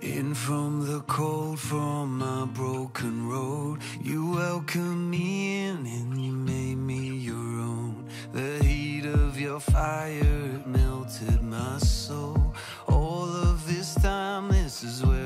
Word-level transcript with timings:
In 0.00 0.34
from 0.34 0.86
the 0.86 1.00
cold, 1.02 1.60
from 1.60 2.18
my 2.18 2.44
broken 2.46 3.28
road, 3.28 3.80
you 4.00 4.32
welcomed 4.32 5.10
me 5.10 5.66
in 5.66 5.86
and 5.86 6.20
you 6.20 6.32
made 6.32 6.78
me 6.78 7.08
your 7.16 7.36
own. 7.36 8.06
The 8.32 8.64
heat 8.64 9.06
of 9.06 9.38
your 9.38 9.60
fire 9.60 10.20
it 10.56 10.66
melted 10.66 11.42
my 11.42 11.78
soul. 11.78 12.54
All 12.88 13.28
of 13.28 13.66
this 13.68 13.94
time, 13.94 14.48
this 14.48 14.82
is 14.82 15.04
where 15.04 15.21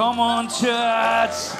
Come 0.00 0.18
on, 0.18 0.48
Church! 0.48 1.52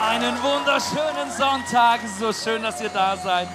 Einen 0.00 0.36
wunderschönen 0.40 1.28
Sonntag. 1.36 1.98
So 2.16 2.32
schön, 2.32 2.62
dass 2.62 2.80
ihr 2.80 2.88
da 2.88 3.16
seid. 3.16 3.48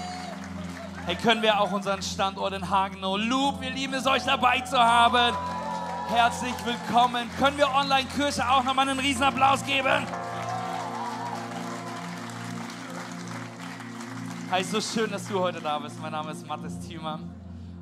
Hey, 1.06 1.16
können 1.16 1.42
wir 1.42 1.58
auch 1.58 1.72
unseren 1.72 2.02
Standort 2.02 2.52
in 2.52 2.70
Hagenow 2.70 3.18
Loop, 3.18 3.62
wir 3.62 3.70
lieben 3.70 3.94
es, 3.94 4.06
euch 4.06 4.24
dabei 4.24 4.60
zu 4.60 4.78
haben. 4.78 5.34
Herzlich 6.10 6.54
willkommen. 6.66 7.30
Können 7.40 7.58
wir 7.58 7.74
Online-Kirche 7.74 8.46
auch 8.46 8.66
nochmal 8.66 8.90
einen 8.90 9.00
riesen 9.00 9.24
Applaus 9.24 9.64
geben? 9.64 10.06
Hey, 14.50 14.66
so 14.66 14.82
schön, 14.82 15.10
dass 15.12 15.30
du 15.30 15.40
heute 15.40 15.62
da 15.62 15.80
bist. 15.80 15.98
Mein 16.02 16.12
Name 16.12 16.32
ist 16.32 16.46
Mathis 16.46 16.78
Thiemann. 16.80 17.34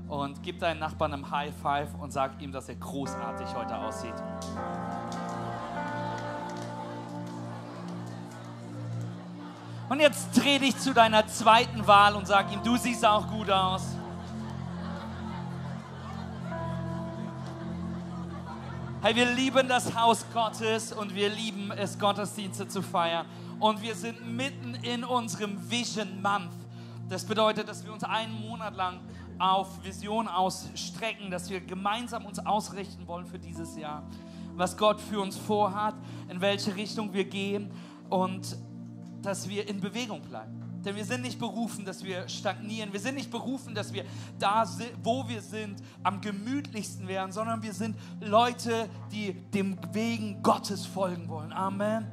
Und 0.08 0.44
gib 0.44 0.60
deinen 0.60 0.82
Nachbarn 0.82 1.14
einen 1.14 1.32
High 1.32 1.54
Five 1.64 1.90
und 2.00 2.14
sag 2.14 2.40
ihm, 2.40 2.52
dass 2.52 2.70
er 2.70 2.76
großartig 2.76 3.48
heute 3.56 3.76
aussieht. 3.76 4.14
Und 9.92 10.00
jetzt 10.00 10.30
dreh 10.38 10.58
dich 10.58 10.78
zu 10.78 10.94
deiner 10.94 11.28
zweiten 11.28 11.86
Wahl 11.86 12.16
und 12.16 12.26
sag 12.26 12.50
ihm, 12.54 12.64
du 12.64 12.78
siehst 12.78 13.06
auch 13.06 13.28
gut 13.28 13.52
aus. 13.52 13.82
Hey, 19.02 19.14
wir 19.18 19.26
lieben 19.26 19.68
das 19.68 19.94
Haus 19.94 20.24
Gottes 20.34 20.94
und 20.94 21.14
wir 21.14 21.28
lieben 21.28 21.74
es, 21.74 22.00
Gottesdienste 22.00 22.70
zu 22.70 22.82
feiern. 22.82 23.26
Und 23.60 23.82
wir 23.82 23.94
sind 23.94 24.34
mitten 24.34 24.76
in 24.76 25.04
unserem 25.04 25.70
Vision 25.70 26.22
Month. 26.22 26.54
Das 27.10 27.26
bedeutet, 27.26 27.68
dass 27.68 27.84
wir 27.84 27.92
uns 27.92 28.06
einen 28.06 28.40
Monat 28.40 28.78
lang 28.78 29.02
auf 29.40 29.84
Vision 29.84 30.30
ausstrecken, 30.30 31.30
dass 31.30 31.50
wir 31.50 31.60
gemeinsam 31.60 32.26
uns 32.26 32.40
ausrichten 32.40 33.06
wollen 33.08 33.26
für 33.26 33.40
dieses 33.40 33.76
Jahr, 33.76 34.04
was 34.56 34.78
Gott 34.78 35.02
für 35.02 35.20
uns 35.20 35.36
vorhat, 35.36 35.96
in 36.30 36.40
welche 36.40 36.78
Richtung 36.78 37.12
wir 37.12 37.26
gehen 37.26 37.70
und 38.10 38.56
dass 39.22 39.48
wir 39.50 39.68
in 39.68 39.80
Bewegung 39.80 40.22
bleiben. 40.22 40.62
Denn 40.84 40.96
wir 40.96 41.06
sind 41.06 41.22
nicht 41.22 41.40
berufen, 41.40 41.86
dass 41.86 42.04
wir 42.04 42.28
stagnieren. 42.28 42.92
Wir 42.92 43.00
sind 43.00 43.16
nicht 43.16 43.30
berufen, 43.30 43.76
dass 43.76 43.94
wir 43.94 44.04
da, 44.40 44.66
wo 45.04 45.28
wir 45.28 45.42
sind, 45.42 45.82
am 46.04 46.22
gemütlichsten 46.22 47.08
werden, 47.08 47.32
sondern 47.32 47.62
wir 47.62 47.74
sind 47.74 47.96
Leute, 48.20 48.90
die 49.12 49.34
dem 49.52 49.78
Wegen 49.94 50.42
Gottes 50.42 50.86
folgen 50.86 51.28
wollen. 51.28 51.54
Amen. 51.54 52.08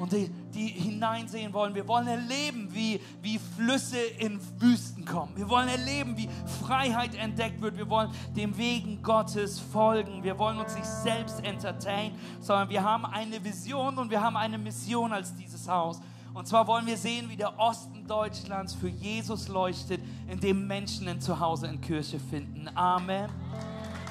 Und 0.00 0.10
die, 0.10 0.30
die 0.52 0.66
hineinsehen 0.66 1.52
wollen. 1.52 1.76
Wir 1.76 1.86
wollen 1.86 2.08
erleben, 2.08 2.68
wie, 2.72 2.98
wie 3.20 3.38
Flüsse 3.38 4.00
in 4.18 4.40
Wüsten 4.58 5.04
kommen. 5.04 5.36
Wir 5.36 5.48
wollen 5.48 5.68
erleben, 5.68 6.16
wie 6.16 6.28
Freiheit 6.66 7.14
entdeckt 7.14 7.60
wird. 7.60 7.76
Wir 7.76 7.88
wollen 7.88 8.10
dem 8.34 8.56
Wegen 8.56 9.00
Gottes 9.02 9.60
folgen. 9.60 10.24
Wir 10.24 10.36
wollen 10.40 10.58
uns 10.58 10.74
nicht 10.74 10.86
selbst 10.86 11.44
entertainen, 11.44 12.16
sondern 12.40 12.68
wir 12.68 12.82
haben 12.82 13.04
eine 13.04 13.44
Vision 13.44 13.96
und 13.98 14.10
wir 14.10 14.20
haben 14.20 14.36
eine 14.36 14.58
Mission 14.58 15.12
als 15.12 15.36
dieses 15.36 15.68
Haus. 15.68 16.00
Und 16.34 16.48
zwar 16.48 16.66
wollen 16.66 16.86
wir 16.86 16.96
sehen, 16.96 17.28
wie 17.28 17.36
der 17.36 17.58
Osten 17.58 18.06
Deutschlands 18.06 18.74
für 18.74 18.88
Jesus 18.88 19.48
leuchtet, 19.48 20.00
indem 20.28 20.66
Menschen 20.66 21.06
ein 21.08 21.20
Zuhause 21.20 21.66
in 21.66 21.80
Kirche 21.80 22.18
finden. 22.18 22.70
Amen. 22.74 23.30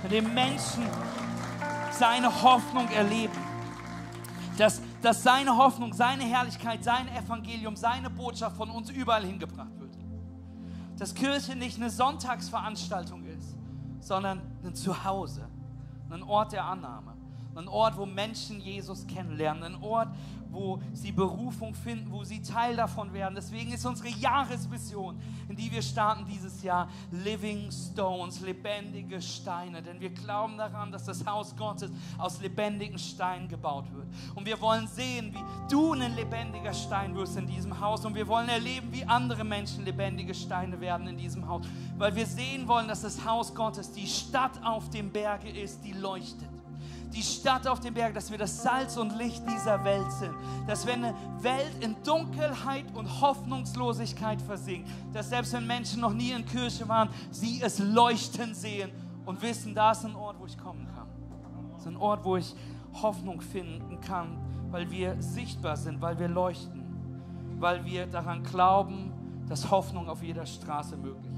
Indem 0.03 0.31
Menschen 0.33 0.83
seine 1.91 2.43
Hoffnung 2.43 2.87
erleben. 2.89 3.33
Dass, 4.57 4.81
dass 5.01 5.23
seine 5.23 5.57
Hoffnung, 5.57 5.93
seine 5.93 6.23
Herrlichkeit, 6.23 6.83
sein 6.83 7.07
Evangelium, 7.15 7.75
seine 7.75 8.09
Botschaft 8.09 8.55
von 8.55 8.69
uns 8.69 8.91
überall 8.91 9.25
hingebracht 9.25 9.79
wird. 9.79 9.97
Dass 10.97 11.15
Kirche 11.15 11.55
nicht 11.55 11.77
eine 11.77 11.89
Sonntagsveranstaltung 11.89 13.23
ist, 13.25 13.57
sondern 13.99 14.41
ein 14.63 14.75
Zuhause, 14.75 15.47
ein 16.11 16.21
Ort 16.21 16.51
der 16.51 16.65
Annahme, 16.65 17.10
ein 17.55 17.67
Ort, 17.67 17.97
wo 17.97 18.05
Menschen 18.05 18.59
Jesus 18.59 19.05
kennenlernen, 19.07 19.63
ein 19.63 19.83
Ort, 19.83 20.09
wo 20.51 20.79
sie 20.93 21.11
Berufung 21.11 21.73
finden, 21.73 22.11
wo 22.11 22.23
sie 22.23 22.41
Teil 22.41 22.75
davon 22.75 23.13
werden. 23.13 23.35
Deswegen 23.35 23.71
ist 23.71 23.85
unsere 23.85 24.09
Jahresvision, 24.09 25.19
in 25.47 25.55
die 25.55 25.71
wir 25.71 25.81
starten 25.81 26.25
dieses 26.25 26.61
Jahr, 26.61 26.89
Living 27.11 27.71
Stones, 27.71 28.41
lebendige 28.41 29.21
Steine. 29.21 29.81
Denn 29.81 29.99
wir 29.99 30.09
glauben 30.09 30.57
daran, 30.57 30.91
dass 30.91 31.05
das 31.05 31.25
Haus 31.25 31.55
Gottes 31.55 31.91
aus 32.17 32.41
lebendigen 32.41 32.99
Steinen 32.99 33.47
gebaut 33.47 33.85
wird. 33.93 34.07
Und 34.35 34.45
wir 34.45 34.59
wollen 34.59 34.87
sehen, 34.87 35.33
wie 35.33 35.73
du 35.73 35.93
ein 35.93 36.15
lebendiger 36.15 36.73
Stein 36.73 37.15
wirst 37.15 37.37
in 37.37 37.47
diesem 37.47 37.79
Haus. 37.79 38.05
Und 38.05 38.15
wir 38.15 38.27
wollen 38.27 38.49
erleben, 38.49 38.91
wie 38.91 39.05
andere 39.05 39.43
Menschen 39.43 39.85
lebendige 39.85 40.33
Steine 40.33 40.79
werden 40.81 41.07
in 41.07 41.17
diesem 41.17 41.47
Haus. 41.47 41.65
Weil 41.97 42.15
wir 42.15 42.25
sehen 42.25 42.67
wollen, 42.67 42.87
dass 42.87 43.01
das 43.01 43.25
Haus 43.25 43.55
Gottes 43.55 43.91
die 43.91 44.07
Stadt 44.07 44.61
auf 44.63 44.89
dem 44.89 45.11
Berge 45.11 45.49
ist, 45.49 45.83
die 45.85 45.93
leuchtet 45.93 46.50
die 47.13 47.21
Stadt 47.21 47.67
auf 47.67 47.79
dem 47.79 47.93
Berg, 47.93 48.13
dass 48.13 48.31
wir 48.31 48.37
das 48.37 48.63
Salz 48.63 48.97
und 48.97 49.17
Licht 49.17 49.43
dieser 49.47 49.83
Welt 49.83 50.11
sind. 50.13 50.33
Dass 50.67 50.85
wenn 50.85 51.03
eine 51.03 51.15
Welt 51.41 51.75
in 51.81 51.95
Dunkelheit 52.03 52.85
und 52.93 53.21
Hoffnungslosigkeit 53.21 54.41
versinkt, 54.41 54.89
dass 55.13 55.29
selbst 55.29 55.53
wenn 55.53 55.67
Menschen 55.67 56.01
noch 56.01 56.13
nie 56.13 56.31
in 56.31 56.45
Kirche 56.45 56.87
waren, 56.87 57.09
sie 57.31 57.61
es 57.61 57.79
leuchten 57.79 58.53
sehen 58.53 58.91
und 59.25 59.41
wissen, 59.41 59.75
da 59.75 59.91
ist 59.91 60.05
ein 60.05 60.15
Ort, 60.15 60.39
wo 60.39 60.45
ich 60.45 60.57
kommen 60.57 60.87
kann. 60.95 61.07
Das 61.73 61.81
ist 61.81 61.87
ein 61.87 61.97
Ort, 61.97 62.23
wo 62.23 62.37
ich 62.37 62.55
Hoffnung 62.93 63.41
finden 63.41 63.99
kann, 64.01 64.37
weil 64.69 64.89
wir 64.89 65.21
sichtbar 65.21 65.75
sind, 65.75 66.01
weil 66.01 66.17
wir 66.17 66.27
leuchten, 66.27 66.83
weil 67.59 67.83
wir 67.85 68.07
daran 68.07 68.43
glauben, 68.43 69.11
dass 69.47 69.69
Hoffnung 69.69 70.07
auf 70.09 70.23
jeder 70.23 70.45
Straße 70.45 70.95
möglich 70.95 71.25
ist. 71.25 71.30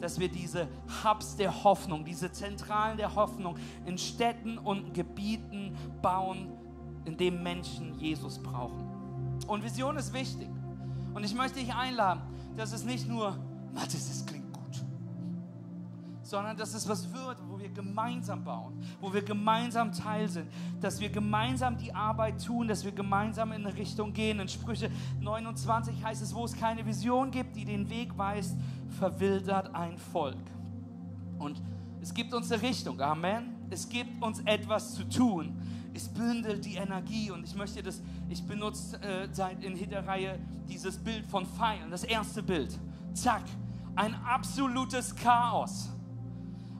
Dass 0.00 0.18
wir 0.18 0.28
diese 0.28 0.68
Hubs 1.04 1.36
der 1.36 1.64
Hoffnung, 1.64 2.04
diese 2.04 2.32
Zentralen 2.32 2.96
der 2.96 3.14
Hoffnung 3.14 3.56
in 3.86 3.98
Städten 3.98 4.58
und 4.58 4.94
Gebieten 4.94 5.76
bauen, 6.00 6.52
in 7.04 7.16
denen 7.16 7.42
Menschen 7.42 7.98
Jesus 7.98 8.38
brauchen. 8.38 8.84
Und 9.46 9.64
Vision 9.64 9.96
ist 9.96 10.12
wichtig. 10.12 10.48
Und 11.14 11.24
ich 11.24 11.34
möchte 11.34 11.58
dich 11.58 11.74
einladen, 11.74 12.22
dass 12.56 12.72
es 12.72 12.84
nicht 12.84 13.08
nur, 13.08 13.36
Mathis, 13.72 14.24
klingt 14.26 14.39
gut, 14.39 14.39
sondern 16.30 16.56
dass 16.56 16.74
es 16.74 16.88
was 16.88 17.12
wird, 17.12 17.38
wo 17.48 17.58
wir 17.58 17.68
gemeinsam 17.68 18.44
bauen, 18.44 18.80
wo 19.00 19.12
wir 19.12 19.22
gemeinsam 19.22 19.92
Teil 19.92 20.28
sind, 20.28 20.48
dass 20.80 21.00
wir 21.00 21.10
gemeinsam 21.10 21.76
die 21.76 21.92
Arbeit 21.92 22.44
tun, 22.44 22.68
dass 22.68 22.84
wir 22.84 22.92
gemeinsam 22.92 23.50
in 23.50 23.66
eine 23.66 23.76
Richtung 23.76 24.12
gehen. 24.12 24.38
In 24.38 24.48
Sprüche 24.48 24.90
29 25.20 26.04
heißt 26.04 26.22
es, 26.22 26.32
wo 26.32 26.44
es 26.44 26.52
keine 26.54 26.86
Vision 26.86 27.32
gibt, 27.32 27.56
die 27.56 27.64
den 27.64 27.90
Weg 27.90 28.16
weist, 28.16 28.56
verwildert 28.98 29.74
ein 29.74 29.98
Volk. 29.98 30.38
Und 31.40 31.60
es 32.00 32.14
gibt 32.14 32.32
uns 32.32 32.52
eine 32.52 32.62
Richtung, 32.62 33.00
Amen. 33.00 33.56
Es 33.68 33.88
gibt 33.88 34.22
uns 34.22 34.40
etwas 34.46 34.94
zu 34.94 35.04
tun 35.08 35.56
es 35.92 36.08
bündelt 36.08 36.64
die 36.64 36.76
Energie 36.76 37.32
und 37.32 37.42
ich 37.42 37.54
möchte 37.56 37.82
das, 37.82 38.00
ich 38.28 38.46
benutze 38.46 38.96
äh, 39.02 39.28
seit 39.32 39.62
in 39.64 39.74
Hitterreihe 39.74 40.38
dieses 40.68 40.96
Bild 40.96 41.26
von 41.26 41.44
Pfeilen, 41.44 41.90
das 41.90 42.04
erste 42.04 42.44
Bild. 42.44 42.78
Zack, 43.12 43.42
ein 43.96 44.14
absolutes 44.14 45.14
Chaos. 45.16 45.90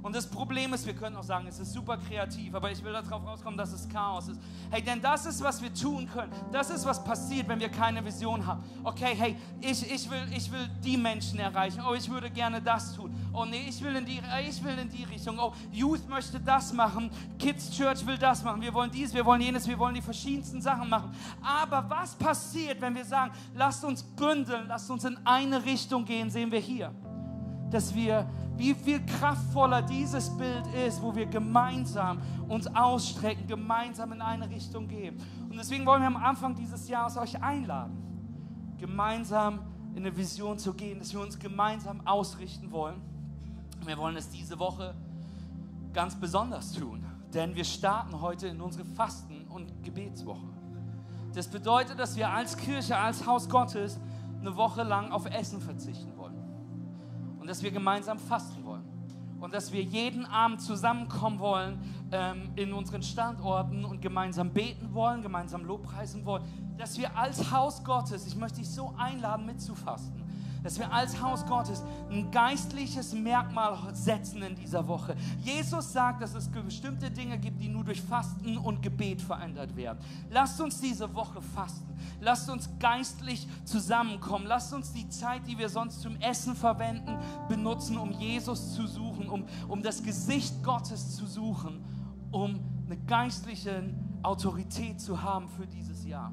Und 0.02 0.14
das 0.14 0.26
Problem 0.26 0.72
ist, 0.72 0.86
wir 0.86 0.94
können 0.94 1.16
auch 1.16 1.24
sagen, 1.24 1.46
es 1.46 1.58
ist 1.58 1.72
super 1.72 1.98
kreativ, 1.98 2.54
aber 2.54 2.70
ich 2.70 2.82
will 2.82 2.92
darauf 2.92 3.26
rauskommen, 3.26 3.58
dass 3.58 3.72
es 3.72 3.88
Chaos 3.88 4.28
ist. 4.28 4.40
Hey, 4.70 4.82
denn 4.82 5.00
das 5.00 5.26
ist, 5.26 5.42
was 5.42 5.60
wir 5.62 5.72
tun 5.72 6.08
können. 6.10 6.32
Das 6.52 6.70
ist, 6.70 6.84
was 6.86 7.02
passiert, 7.02 7.48
wenn 7.48 7.60
wir 7.60 7.68
keine 7.68 8.04
Vision 8.04 8.46
haben. 8.46 8.62
Okay, 8.82 9.14
hey, 9.16 9.36
ich, 9.60 9.90
ich, 9.92 10.10
will, 10.10 10.26
ich 10.34 10.50
will 10.50 10.68
die 10.82 10.96
Menschen 10.96 11.38
erreichen. 11.38 11.82
Oh, 11.86 11.94
ich 11.94 12.08
würde 12.08 12.30
gerne 12.30 12.62
das 12.62 12.94
tun. 12.94 13.14
Oh 13.32 13.44
nee, 13.44 13.66
ich 13.68 13.82
will, 13.82 13.94
in 13.94 14.06
die, 14.06 14.20
ich 14.48 14.64
will 14.64 14.78
in 14.78 14.88
die 14.88 15.04
Richtung. 15.04 15.38
Oh, 15.38 15.52
Youth 15.70 16.08
möchte 16.08 16.40
das 16.40 16.72
machen. 16.72 17.10
Kids 17.38 17.70
Church 17.76 18.06
will 18.06 18.18
das 18.18 18.42
machen. 18.42 18.62
Wir 18.62 18.72
wollen 18.72 18.90
dies, 18.90 19.12
wir 19.12 19.24
wollen 19.24 19.40
jenes, 19.40 19.68
wir 19.68 19.78
wollen 19.78 19.94
die 19.94 20.02
verschiedensten 20.02 20.62
Sachen 20.62 20.88
machen. 20.88 21.12
Aber 21.42 21.88
was 21.88 22.14
passiert, 22.14 22.80
wenn 22.80 22.94
wir 22.94 23.04
sagen, 23.04 23.32
lasst 23.54 23.84
uns 23.84 24.02
bündeln, 24.02 24.66
lasst 24.68 24.90
uns 24.90 25.04
in 25.04 25.18
eine 25.24 25.64
Richtung 25.64 26.04
gehen, 26.04 26.30
sehen 26.30 26.50
wir 26.50 26.60
hier. 26.60 26.92
Dass 27.70 27.94
wir 27.94 28.26
wie 28.60 28.74
viel 28.74 29.04
kraftvoller 29.06 29.80
dieses 29.80 30.28
Bild 30.36 30.66
ist, 30.86 31.00
wo 31.00 31.14
wir 31.14 31.24
gemeinsam 31.24 32.20
uns 32.46 32.66
ausstrecken, 32.66 33.46
gemeinsam 33.46 34.12
in 34.12 34.20
eine 34.20 34.50
Richtung 34.50 34.86
gehen. 34.86 35.16
Und 35.48 35.56
deswegen 35.56 35.86
wollen 35.86 36.02
wir 36.02 36.08
am 36.08 36.16
Anfang 36.16 36.54
dieses 36.54 36.86
Jahres 36.88 37.16
euch 37.16 37.42
einladen, 37.42 37.96
gemeinsam 38.76 39.60
in 39.94 40.04
eine 40.04 40.14
Vision 40.14 40.58
zu 40.58 40.74
gehen, 40.74 40.98
dass 40.98 41.14
wir 41.14 41.20
uns 41.20 41.38
gemeinsam 41.38 42.06
ausrichten 42.06 42.70
wollen. 42.70 43.00
Wir 43.86 43.96
wollen 43.96 44.16
es 44.16 44.28
diese 44.28 44.58
Woche 44.58 44.94
ganz 45.94 46.14
besonders 46.14 46.72
tun, 46.72 47.02
denn 47.32 47.54
wir 47.54 47.64
starten 47.64 48.20
heute 48.20 48.48
in 48.48 48.60
unsere 48.60 48.84
Fasten- 48.84 49.46
und 49.48 49.82
Gebetswoche. 49.82 50.46
Das 51.32 51.48
bedeutet, 51.48 51.98
dass 51.98 52.14
wir 52.14 52.28
als 52.28 52.58
Kirche, 52.58 52.96
als 52.96 53.26
Haus 53.26 53.48
Gottes 53.48 53.98
eine 54.38 54.54
Woche 54.54 54.82
lang 54.82 55.12
auf 55.12 55.24
Essen 55.24 55.62
verzichten 55.62 56.14
wollen 56.18 56.29
und 57.40 57.48
dass 57.48 57.62
wir 57.62 57.70
gemeinsam 57.70 58.18
fasten 58.18 58.64
wollen. 58.64 58.84
Und 59.40 59.54
dass 59.54 59.72
wir 59.72 59.82
jeden 59.82 60.26
Abend 60.26 60.60
zusammenkommen 60.60 61.38
wollen 61.38 61.80
ähm, 62.12 62.50
in 62.56 62.74
unseren 62.74 63.02
Standorten 63.02 63.86
und 63.86 64.02
gemeinsam 64.02 64.50
beten 64.50 64.92
wollen, 64.92 65.22
gemeinsam 65.22 65.64
Lobpreisen 65.64 66.26
wollen, 66.26 66.44
dass 66.76 66.98
wir 66.98 67.16
als 67.16 67.50
Haus 67.50 67.82
Gottes, 67.82 68.26
ich 68.26 68.36
möchte 68.36 68.58
dich 68.58 68.68
so 68.68 68.94
einladen 68.98 69.46
mitzufasten, 69.46 70.19
dass 70.62 70.78
wir 70.78 70.92
als 70.92 71.20
Haus 71.20 71.46
Gottes 71.46 71.82
ein 72.10 72.30
geistliches 72.30 73.12
Merkmal 73.12 73.78
setzen 73.94 74.42
in 74.42 74.54
dieser 74.54 74.86
Woche. 74.86 75.16
Jesus 75.40 75.92
sagt, 75.92 76.22
dass 76.22 76.34
es 76.34 76.48
bestimmte 76.48 77.10
Dinge 77.10 77.38
gibt, 77.38 77.62
die 77.62 77.68
nur 77.68 77.84
durch 77.84 78.00
Fasten 78.00 78.56
und 78.58 78.82
Gebet 78.82 79.22
verändert 79.22 79.76
werden. 79.76 79.98
Lasst 80.30 80.60
uns 80.60 80.80
diese 80.80 81.12
Woche 81.14 81.40
fasten. 81.40 81.86
Lasst 82.20 82.50
uns 82.50 82.68
geistlich 82.78 83.48
zusammenkommen. 83.64 84.46
Lasst 84.46 84.72
uns 84.72 84.92
die 84.92 85.08
Zeit, 85.08 85.46
die 85.46 85.58
wir 85.58 85.68
sonst 85.68 86.00
zum 86.00 86.16
Essen 86.16 86.54
verwenden, 86.54 87.16
benutzen, 87.48 87.96
um 87.96 88.12
Jesus 88.12 88.74
zu 88.74 88.86
suchen, 88.86 89.28
um, 89.28 89.44
um 89.68 89.82
das 89.82 90.02
Gesicht 90.02 90.62
Gottes 90.62 91.16
zu 91.16 91.26
suchen, 91.26 91.84
um 92.30 92.60
eine 92.86 92.96
geistliche 93.06 93.82
Autorität 94.22 95.00
zu 95.00 95.22
haben 95.22 95.48
für 95.48 95.66
dieses 95.66 96.04
Jahr. 96.04 96.32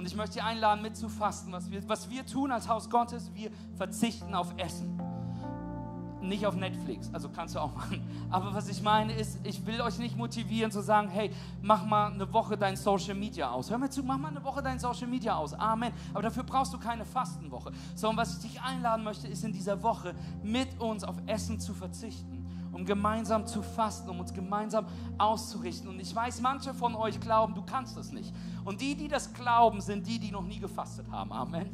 Und 0.00 0.06
ich 0.06 0.16
möchte 0.16 0.36
dich 0.36 0.42
einladen, 0.42 0.80
mitzufasten. 0.80 1.52
Was 1.52 1.70
wir, 1.70 1.86
was 1.86 2.08
wir 2.08 2.24
tun 2.24 2.50
als 2.50 2.70
Haus 2.70 2.88
Gottes, 2.88 3.30
wir 3.34 3.50
verzichten 3.76 4.34
auf 4.34 4.54
Essen. 4.56 4.98
Nicht 6.22 6.46
auf 6.46 6.54
Netflix, 6.56 7.10
also 7.12 7.28
kannst 7.28 7.54
du 7.54 7.58
auch 7.58 7.74
machen. 7.74 8.00
Aber 8.30 8.54
was 8.54 8.70
ich 8.70 8.80
meine 8.80 9.12
ist, 9.12 9.38
ich 9.42 9.66
will 9.66 9.82
euch 9.82 9.98
nicht 9.98 10.16
motivieren 10.16 10.72
zu 10.72 10.80
sagen, 10.80 11.10
hey, 11.10 11.30
mach 11.60 11.84
mal 11.84 12.12
eine 12.12 12.32
Woche 12.32 12.56
dein 12.56 12.76
Social 12.76 13.14
Media 13.14 13.50
aus. 13.50 13.68
Hör 13.68 13.76
mir 13.76 13.90
zu, 13.90 14.02
mach 14.02 14.16
mal 14.16 14.28
eine 14.28 14.42
Woche 14.42 14.62
dein 14.62 14.78
Social 14.78 15.06
Media 15.06 15.36
aus. 15.36 15.52
Amen. 15.52 15.92
Aber 16.14 16.22
dafür 16.22 16.44
brauchst 16.44 16.72
du 16.72 16.78
keine 16.78 17.04
Fastenwoche. 17.04 17.70
Sondern 17.94 18.16
was 18.16 18.38
ich 18.38 18.52
dich 18.52 18.62
einladen 18.62 19.04
möchte, 19.04 19.28
ist 19.28 19.44
in 19.44 19.52
dieser 19.52 19.82
Woche 19.82 20.14
mit 20.42 20.80
uns 20.80 21.04
auf 21.04 21.16
Essen 21.26 21.60
zu 21.60 21.74
verzichten 21.74 22.39
um 22.72 22.84
gemeinsam 22.84 23.46
zu 23.46 23.62
fasten, 23.62 24.08
um 24.10 24.20
uns 24.20 24.32
gemeinsam 24.32 24.86
auszurichten. 25.18 25.88
Und 25.88 26.00
ich 26.00 26.14
weiß, 26.14 26.40
manche 26.40 26.74
von 26.74 26.94
euch 26.94 27.20
glauben, 27.20 27.54
du 27.54 27.62
kannst 27.62 27.96
das 27.96 28.12
nicht. 28.12 28.32
Und 28.64 28.80
die, 28.80 28.94
die 28.94 29.08
das 29.08 29.32
glauben, 29.32 29.80
sind 29.80 30.06
die, 30.06 30.18
die 30.18 30.30
noch 30.30 30.44
nie 30.44 30.58
gefastet 30.58 31.10
haben. 31.10 31.32
Amen. 31.32 31.68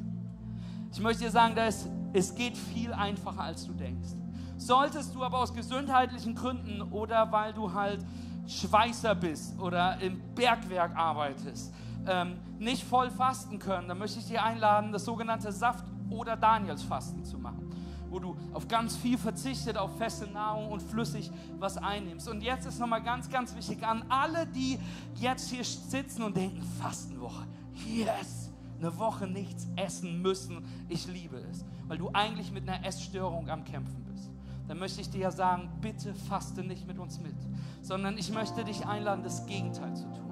Ich 0.93 1.01
möchte 1.01 1.25
dir 1.25 1.31
sagen, 1.31 1.55
dass 1.55 1.89
es 2.13 2.35
geht 2.35 2.57
viel 2.57 2.93
einfacher, 2.93 3.43
als 3.43 3.67
du 3.67 3.73
denkst. 3.73 4.11
Solltest 4.57 5.15
du 5.15 5.23
aber 5.23 5.39
aus 5.39 5.53
gesundheitlichen 5.53 6.35
Gründen 6.35 6.81
oder 6.81 7.31
weil 7.31 7.53
du 7.53 7.73
halt 7.73 8.05
Schweißer 8.47 9.15
bist 9.15 9.59
oder 9.59 10.01
im 10.01 10.21
Bergwerk 10.35 10.97
arbeitest, 10.97 11.75
ähm, 12.07 12.39
nicht 12.59 12.85
voll 12.85 13.11
fasten 13.11 13.59
können, 13.59 13.89
dann 13.89 13.99
möchte 13.99 14.21
ich 14.21 14.27
dir 14.27 14.43
einladen, 14.43 14.93
das 14.93 15.05
sogenannte 15.05 15.53
Saft- 15.53 15.85
oder 16.09 16.37
Danielsfasten 16.37 17.25
zu 17.25 17.39
machen 17.39 17.67
wo 18.11 18.19
du 18.19 18.37
auf 18.53 18.69
ganz 18.69 18.97
viel 18.97 19.19
verzichtet, 19.19 19.77
auf 19.77 19.97
feste 19.97 20.27
Nahrung 20.27 20.71
und 20.71 20.83
flüssig 20.83 21.31
was 21.59 21.77
einnimmst. 21.77 22.29
Und 22.29 22.43
jetzt 22.43 22.67
ist 22.67 22.79
nochmal 22.79 23.03
ganz, 23.03 23.29
ganz 23.29 23.55
wichtig 23.55 23.85
an 23.87 24.05
alle, 24.09 24.47
die 24.47 24.79
jetzt 25.17 25.51
hier 25.51 25.65
sitzen 25.65 26.23
und 26.23 26.37
denken, 26.37 26.63
Fastenwoche, 26.81 27.47
yes, 27.87 28.51
eine 28.79 28.97
Woche 28.99 29.27
nichts 29.27 29.67
essen 29.77 30.21
müssen, 30.23 30.65
ich 30.89 31.07
liebe 31.07 31.39
es, 31.51 31.65
weil 31.89 31.99
du 31.99 32.11
eigentlich 32.13 32.53
mit 32.53 32.69
einer 32.69 32.85
Essstörung 32.85 33.49
am 33.49 33.65
Kämpfen 33.65 34.05
bist. 34.05 34.31
Dann 34.69 34.79
möchte 34.79 35.01
ich 35.01 35.11
dir 35.11 35.21
ja 35.21 35.31
sagen, 35.31 35.71
bitte 35.81 36.15
faste 36.15 36.63
nicht 36.63 36.87
mit 36.87 36.99
uns 36.99 37.21
mit, 37.21 37.37
sondern 37.83 38.19
ich 38.19 38.33
möchte 38.33 38.65
dich 38.65 38.87
einladen, 38.87 39.23
das 39.23 39.47
Gegenteil 39.47 39.95
zu 39.95 40.05
tun 40.13 40.26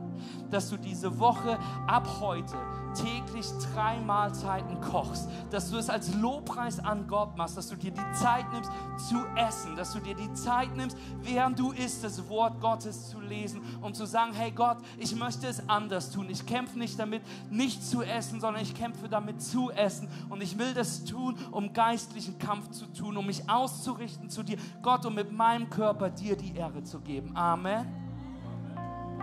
dass 0.51 0.71
du 0.71 0.77
diese 0.77 1.19
Woche 1.19 1.59
ab 1.87 2.09
heute 2.21 2.57
täglich 2.95 3.47
drei 3.73 4.01
Mahlzeiten 4.01 4.81
kochst, 4.81 5.29
dass 5.51 5.71
du 5.71 5.77
es 5.77 5.91
als 5.91 6.15
Lobpreis 6.15 6.79
an 6.79 7.07
Gott 7.07 7.37
machst, 7.37 7.57
dass 7.57 7.69
du 7.69 7.77
dir 7.77 7.91
die 7.91 8.13
Zeit 8.13 8.45
nimmst 8.53 8.71
zu 9.09 9.17
essen, 9.37 9.77
dass 9.77 9.93
du 9.93 10.01
dir 10.01 10.15
die 10.15 10.33
Zeit 10.35 10.75
nimmst, 10.77 10.97
während 11.23 11.59
du 11.59 11.73
isst, 11.73 12.05
das 12.05 12.29
Wort 12.29 12.61
Gottes 12.61 13.09
zu 13.11 13.21
lesen 13.21 13.61
und 13.83 13.97
zu 13.97 14.07
sagen, 14.07 14.33
hey 14.33 14.51
Gott, 14.51 14.79
ich 14.99 15.15
möchte 15.17 15.47
es 15.47 15.69
anders 15.69 16.11
tun. 16.11 16.29
Ich 16.31 16.47
kämpfe 16.47 16.79
nicht 16.79 16.99
damit, 16.99 17.23
nicht 17.51 17.85
zu 17.85 18.03
essen, 18.03 18.41
sondern 18.41 18.63
ich 18.63 18.75
kämpfe 18.75 19.09
damit 19.09 19.43
zu 19.43 19.71
essen 19.71 20.09
und 20.29 20.43
ich 20.43 20.59
will 20.59 20.75
das 20.75 21.05
tun, 21.05 21.37
um 21.51 21.73
geistlichen 21.73 22.39
Kampf 22.39 22.71
zu 22.71 22.87
tun, 22.87 23.17
um 23.17 23.27
mich 23.27 23.49
auszurichten 23.51 24.31
zu 24.31 24.43
dir, 24.43 24.59
Gott, 24.83 25.05
um 25.05 25.15
mit 25.15 25.33
meinem 25.33 25.69
Körper 25.69 26.11
dir 26.11 26.37
die 26.37 26.57
Ehre 26.57 26.83
zu 26.85 27.01
geben. 27.01 27.37
Amen. 27.37 28.04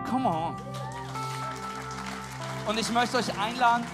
Come 0.08 0.28
on. 0.28 0.56
Und 2.68 2.78
ich 2.78 2.90
möchte 2.92 3.16
euch 3.16 3.38
einladen, 3.38 3.84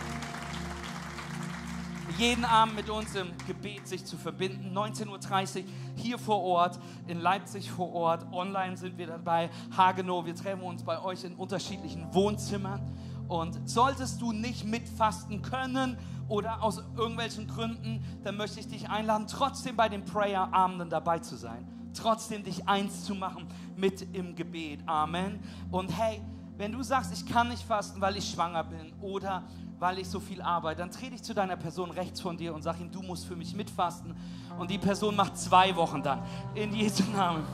jeden 2.18 2.44
Abend 2.44 2.74
mit 2.74 2.90
uns 2.90 3.14
im 3.14 3.28
Gebet 3.46 3.86
sich 3.86 4.04
zu 4.04 4.16
verbinden. 4.16 4.76
19.30 4.76 5.58
Uhr 5.58 5.64
hier 5.94 6.18
vor 6.18 6.42
Ort, 6.42 6.78
in 7.06 7.20
Leipzig 7.20 7.70
vor 7.70 7.92
Ort. 7.92 8.26
Online 8.32 8.76
sind 8.76 8.98
wir 8.98 9.06
dabei. 9.06 9.50
Hagenow, 9.76 10.26
wir 10.26 10.34
treffen 10.34 10.62
uns 10.62 10.82
bei 10.82 11.00
euch 11.00 11.22
in 11.24 11.34
unterschiedlichen 11.34 12.12
Wohnzimmern. 12.12 12.80
Und 13.28 13.68
solltest 13.68 14.20
du 14.20 14.32
nicht 14.32 14.64
mitfasten 14.64 15.42
können 15.42 15.96
oder 16.28 16.62
aus 16.62 16.82
irgendwelchen 16.96 17.46
Gründen, 17.46 18.02
dann 18.24 18.36
möchte 18.36 18.58
ich 18.58 18.66
dich 18.66 18.90
einladen, 18.90 19.26
trotzdem 19.28 19.76
bei 19.76 19.88
den 19.88 20.04
Prayer-Abenden 20.04 20.90
dabei 20.90 21.20
zu 21.20 21.36
sein. 21.36 21.66
Trotzdem 22.00 22.44
dich 22.44 22.66
eins 22.68 23.04
zu 23.04 23.14
machen 23.14 23.46
mit 23.76 24.14
im 24.14 24.34
Gebet. 24.34 24.80
Amen. 24.86 25.40
Und 25.70 25.88
hey, 25.98 26.20
wenn 26.56 26.72
du 26.72 26.82
sagst, 26.82 27.12
ich 27.12 27.26
kann 27.26 27.48
nicht 27.48 27.62
fasten, 27.62 28.00
weil 28.00 28.16
ich 28.16 28.30
schwanger 28.30 28.64
bin 28.64 28.92
oder 29.00 29.42
weil 29.78 29.98
ich 29.98 30.08
so 30.08 30.18
viel 30.18 30.42
arbeite, 30.42 30.80
dann 30.80 30.90
trete 30.90 31.14
ich 31.14 31.22
zu 31.22 31.34
deiner 31.34 31.56
Person 31.56 31.90
rechts 31.92 32.20
von 32.20 32.36
dir 32.36 32.52
und 32.54 32.62
sag 32.62 32.80
ihm, 32.80 32.90
du 32.90 33.00
musst 33.00 33.26
für 33.26 33.36
mich 33.36 33.54
mitfasten. 33.54 34.16
Und 34.58 34.70
die 34.70 34.78
Person 34.78 35.14
macht 35.14 35.38
zwei 35.38 35.74
Wochen 35.76 36.02
dann. 36.02 36.20
In 36.54 36.74
Jesu 36.74 37.04
Namen. 37.12 37.44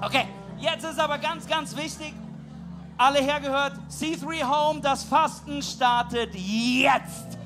Okay, 0.00 0.26
jetzt 0.58 0.84
ist 0.84 0.98
aber 0.98 1.18
ganz, 1.18 1.46
ganz 1.46 1.76
wichtig, 1.76 2.12
Alle 2.96 3.20
hergehört, 3.20 3.74
C3 3.90 4.44
Home, 4.44 4.80
das 4.80 5.02
Fasten 5.02 5.60
startet 5.62 6.32
jetzt. 6.34 7.38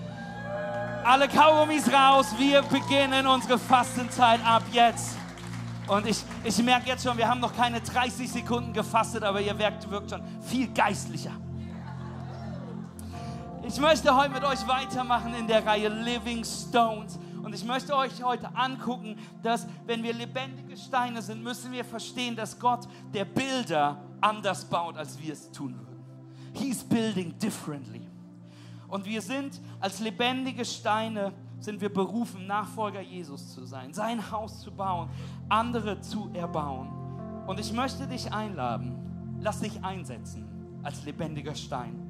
Alle 1.05 1.27
Kaugummis 1.27 1.91
raus, 1.91 2.27
wir 2.37 2.63
beginnen 2.63 3.27
unsere 3.27 3.59
Fastenzeit 3.59 4.45
ab 4.45 4.63
jetzt. 4.73 5.18
Und 5.89 6.07
ich, 6.07 6.23
ich 6.45 6.63
merke 6.63 6.91
jetzt 6.91 7.03
schon, 7.03 7.17
wir 7.17 7.27
haben 7.27 7.41
noch 7.41 7.55
keine 7.57 7.81
30 7.81 8.31
Sekunden 8.31 8.73
gefastet, 8.75 9.23
aber 9.23 9.41
ihr 9.41 9.59
wirkt, 9.59 9.91
wirkt 9.91 10.11
schon 10.11 10.23
viel 10.43 10.69
geistlicher. 10.69 11.33
Ich 13.67 13.79
möchte 13.81 14.15
heute 14.15 14.31
mit 14.31 14.45
euch 14.45 14.67
weitermachen 14.67 15.35
in 15.35 15.47
der 15.47 15.65
Reihe 15.65 15.89
Living 15.89 16.45
Stones. 16.45 17.19
Und 17.43 17.55
ich 17.55 17.65
möchte 17.65 17.97
euch 17.97 18.23
heute 18.23 18.55
angucken, 18.55 19.19
dass 19.43 19.67
wenn 19.87 20.03
wir 20.03 20.13
lebendige 20.13 20.77
Steine 20.77 21.23
sind, 21.23 21.43
müssen 21.43 21.73
wir 21.73 21.85
verstehen, 21.85 22.37
dass 22.37 22.59
Gott 22.59 22.87
der 23.15 23.25
Bilder 23.25 24.03
anders 24.21 24.65
baut, 24.67 24.97
als 24.99 25.19
wir 25.21 25.33
es 25.33 25.51
tun 25.51 25.75
würden. 25.79 26.05
He's 26.53 26.85
building 26.85 27.39
differently. 27.39 28.07
Und 28.89 29.07
wir 29.07 29.23
sind 29.23 29.61
als 29.81 30.01
lebendige 30.01 30.65
Steine, 30.65 31.33
sind 31.61 31.81
wir 31.81 31.93
berufen, 31.93 32.47
Nachfolger 32.47 33.01
Jesus 33.01 33.53
zu 33.53 33.65
sein, 33.65 33.93
sein 33.93 34.31
Haus 34.31 34.61
zu 34.61 34.71
bauen, 34.71 35.09
andere 35.49 36.01
zu 36.01 36.31
erbauen. 36.33 36.89
Und 37.47 37.59
ich 37.59 37.73
möchte 37.73 38.07
dich 38.07 38.33
einladen, 38.33 39.39
lass 39.41 39.61
dich 39.61 39.83
einsetzen 39.83 40.47
als 40.83 41.05
lebendiger 41.05 41.55
Stein. 41.55 42.09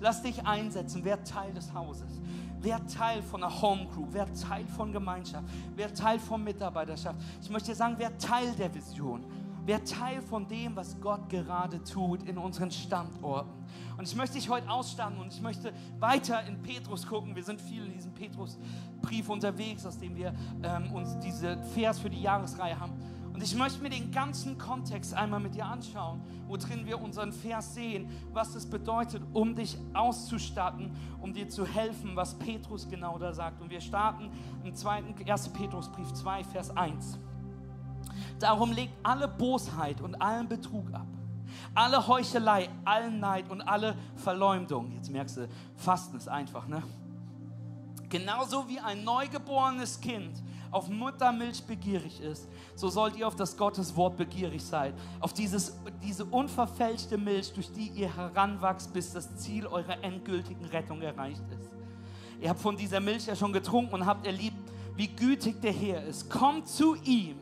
Lass 0.00 0.22
dich 0.22 0.44
einsetzen, 0.46 1.04
wer 1.04 1.22
Teil 1.22 1.52
des 1.52 1.72
Hauses, 1.72 2.20
wer 2.60 2.84
Teil 2.86 3.22
von 3.22 3.42
einer 3.42 3.62
Home 3.62 3.86
Crew, 3.88 4.06
wer 4.10 4.32
Teil 4.34 4.66
von 4.66 4.92
Gemeinschaft, 4.92 5.44
wer 5.76 5.92
Teil 5.92 6.18
von 6.18 6.42
Mitarbeiterschaft. 6.42 7.20
Ich 7.40 7.50
möchte 7.50 7.74
sagen, 7.74 7.94
wer 7.98 8.16
Teil 8.18 8.52
der 8.54 8.74
Vision, 8.74 9.24
wer 9.64 9.84
Teil 9.84 10.22
von 10.22 10.46
dem, 10.48 10.76
was 10.76 11.00
Gott 11.00 11.28
gerade 11.28 11.82
tut 11.84 12.22
in 12.24 12.38
unseren 12.38 12.70
Standorten. 12.70 13.52
Und 13.96 14.08
ich 14.08 14.16
möchte 14.16 14.36
dich 14.36 14.48
heute 14.48 14.68
ausstatten 14.70 15.18
und 15.18 15.32
ich 15.32 15.40
möchte 15.40 15.72
weiter 15.98 16.42
in 16.46 16.62
Petrus 16.62 17.06
gucken. 17.06 17.36
Wir 17.36 17.44
sind 17.44 17.60
viel 17.60 17.84
in 17.84 17.92
diesem 17.92 18.12
Petrusbrief 18.14 19.28
unterwegs, 19.28 19.84
aus 19.86 19.98
dem 19.98 20.16
wir 20.16 20.34
ähm, 20.62 20.92
uns 20.92 21.18
diese 21.18 21.62
Vers 21.74 21.98
für 21.98 22.10
die 22.10 22.22
Jahresreihe 22.22 22.78
haben. 22.78 22.94
Und 23.32 23.42
ich 23.42 23.54
möchte 23.54 23.82
mir 23.82 23.88
den 23.88 24.10
ganzen 24.10 24.58
Kontext 24.58 25.14
einmal 25.14 25.40
mit 25.40 25.54
dir 25.54 25.64
anschauen, 25.64 26.20
worin 26.46 26.84
wir 26.84 27.00
unseren 27.00 27.32
Vers 27.32 27.74
sehen, 27.74 28.10
was 28.32 28.54
es 28.54 28.66
bedeutet, 28.66 29.22
um 29.32 29.54
dich 29.54 29.78
auszustatten, 29.94 30.90
um 31.22 31.32
dir 31.32 31.48
zu 31.48 31.64
helfen, 31.64 32.16
was 32.16 32.38
Petrus 32.38 32.88
genau 32.88 33.18
da 33.18 33.32
sagt. 33.32 33.62
Und 33.62 33.70
wir 33.70 33.80
starten 33.80 34.30
im 34.62 34.74
zweiten 34.74 35.14
1. 35.26 35.48
Petrusbrief 35.50 36.12
2, 36.12 36.44
Vers 36.44 36.76
1. 36.76 37.18
Darum 38.38 38.72
legt 38.72 38.92
alle 39.02 39.28
Bosheit 39.28 40.00
und 40.00 40.14
allen 40.20 40.48
Betrug 40.48 40.92
ab, 40.92 41.06
alle 41.74 42.06
Heuchelei, 42.06 42.68
allen 42.84 43.20
Neid 43.20 43.50
und 43.50 43.60
alle 43.62 43.96
Verleumdung. 44.16 44.92
Jetzt 44.92 45.10
merkst 45.10 45.36
du, 45.38 45.48
Fasten 45.76 46.16
ist 46.16 46.28
einfach, 46.28 46.66
ne? 46.66 46.82
Genauso 48.08 48.68
wie 48.68 48.80
ein 48.80 49.04
neugeborenes 49.04 50.00
Kind 50.00 50.42
auf 50.72 50.88
Muttermilch 50.88 51.62
begierig 51.64 52.20
ist, 52.20 52.48
so 52.74 52.88
sollt 52.88 53.16
ihr 53.16 53.26
auf 53.26 53.36
das 53.36 53.56
Gotteswort 53.56 54.16
begierig 54.16 54.64
sein. 54.64 54.94
Auf 55.20 55.32
dieses, 55.32 55.76
diese 56.02 56.24
unverfälschte 56.24 57.18
Milch, 57.18 57.52
durch 57.52 57.72
die 57.72 57.88
ihr 57.88 58.14
heranwachst, 58.14 58.92
bis 58.92 59.12
das 59.12 59.36
Ziel 59.36 59.66
eurer 59.66 60.02
endgültigen 60.02 60.64
Rettung 60.66 61.02
erreicht 61.02 61.42
ist. 61.58 61.70
Ihr 62.40 62.48
habt 62.48 62.60
von 62.60 62.76
dieser 62.76 63.00
Milch 63.00 63.26
ja 63.26 63.36
schon 63.36 63.52
getrunken 63.52 63.94
und 63.94 64.06
habt 64.06 64.26
erlebt, 64.26 64.56
wie 64.96 65.08
gütig 65.08 65.60
der 65.60 65.72
Herr 65.72 66.04
ist. 66.04 66.30
Kommt 66.30 66.68
zu 66.68 66.94
ihm. 67.02 67.36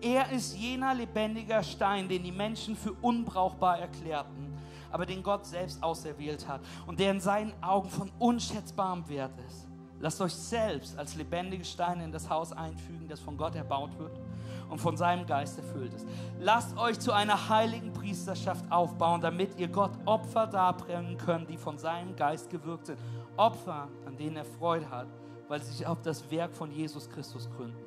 Er 0.00 0.30
ist 0.30 0.56
jener 0.56 0.94
lebendiger 0.94 1.62
Stein, 1.62 2.08
den 2.08 2.22
die 2.22 2.32
Menschen 2.32 2.76
für 2.76 2.92
unbrauchbar 2.92 3.78
erklärten, 3.78 4.54
aber 4.90 5.06
den 5.06 5.22
Gott 5.22 5.46
selbst 5.46 5.82
auserwählt 5.82 6.46
hat 6.46 6.60
und 6.86 6.98
der 6.98 7.10
in 7.10 7.20
seinen 7.20 7.52
Augen 7.62 7.88
von 7.90 8.10
unschätzbarem 8.18 9.08
Wert 9.08 9.32
ist. 9.46 9.66
Lasst 10.00 10.20
euch 10.20 10.34
selbst 10.34 10.98
als 10.98 11.14
lebendige 11.14 11.64
Steine 11.64 12.04
in 12.04 12.12
das 12.12 12.28
Haus 12.28 12.52
einfügen, 12.52 13.08
das 13.08 13.20
von 13.20 13.36
Gott 13.36 13.54
erbaut 13.54 13.98
wird 13.98 14.20
und 14.68 14.78
von 14.78 14.96
seinem 14.96 15.26
Geist 15.26 15.58
erfüllt 15.58 15.94
ist. 15.94 16.06
Lasst 16.40 16.76
euch 16.76 16.98
zu 16.98 17.12
einer 17.12 17.48
heiligen 17.48 17.92
Priesterschaft 17.92 18.70
aufbauen, 18.70 19.20
damit 19.20 19.58
ihr 19.58 19.68
Gott 19.68 19.92
Opfer 20.04 20.46
darbringen 20.46 21.16
könnt, 21.16 21.48
die 21.48 21.56
von 21.56 21.78
seinem 21.78 22.16
Geist 22.16 22.50
gewirkt 22.50 22.86
sind. 22.86 22.98
Opfer, 23.36 23.88
an 24.04 24.16
denen 24.16 24.36
er 24.36 24.44
Freude 24.44 24.90
hat, 24.90 25.06
weil 25.48 25.62
sie 25.62 25.72
sich 25.72 25.86
auf 25.86 26.02
das 26.02 26.30
Werk 26.30 26.54
von 26.54 26.70
Jesus 26.70 27.08
Christus 27.08 27.48
gründen. 27.50 27.83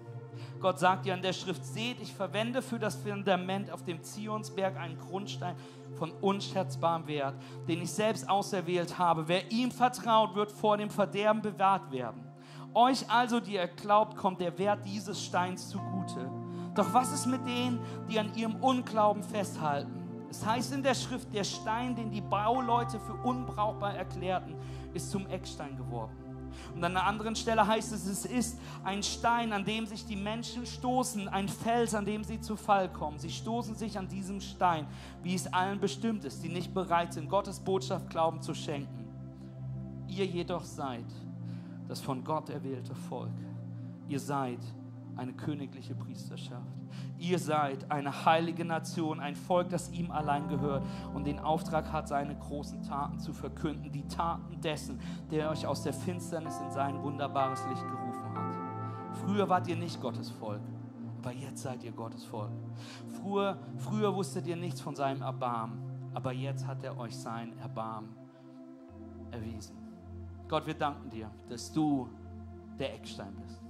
Gott 0.60 0.80
sagt 0.80 1.06
ja 1.06 1.14
in 1.14 1.22
der 1.22 1.34
Schrift, 1.34 1.64
seht, 1.66 2.02
ich 2.02 2.14
verwende 2.14 2.62
für 2.62 2.80
das 2.80 2.96
Fundament 2.96 3.72
auf 3.72 3.84
dem 3.84 4.02
Zionsberg 4.02 4.78
einen 4.78 4.98
Grundstein 4.98 5.56
von 5.98 6.12
unschätzbarem 6.12 7.08
Wert, 7.08 7.36
den 7.68 7.82
ich 7.82 7.92
selbst 7.92 8.30
auserwählt 8.30 8.98
habe. 8.98 9.28
Wer 9.28 9.52
ihm 9.52 9.72
vertraut, 9.72 10.36
wird 10.36 10.52
vor 10.52 10.78
dem 10.78 10.90
Verderben 10.90 11.42
bewahrt 11.42 11.92
werden. 11.92 12.24
Euch 12.74 13.10
also, 13.10 13.40
die 13.40 13.54
ihr 13.54 13.68
glaubt, 13.68 14.18
kommt 14.18 14.40
der 14.40 14.58
Wert 14.58 14.86
dieses 14.86 15.24
Steins 15.24 15.70
zugute. 15.70 16.30
Doch 16.76 16.94
was 16.94 17.12
ist 17.12 17.26
mit 17.26 17.46
denen, 17.46 17.80
die 18.10 18.20
an 18.20 18.36
ihrem 18.36 18.56
Unglauben 18.58 19.24
festhalten? 19.24 20.08
Es 20.30 20.46
heißt 20.46 20.74
in 20.74 20.84
der 20.84 20.94
Schrift, 20.94 21.34
der 21.34 21.44
Stein, 21.44 21.96
den 21.96 22.12
die 22.12 22.22
Bauleute 22.22 23.00
für 23.00 23.14
unbrauchbar 23.14 23.96
erklärten, 23.96 24.56
ist 24.94 25.10
zum 25.10 25.26
Eckstein 25.28 25.76
geworden. 25.78 26.26
Und 26.76 26.84
an 26.84 26.96
einer 26.96 27.06
anderen 27.06 27.36
Stelle 27.36 27.66
heißt 27.66 27.92
es, 27.94 28.06
es 28.06 28.26
ist 28.26 28.60
ein 28.84 29.04
Stein, 29.04 29.54
an 29.54 29.66
dem 29.66 29.86
sich 29.86 30.06
die 30.06 30.16
Menschen 30.16 30.66
stoßen, 30.66 31.28
ein 31.28 31.50
Fels, 31.50 31.94
an 31.94 32.06
dem 32.06 32.24
sie 32.24 32.40
zu 32.40 32.56
Fall 32.56 32.90
kommen. 32.90 33.20
Sie 33.20 33.32
stoßen 33.32 33.76
sich 33.76 33.98
an 33.98 34.08
diesem 34.08 34.42
Stein, 34.42 34.88
wie 35.24 35.36
es 35.36 35.52
allen 35.54 35.80
bestimmt 35.80 36.26
ist, 36.26 36.44
die 36.44 36.50
nicht 36.50 36.74
bereit 36.74 37.14
sind, 37.14 37.30
Gottes 37.30 37.60
Botschaft 37.60 38.10
Glauben 38.10 38.42
zu 38.42 38.54
schenken. 38.54 39.06
Ihr 40.08 40.26
jedoch 40.26 40.64
seid 40.64 41.06
das 41.88 42.02
von 42.02 42.24
Gott 42.24 42.50
erwählte 42.50 42.94
Volk. 42.94 43.32
Ihr 44.10 44.20
seid 44.20 44.60
eine 45.16 45.34
königliche 45.34 45.96
Priesterschaft. 45.96 46.76
Ihr 47.20 47.39
seid 47.39 47.89
eine 47.92 48.25
heilige 48.25 48.63
Nation, 48.63 49.20
ein 49.20 49.36
Volk, 49.36 49.70
das 49.70 49.92
ihm 49.92 50.12
allein 50.12 50.48
gehört 50.48 50.86
und 51.13 51.25
den 51.25 51.39
Auftrag 51.39 51.92
hat, 51.92 52.08
seine 52.08 52.36
großen 52.36 52.84
Taten 52.84 53.20
zu 53.20 53.34
verkünden. 53.34 53.92
Die 53.92 54.08
Taten 54.08 54.62
dessen, 54.62 55.00
der 55.32 55.50
euch 55.50 55.66
aus 55.66 55.84
der 55.84 55.94
Finsternis 55.94 56.60
in 56.60 56.72
sein 56.72 57.01
wunderbares 57.01 57.66
Licht 57.70 57.84
gerufen 57.88 58.24
hat. 58.34 59.18
Früher 59.25 59.50
wart 59.50 59.68
ihr 59.68 59.77
nicht 59.77 60.00
Gottes 60.00 60.30
Volk, 60.30 60.62
aber 61.22 61.34
jetzt 61.34 61.63
seid 61.63 61.84
ihr 61.84 61.92
Gottes 61.92 62.24
Volk. 62.24 62.51
Früher, 63.22 63.58
früher 63.77 64.16
wusstet 64.16 64.46
ihr 64.46 64.56
nichts 64.56 64.80
von 64.80 64.96
seinem 64.96 65.24
Erbarmen, 65.24 65.80
aber 66.13 66.32
jetzt 66.34 66.68
hat 66.68 66.84
er 66.84 66.98
euch 66.98 67.16
sein 67.16 67.58
Erbarmen 67.58 68.10
erwiesen. 69.32 69.75
Gott, 70.48 70.66
wir 70.66 70.75
danken 70.75 71.10
dir, 71.10 71.30
dass 71.50 71.72
du 71.74 72.08
der 72.80 72.94
Eckstein 72.94 73.36
bist. 73.36 73.67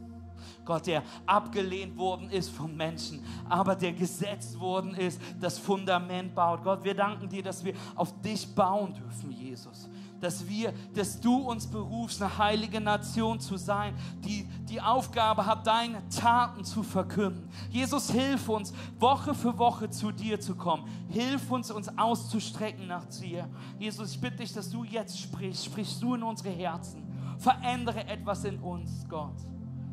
Gott, 0.65 0.88
der 0.88 1.03
abgelehnt 1.25 1.98
worden 1.98 2.29
ist 2.29 2.50
von 2.50 2.75
Menschen, 2.75 3.24
aber 3.48 3.75
der 3.75 3.94
gesetzt 3.94 4.60
worden 4.60 4.94
ist, 4.96 5.22
das 5.39 5.58
Fundament 5.58 6.36
baut. 6.36 6.63
Gott, 6.63 6.84
wir 6.84 6.94
danken 6.94 7.29
dir, 7.29 7.44
dass 7.44 7.63
wir 7.63 7.74
auf 7.96 8.22
dich 8.22 8.53
bauen 8.53 8.94
dürfen, 8.94 9.32
Jesus. 9.32 9.89
Dass 10.20 10.48
wir, 10.48 10.74
dass 10.96 11.20
du 11.20 11.38
uns 11.38 11.67
berufst, 11.67 12.22
eine 12.22 12.38
heilige 12.38 12.82
Nation 12.82 13.39
zu 13.39 13.56
sein, 13.56 13.96
die 14.25 14.48
die 14.67 14.82
Aufgabe 14.82 15.46
hat, 15.46 15.67
deine 15.67 16.08
Taten 16.10 16.63
zu 16.63 16.82
verkünden. 16.82 17.50
Jesus, 17.70 18.10
hilf 18.10 18.50
uns, 18.50 18.74
Woche 19.00 19.36
für 19.36 19.58
Woche 19.58 19.89
zu 19.89 20.12
dir 20.12 20.39
zu 20.39 20.56
kommen. 20.56 20.86
Hilf 21.10 21.51
uns, 21.51 21.70
uns 21.70 21.96
auszustrecken 21.98 22.88
nach 22.88 23.06
dir. 23.06 23.48
Jesus, 23.77 24.12
ich 24.12 24.20
bitte 24.20 24.38
dich, 24.38 24.53
dass 24.53 24.70
du 24.70 24.84
jetzt 24.84 25.20
sprichst. 25.20 25.65
Sprichst 25.65 26.01
du 26.01 26.15
in 26.15 26.24
unsere 26.24 26.50
Herzen. 26.50 27.03
Verändere 27.38 28.08
etwas 28.08 28.44
in 28.44 28.60
uns, 28.60 29.06
Gott. 29.08 29.36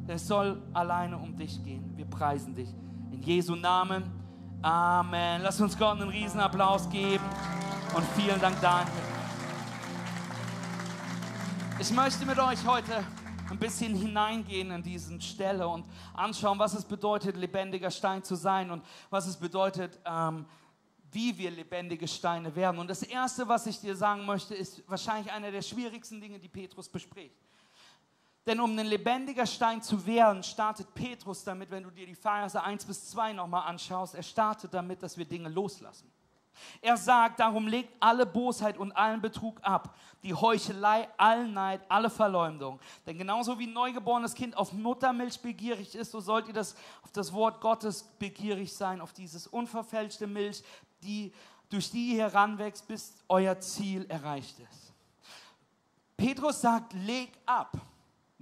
Es 0.06 0.26
soll 0.26 0.60
alleine 0.74 1.16
um 1.16 1.34
dich 1.34 1.62
gehen. 1.64 1.96
Wir 1.96 2.04
preisen 2.04 2.54
dich. 2.54 2.68
In 3.10 3.22
Jesu 3.22 3.56
Namen. 3.56 4.04
Amen. 4.60 5.40
Lass 5.42 5.58
uns 5.62 5.78
Gott 5.78 5.98
einen 5.98 6.10
Riesenapplaus 6.10 6.90
geben. 6.90 7.24
Und 7.96 8.04
vielen 8.14 8.38
Dank, 8.38 8.60
Daniel. 8.60 8.92
Ich 11.80 11.90
möchte 11.90 12.26
mit 12.26 12.38
euch 12.38 12.66
heute 12.66 13.02
ein 13.50 13.58
bisschen 13.58 13.94
hineingehen 13.94 14.72
in 14.72 14.82
diese 14.82 15.18
Stelle 15.22 15.66
und 15.66 15.86
anschauen, 16.12 16.58
was 16.58 16.74
es 16.74 16.84
bedeutet, 16.84 17.36
lebendiger 17.36 17.90
Stein 17.90 18.22
zu 18.22 18.34
sein 18.34 18.70
und 18.70 18.84
was 19.08 19.26
es 19.26 19.38
bedeutet, 19.38 19.98
ähm, 20.04 20.44
wie 21.12 21.36
wir 21.38 21.50
lebendige 21.50 22.06
Steine 22.06 22.54
werden. 22.54 22.78
Und 22.78 22.90
das 22.90 23.02
Erste, 23.02 23.48
was 23.48 23.66
ich 23.66 23.80
dir 23.80 23.96
sagen 23.96 24.26
möchte, 24.26 24.54
ist 24.54 24.82
wahrscheinlich 24.86 25.32
einer 25.32 25.50
der 25.50 25.62
schwierigsten 25.62 26.20
Dinge, 26.20 26.38
die 26.38 26.48
Petrus 26.48 26.90
bespricht. 26.90 27.36
Denn 28.46 28.60
um 28.60 28.78
ein 28.78 28.86
lebendiger 28.86 29.46
Stein 29.46 29.80
zu 29.80 30.04
werden, 30.06 30.42
startet 30.42 30.92
Petrus 30.94 31.44
damit, 31.44 31.70
wenn 31.70 31.82
du 31.82 31.90
dir 31.90 32.06
die 32.06 32.14
Verse 32.14 32.60
1 32.62 32.84
bis 32.84 33.10
2 33.10 33.32
nochmal 33.32 33.66
anschaust, 33.66 34.14
er 34.14 34.22
startet 34.22 34.74
damit, 34.74 35.02
dass 35.02 35.16
wir 35.16 35.24
Dinge 35.24 35.48
loslassen. 35.48 36.10
Er 36.80 36.96
sagt, 36.96 37.40
darum 37.40 37.66
legt 37.66 37.90
alle 38.00 38.26
Bosheit 38.26 38.78
und 38.78 38.92
allen 38.92 39.20
Betrug 39.20 39.58
ab, 39.62 39.96
die 40.22 40.34
Heuchelei, 40.34 41.08
allen 41.16 41.52
Neid, 41.52 41.80
alle 41.88 42.10
Verleumdung. 42.10 42.78
Denn 43.06 43.18
genauso 43.18 43.58
wie 43.58 43.66
ein 43.66 43.72
neugeborenes 43.72 44.34
Kind 44.34 44.56
auf 44.56 44.72
Muttermilch 44.72 45.40
begierig 45.40 45.94
ist, 45.94 46.12
so 46.12 46.20
sollt 46.20 46.46
ihr 46.46 46.54
das, 46.54 46.76
auf 47.02 47.12
das 47.12 47.32
Wort 47.32 47.60
Gottes 47.60 48.04
begierig 48.18 48.72
sein, 48.72 49.00
auf 49.00 49.12
dieses 49.12 49.46
unverfälschte 49.46 50.26
Milch, 50.26 50.62
die 51.02 51.32
durch 51.70 51.90
die 51.90 52.12
ihr 52.12 52.24
heranwächst, 52.24 52.86
bis 52.86 53.14
euer 53.28 53.58
Ziel 53.58 54.06
erreicht 54.08 54.58
ist. 54.60 54.92
Petrus 56.16 56.60
sagt, 56.60 56.92
leg 56.92 57.32
ab, 57.46 57.76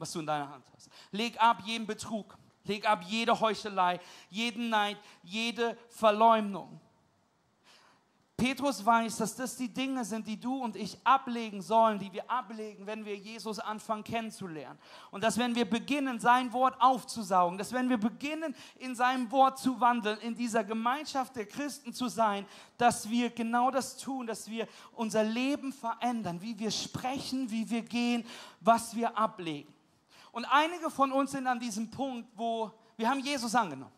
was 0.03 0.13
du 0.13 0.21
in 0.21 0.27
deiner 0.27 0.51
Hand 0.51 0.65
hast. 0.75 0.91
Leg 1.13 1.41
ab 1.41 1.63
jeden 1.65 1.87
Betrug. 1.87 2.37
Leg 2.65 2.89
ab 2.89 3.03
jede 3.07 3.41
Heuchelei, 3.41 3.99
jeden 4.31 4.69
Neid, 4.69 4.97
jede 5.23 5.77
Verleumdung. 5.89 6.81
Petrus 8.37 8.85
weiß, 8.85 9.19
dass 9.19 9.37
das 9.37 9.57
die 9.57 9.69
Dinge 9.69 10.05
sind, 10.05 10.27
die 10.27 10.41
du 10.41 10.57
und 10.57 10.75
ich 10.75 10.99
ablegen 11.05 11.63
sollen, 11.63 12.01
die 12.01 12.13
wir 12.13 12.29
ablegen, 12.29 12.87
wenn 12.87 13.05
wir 13.05 13.15
Jesus 13.15 13.61
anfangen 13.61 14.03
kennenzulernen. 14.03 14.79
Und 15.13 15.23
dass 15.23 15.39
wenn 15.39 15.55
wir 15.55 15.69
beginnen, 15.69 16.19
sein 16.19 16.53
Wort 16.53 16.75
aufzusaugen, 16.81 17.57
dass 17.57 17.73
wenn 17.73 17.89
wir 17.89 17.99
beginnen, 17.99 18.53
in 18.81 18.97
seinem 18.97 19.31
Wort 19.31 19.59
zu 19.61 19.81
wandeln, 19.81 20.19
in 20.23 20.35
dieser 20.35 20.65
Gemeinschaft 20.65 21.37
der 21.37 21.47
Christen 21.47 21.93
zu 21.93 22.09
sein, 22.09 22.45
dass 22.79 23.09
wir 23.09 23.31
genau 23.31 23.71
das 23.71 23.97
tun, 23.97 24.27
dass 24.27 24.51
wir 24.51 24.67
unser 24.95 25.23
Leben 25.23 25.73
verändern, 25.73 26.43
wie 26.43 26.59
wir 26.59 26.73
sprechen, 26.73 27.49
wie 27.49 27.71
wir 27.71 27.83
gehen, 27.83 28.25
was 28.61 28.97
wir 28.97 29.17
ablegen. 29.17 29.73
Und 30.33 30.47
einige 30.47 30.91
von 30.91 31.13
uns 31.13 31.31
sind 31.31 31.47
an 31.47 31.61
diesem 31.61 31.91
Punkt, 31.91 32.29
wo 32.35 32.73
wir 32.97 33.09
haben 33.09 33.21
Jesus 33.21 33.55
angenommen. 33.55 33.93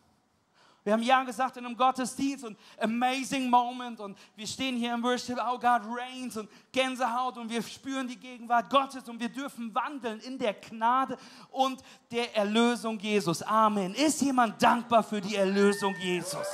Wir 0.83 0.93
haben 0.93 1.01
Ja 1.01 1.23
gesagt 1.23 1.57
in 1.57 1.65
einem 1.65 1.75
Gottesdienst 1.75 2.45
und 2.45 2.55
amazing 2.79 3.49
Moment 3.49 3.99
und 3.99 4.15
wir 4.35 4.45
stehen 4.45 4.77
hier 4.77 4.93
im 4.93 5.01
Worship, 5.01 5.39
oh 5.43 5.57
God 5.57 5.81
reigns 5.83 6.37
und 6.37 6.47
Gänsehaut 6.71 7.39
und 7.39 7.49
wir 7.49 7.63
spüren 7.63 8.07
die 8.07 8.17
Gegenwart 8.17 8.69
Gottes 8.69 9.09
und 9.09 9.19
wir 9.19 9.29
dürfen 9.29 9.73
wandeln 9.73 10.19
in 10.19 10.37
der 10.37 10.53
Gnade 10.53 11.17
und 11.49 11.81
der 12.11 12.35
Erlösung 12.35 12.99
Jesus. 12.99 13.41
Amen. 13.41 13.95
Ist 13.95 14.21
jemand 14.21 14.61
dankbar 14.61 15.01
für 15.01 15.19
die 15.19 15.35
Erlösung 15.35 15.95
Jesus? 15.95 16.45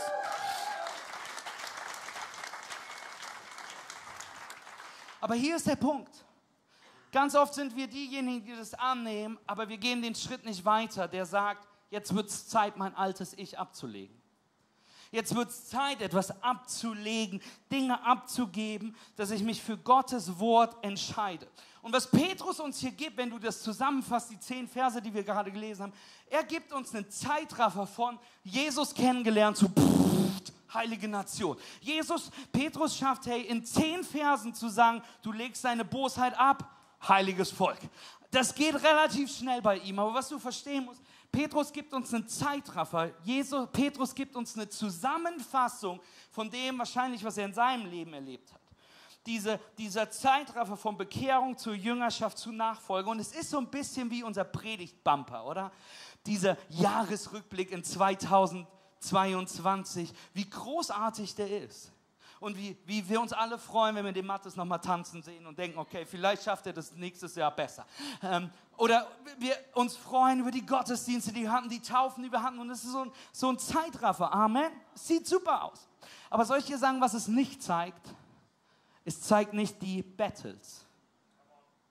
Aber 5.19 5.35
hier 5.35 5.57
ist 5.57 5.67
der 5.67 5.75
Punkt. 5.75 6.23
Ganz 7.11 7.35
oft 7.35 7.53
sind 7.53 7.75
wir 7.75 7.87
diejenigen, 7.87 8.45
die 8.45 8.55
das 8.55 8.73
annehmen, 8.73 9.37
aber 9.45 9.67
wir 9.67 9.77
gehen 9.77 10.01
den 10.01 10.15
Schritt 10.15 10.45
nicht 10.45 10.63
weiter, 10.63 11.07
der 11.07 11.25
sagt, 11.25 11.67
jetzt 11.89 12.15
wird 12.15 12.29
es 12.29 12.47
Zeit, 12.47 12.77
mein 12.77 12.95
altes 12.95 13.33
Ich 13.33 13.59
abzulegen. 13.59 14.21
Jetzt 15.13 15.35
wird 15.35 15.49
es 15.49 15.67
Zeit, 15.67 16.01
etwas 16.01 16.41
abzulegen, 16.41 17.41
Dinge 17.69 18.01
abzugeben, 18.01 18.95
dass 19.17 19.31
ich 19.31 19.43
mich 19.43 19.61
für 19.61 19.77
Gottes 19.77 20.39
Wort 20.39 20.81
entscheide. 20.85 21.49
Und 21.81 21.91
was 21.91 22.09
Petrus 22.09 22.61
uns 22.61 22.79
hier 22.79 22.91
gibt, 22.91 23.17
wenn 23.17 23.29
du 23.29 23.37
das 23.37 23.61
zusammenfasst, 23.61 24.31
die 24.31 24.39
zehn 24.39 24.69
Verse, 24.69 25.01
die 25.01 25.13
wir 25.13 25.23
gerade 25.23 25.51
gelesen 25.51 25.83
haben, 25.83 25.93
er 26.29 26.43
gibt 26.45 26.71
uns 26.71 26.95
einen 26.95 27.09
Zeitraffer 27.09 27.85
von 27.85 28.17
Jesus 28.41 28.93
kennengelernt 28.93 29.57
zu 29.57 29.67
pff, 29.67 30.53
heilige 30.73 31.09
Nation. 31.09 31.57
Jesus, 31.81 32.31
Petrus 32.53 32.95
schafft, 32.95 33.25
hey, 33.25 33.41
in 33.41 33.65
zehn 33.65 34.05
Versen 34.05 34.53
zu 34.53 34.69
sagen, 34.69 35.01
du 35.23 35.33
legst 35.33 35.65
deine 35.65 35.83
Bosheit 35.83 36.37
ab, 36.39 36.80
heiliges 37.07 37.51
Volk. 37.51 37.79
Das 38.29 38.55
geht 38.55 38.75
relativ 38.75 39.35
schnell 39.35 39.61
bei 39.61 39.77
ihm, 39.77 39.99
aber 39.99 40.13
was 40.13 40.29
du 40.29 40.39
verstehen 40.39 40.85
musst, 40.85 41.01
Petrus 41.31 41.71
gibt 41.71 41.93
uns 41.93 42.13
einen 42.13 42.27
Zeitraffer. 42.27 43.11
Jesus, 43.23 43.69
Petrus 43.71 44.13
gibt 44.13 44.35
uns 44.35 44.55
eine 44.55 44.67
Zusammenfassung 44.67 46.01
von 46.29 46.49
dem 46.49 46.79
wahrscheinlich, 46.79 47.23
was 47.23 47.37
er 47.37 47.45
in 47.45 47.53
seinem 47.53 47.89
Leben 47.89 48.11
erlebt 48.13 48.51
hat. 48.51 48.59
Diese, 49.25 49.57
dieser 49.77 50.09
Zeitraffer 50.09 50.75
von 50.75 50.97
Bekehrung 50.97 51.57
zur 51.57 51.73
Jüngerschaft, 51.73 52.37
zu 52.37 52.51
Nachfolge. 52.51 53.09
Und 53.09 53.19
es 53.19 53.31
ist 53.33 53.51
so 53.51 53.59
ein 53.59 53.67
bisschen 53.67 54.09
wie 54.09 54.23
unser 54.23 54.43
Predigtbumper, 54.43 55.45
oder? 55.45 55.71
Dieser 56.25 56.57
Jahresrückblick 56.69 57.71
in 57.71 57.83
2022, 57.83 60.11
wie 60.33 60.49
großartig 60.49 61.35
der 61.35 61.63
ist 61.63 61.90
und 62.41 62.57
wie, 62.57 62.75
wie 62.85 63.07
wir 63.07 63.21
uns 63.21 63.33
alle 63.33 63.59
freuen, 63.59 63.95
wenn 63.95 64.03
wir 64.03 64.11
den 64.11 64.25
Mattes 64.25 64.55
nochmal 64.55 64.79
tanzen 64.79 65.21
sehen 65.21 65.45
und 65.45 65.57
denken, 65.59 65.77
okay, 65.77 66.05
vielleicht 66.05 66.43
schafft 66.43 66.65
er 66.65 66.73
das 66.73 66.91
nächstes 66.93 67.35
Jahr 67.35 67.55
besser. 67.55 67.85
Ähm, 68.23 68.49
oder 68.77 69.07
wir 69.37 69.55
uns 69.75 69.95
freuen 69.95 70.39
über 70.39 70.49
die 70.49 70.65
Gottesdienste, 70.65 71.31
die 71.31 71.43
wir 71.43 71.51
hatten, 71.51 71.69
die 71.69 71.79
Taufen, 71.79 72.23
die 72.23 72.31
wir 72.31 72.41
hatten. 72.41 72.57
Und 72.57 72.71
es 72.71 72.83
ist 72.83 72.93
so 72.93 73.05
ein, 73.05 73.11
so 73.31 73.47
ein 73.47 73.59
Zeitraffer. 73.59 74.33
Amen. 74.33 74.71
Sieht 74.95 75.27
super 75.27 75.65
aus. 75.65 75.87
Aber 76.31 76.43
soll 76.43 76.57
ich 76.57 76.65
dir 76.65 76.79
sagen, 76.79 76.99
was 76.99 77.13
es 77.13 77.27
nicht 77.27 77.61
zeigt? 77.61 78.09
Es 79.05 79.21
zeigt 79.21 79.53
nicht 79.53 79.79
die 79.79 80.01
Battles. 80.01 80.83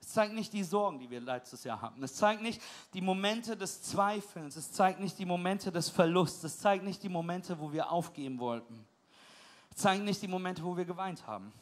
Es 0.00 0.08
zeigt 0.08 0.34
nicht 0.34 0.52
die 0.52 0.64
Sorgen, 0.64 0.98
die 0.98 1.08
wir 1.08 1.20
letztes 1.20 1.62
Jahr 1.62 1.80
hatten. 1.80 2.02
Es 2.02 2.16
zeigt 2.16 2.42
nicht 2.42 2.60
die 2.92 3.00
Momente 3.00 3.56
des 3.56 3.82
Zweifelns. 3.82 4.56
Es 4.56 4.72
zeigt 4.72 4.98
nicht 4.98 5.16
die 5.16 5.26
Momente 5.26 5.70
des 5.70 5.88
Verlusts. 5.90 6.42
Es 6.42 6.58
zeigt 6.58 6.82
nicht 6.82 7.04
die 7.04 7.08
Momente, 7.08 7.60
wo 7.60 7.72
wir 7.72 7.92
aufgeben 7.92 8.40
wollten. 8.40 8.84
Zeigt 9.74 10.04
nicht 10.04 10.20
die 10.22 10.28
Momente, 10.28 10.62
wo 10.62 10.76
wir 10.76 10.85
geweint 10.85 11.26
haben. 11.26 11.52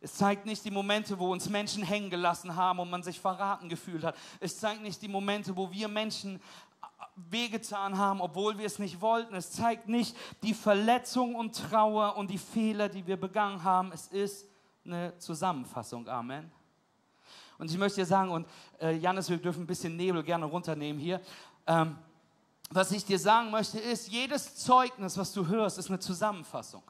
Es 0.00 0.14
zeigt 0.14 0.46
nicht 0.46 0.64
die 0.64 0.70
Momente, 0.70 1.18
wo 1.18 1.30
uns 1.30 1.48
Menschen 1.48 1.82
hängen 1.82 2.08
gelassen 2.08 2.56
haben 2.56 2.78
und 2.78 2.88
man 2.88 3.02
sich 3.02 3.20
verraten 3.20 3.68
gefühlt 3.68 4.02
hat. 4.02 4.16
Es 4.40 4.58
zeigt 4.58 4.82
nicht 4.82 5.02
die 5.02 5.08
Momente, 5.08 5.54
wo 5.54 5.70
wir 5.70 5.88
Menschen 5.88 6.40
wehgetan 7.16 7.98
haben, 7.98 8.22
obwohl 8.22 8.56
wir 8.56 8.64
es 8.64 8.78
nicht 8.78 9.00
wollten. 9.02 9.34
Es 9.34 9.50
zeigt 9.50 9.88
nicht 9.88 10.16
die 10.42 10.54
Verletzung 10.54 11.34
und 11.34 11.54
Trauer 11.54 12.16
und 12.16 12.30
die 12.30 12.38
Fehler, 12.38 12.88
die 12.88 13.06
wir 13.06 13.18
begangen 13.18 13.62
haben. 13.62 13.92
Es 13.92 14.06
ist 14.08 14.46
eine 14.86 15.16
Zusammenfassung. 15.18 16.08
Amen. 16.08 16.50
Und 17.58 17.70
ich 17.70 17.76
möchte 17.76 18.00
dir 18.00 18.06
sagen, 18.06 18.30
und 18.30 18.46
äh, 18.80 18.96
Janis, 18.96 19.28
wir 19.28 19.36
dürfen 19.36 19.64
ein 19.64 19.66
bisschen 19.66 19.94
Nebel 19.96 20.22
gerne 20.22 20.46
runternehmen 20.46 20.98
hier. 20.98 21.20
Ähm, 21.66 21.98
was 22.70 22.90
ich 22.92 23.04
dir 23.04 23.18
sagen 23.18 23.50
möchte, 23.50 23.78
ist, 23.78 24.08
jedes 24.08 24.56
Zeugnis, 24.56 25.18
was 25.18 25.32
du 25.32 25.46
hörst, 25.46 25.76
ist 25.76 25.90
eine 25.90 25.98
Zusammenfassung. 25.98 26.82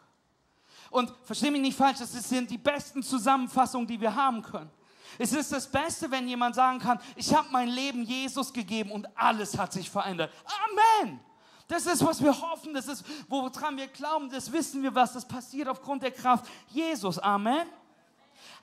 Und 0.90 1.12
verstehe 1.24 1.52
mich 1.52 1.60
nicht 1.60 1.76
falsch, 1.76 1.98
das 1.98 2.12
sind 2.12 2.50
die 2.50 2.58
besten 2.58 3.02
Zusammenfassungen, 3.02 3.86
die 3.86 4.00
wir 4.00 4.14
haben 4.14 4.42
können. 4.42 4.70
Es 5.18 5.32
ist 5.32 5.52
das 5.52 5.70
Beste, 5.70 6.10
wenn 6.10 6.28
jemand 6.28 6.54
sagen 6.54 6.78
kann, 6.78 7.00
ich 7.16 7.34
habe 7.34 7.48
mein 7.50 7.68
Leben 7.68 8.02
Jesus 8.02 8.52
gegeben 8.52 8.90
und 8.90 9.06
alles 9.16 9.56
hat 9.56 9.72
sich 9.72 9.88
verändert. 9.88 10.32
Amen. 10.44 11.20
Das 11.68 11.86
ist, 11.86 12.04
was 12.04 12.22
wir 12.22 12.32
hoffen, 12.40 12.74
das 12.74 12.88
ist, 12.88 13.04
woran 13.28 13.76
wir 13.76 13.86
glauben, 13.86 14.28
das 14.28 14.50
wissen 14.50 14.82
wir, 14.82 14.92
was 14.94 15.12
das 15.12 15.26
passiert 15.26 15.68
aufgrund 15.68 16.02
der 16.02 16.10
Kraft 16.10 16.46
Jesus. 16.68 17.18
Amen. 17.18 17.66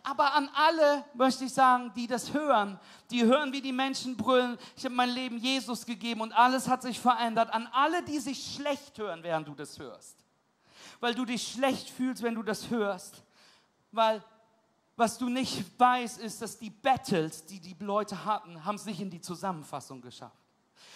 Aber 0.03 0.33
an 0.33 0.49
alle 0.53 1.05
möchte 1.13 1.45
ich 1.45 1.53
sagen, 1.53 1.91
die 1.95 2.07
das 2.07 2.33
hören, 2.33 2.77
die 3.09 3.23
hören, 3.23 3.53
wie 3.53 3.61
die 3.61 3.71
Menschen 3.71 4.17
brüllen, 4.17 4.57
ich 4.75 4.83
habe 4.83 4.95
mein 4.95 5.09
Leben 5.09 5.37
Jesus 5.37 5.85
gegeben 5.85 6.21
und 6.21 6.33
alles 6.33 6.67
hat 6.67 6.81
sich 6.81 6.99
verändert. 6.99 7.53
An 7.53 7.67
alle, 7.71 8.03
die 8.03 8.19
sich 8.19 8.55
schlecht 8.55 8.97
hören, 8.97 9.23
während 9.23 9.47
du 9.47 9.55
das 9.55 9.79
hörst 9.79 10.26
weil 10.99 11.15
du 11.15 11.25
dich 11.25 11.47
schlecht 11.47 11.89
fühlst, 11.89 12.23
wenn 12.23 12.35
du 12.35 12.43
das 12.43 12.69
hörst. 12.69 13.23
Weil 13.91 14.23
was 14.97 15.19
du 15.19 15.29
nicht 15.29 15.63
weißt, 15.79 16.19
ist, 16.19 16.41
dass 16.41 16.57
die 16.57 16.71
Battles, 16.71 17.45
die 17.45 17.59
die 17.59 17.75
Leute 17.79 18.25
hatten, 18.25 18.65
haben 18.65 18.75
es 18.75 18.85
nicht 18.85 18.99
in 18.99 19.11
die 19.11 19.21
Zusammenfassung 19.21 20.01
geschafft. 20.01 20.35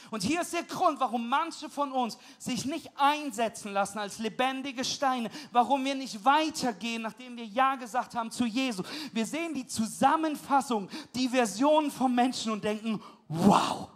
Und 0.10 0.24
hier 0.24 0.42
ist 0.42 0.54
der 0.54 0.64
Grund, 0.64 1.00
warum 1.00 1.30
manche 1.30 1.70
von 1.70 1.92
uns 1.92 2.18
sich 2.40 2.66
nicht 2.66 2.90
einsetzen 2.98 3.72
lassen 3.72 4.00
als 4.00 4.18
lebendige 4.18 4.84
Steine, 4.84 5.30
warum 5.52 5.86
wir 5.86 5.96
nicht 5.96 6.26
weitergehen, 6.26 7.04
nachdem 7.04 7.38
wir 7.38 7.46
Ja 7.46 7.76
gesagt 7.76 8.16
haben 8.16 8.32
zu 8.32 8.46
Jesus. 8.46 8.86
Wir 9.14 9.26
sehen 9.26 9.54
die 9.54 9.68
Zusammenfassung, 9.68 10.90
die 11.14 11.30
Version 11.30 11.92
von 11.92 12.14
Menschen 12.14 12.52
und 12.52 12.64
denken, 12.64 13.02
wow. 13.28 13.90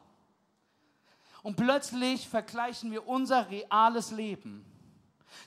Und 1.41 1.55
plötzlich 1.55 2.27
vergleichen 2.27 2.91
wir 2.91 3.07
unser 3.07 3.49
reales 3.49 4.11
Leben 4.11 4.65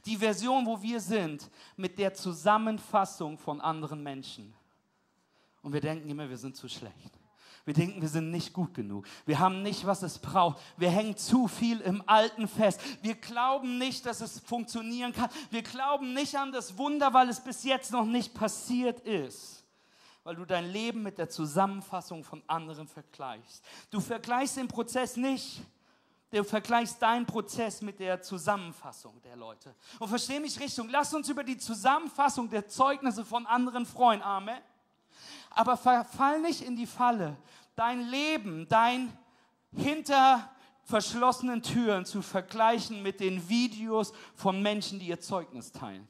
die 0.07 0.17
Version, 0.17 0.67
wo 0.67 0.81
wir 0.83 1.01
sind, 1.01 1.51
mit 1.77 1.99
der 1.99 2.15
Zusammenfassung 2.15 3.39
von 3.39 3.61
anderen 3.61 4.03
Menschen. 4.03 4.55
Und 5.63 5.73
wir 5.73 5.81
denken 5.81 6.09
immer, 6.09 6.29
wir 6.29 6.39
sind 6.39 6.57
zu 6.57 6.69
schlecht. 6.69 7.19
Wir 7.69 7.75
denken, 7.75 8.01
wir 8.01 8.09
sind 8.09 8.31
nicht 8.31 8.55
gut 8.55 8.73
genug. 8.73 9.07
Wir 9.27 9.39
haben 9.39 9.63
nicht, 9.63 9.85
was 9.85 10.03
es 10.03 10.19
braucht. 10.19 10.59
Wir 10.79 10.89
hängen 10.89 11.19
zu 11.19 11.49
viel 11.49 11.81
im 11.83 12.03
Alten 12.07 12.49
fest. 12.49 12.81
Wir 13.03 13.15
glauben 13.15 13.77
nicht, 13.77 14.07
dass 14.07 14.23
es 14.23 14.41
funktionieren 14.41 15.13
kann. 15.13 15.29
Wir 15.51 15.61
glauben 15.63 16.15
nicht 16.15 16.35
an 16.39 16.51
das 16.51 16.79
Wunder, 16.79 17.13
weil 17.13 17.29
es 17.29 17.41
bis 17.41 17.65
jetzt 17.65 17.93
noch 17.93 18.07
nicht 18.07 18.33
passiert 18.33 19.01
ist. 19.01 19.67
Weil 20.25 20.37
du 20.37 20.47
dein 20.47 20.73
Leben 20.73 21.03
mit 21.03 21.19
der 21.19 21.29
Zusammenfassung 21.29 22.25
von 22.25 22.43
anderen 22.47 22.89
vergleichst. 22.89 23.63
Du 23.91 24.01
vergleichst 24.01 24.57
den 24.57 24.69
Prozess 24.69 25.19
nicht 25.19 25.61
Du 26.31 26.45
vergleichst 26.45 27.01
deinen 27.01 27.25
Prozess 27.25 27.81
mit 27.81 27.99
der 28.01 28.21
Zusammenfassung 28.21 29.21
der 29.23 29.37
Leute. 29.37 29.75
Und 29.99 30.09
versteh 30.09 30.39
mich 30.39 30.61
Richtung, 30.61 30.89
lass 30.91 31.15
uns 31.15 31.29
über 31.29 31.43
die 31.43 31.57
Zusammenfassung 31.57 32.51
der 32.51 32.69
Zeugnisse 32.69 33.25
von 33.25 33.47
anderen 33.47 33.87
freuen. 33.87 34.23
Amen. 34.23 34.61
Aber 35.51 35.77
verfall 35.77 36.41
nicht 36.41 36.61
in 36.61 36.77
die 36.77 36.87
Falle, 36.87 37.37
dein 37.75 38.03
Leben, 38.03 38.69
dein 38.69 39.17
hinter 39.75 40.51
verschlossenen 40.85 41.63
Türen 41.63 42.05
zu 42.05 42.21
vergleichen 42.21 43.03
mit 43.03 43.21
den 43.21 43.49
Videos 43.49 44.13
von 44.35 44.61
Menschen, 44.63 44.99
die 44.99 45.09
ihr 45.09 45.21
Zeugnis 45.21 45.73
teilen. 45.73 46.07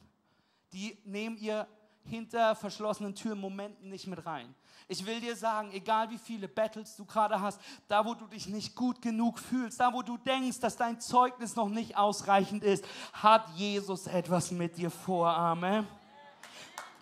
Die 0.72 0.98
nehmen 1.04 1.36
ihr 1.38 1.66
hinter 2.04 2.54
verschlossenen 2.56 3.14
Türen 3.14 3.40
Momenten 3.40 3.88
nicht 3.88 4.06
mit 4.06 4.24
rein. 4.26 4.54
Ich 4.90 5.04
will 5.04 5.20
dir 5.20 5.36
sagen, 5.36 5.70
egal 5.72 6.08
wie 6.08 6.16
viele 6.16 6.48
Battles 6.48 6.96
du 6.96 7.04
gerade 7.04 7.38
hast, 7.38 7.60
da 7.88 8.06
wo 8.06 8.14
du 8.14 8.26
dich 8.26 8.46
nicht 8.46 8.74
gut 8.74 9.02
genug 9.02 9.38
fühlst, 9.38 9.80
da 9.80 9.92
wo 9.92 10.00
du 10.00 10.16
denkst, 10.16 10.60
dass 10.60 10.78
dein 10.78 10.98
Zeugnis 10.98 11.56
noch 11.56 11.68
nicht 11.68 11.98
ausreichend 11.98 12.64
ist, 12.64 12.82
hat 13.12 13.46
Jesus 13.54 14.06
etwas 14.06 14.50
mit 14.50 14.78
dir 14.78 14.90
vor. 14.90 15.28
Amen. 15.28 15.86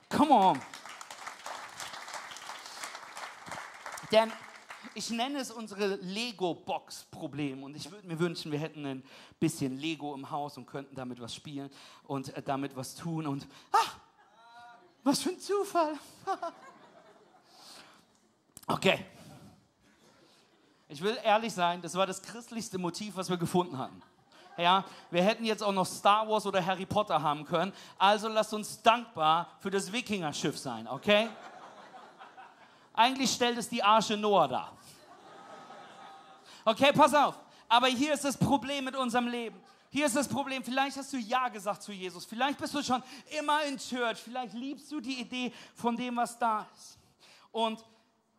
Come 0.08 0.32
on. 0.32 0.60
Denn 4.10 4.32
ich 4.94 5.10
nenne 5.10 5.38
es 5.38 5.52
unsere 5.52 5.94
Lego-Box-Problem. 5.96 7.62
Und 7.62 7.76
ich 7.76 7.88
würde 7.92 8.08
mir 8.08 8.18
wünschen, 8.18 8.50
wir 8.50 8.58
hätten 8.58 8.84
ein 8.84 9.04
bisschen 9.38 9.76
Lego 9.76 10.12
im 10.12 10.28
Haus 10.28 10.56
und 10.56 10.66
könnten 10.66 10.96
damit 10.96 11.20
was 11.20 11.32
spielen 11.32 11.70
und 12.02 12.36
äh, 12.36 12.42
damit 12.42 12.74
was 12.74 12.96
tun. 12.96 13.28
Und, 13.28 13.46
ah, 13.70 13.92
was 15.04 15.22
für 15.22 15.30
ein 15.30 15.38
Zufall. 15.38 15.96
okay. 18.66 19.04
Ich 20.88 21.02
will 21.02 21.18
ehrlich 21.24 21.52
sein, 21.52 21.82
das 21.82 21.94
war 21.94 22.06
das 22.06 22.22
christlichste 22.22 22.78
Motiv, 22.78 23.16
was 23.16 23.28
wir 23.28 23.36
gefunden 23.36 23.76
hatten. 23.76 24.00
Ja, 24.56 24.84
wir 25.10 25.22
hätten 25.22 25.44
jetzt 25.44 25.62
auch 25.62 25.72
noch 25.72 25.84
Star 25.84 26.26
Wars 26.28 26.46
oder 26.46 26.64
Harry 26.64 26.86
Potter 26.86 27.20
haben 27.20 27.44
können. 27.44 27.72
Also 27.98 28.28
lasst 28.28 28.54
uns 28.54 28.80
dankbar 28.80 29.48
für 29.60 29.70
das 29.70 29.92
Wikinger-Schiff 29.92 30.56
sein, 30.56 30.88
okay? 30.88 31.28
Eigentlich 32.94 33.30
stellt 33.30 33.58
es 33.58 33.68
die 33.68 33.82
Arche 33.82 34.16
Noah 34.16 34.48
dar. 34.48 34.72
Okay, 36.64 36.90
pass 36.92 37.12
auf. 37.12 37.38
Aber 37.68 37.88
hier 37.88 38.14
ist 38.14 38.24
das 38.24 38.36
Problem 38.36 38.84
mit 38.84 38.96
unserem 38.96 39.28
Leben. 39.28 39.60
Hier 39.90 40.06
ist 40.06 40.16
das 40.16 40.28
Problem, 40.28 40.64
vielleicht 40.64 40.96
hast 40.96 41.12
du 41.12 41.16
Ja 41.16 41.48
gesagt 41.48 41.82
zu 41.82 41.92
Jesus, 41.92 42.24
vielleicht 42.24 42.58
bist 42.58 42.74
du 42.74 42.82
schon 42.82 43.02
immer 43.38 43.62
in 43.64 43.78
Church, 43.78 44.18
vielleicht 44.18 44.52
liebst 44.52 44.90
du 44.90 45.00
die 45.00 45.20
Idee 45.20 45.52
von 45.74 45.96
dem, 45.96 46.16
was 46.16 46.38
da 46.38 46.66
ist. 46.76 46.98
Und 47.52 47.84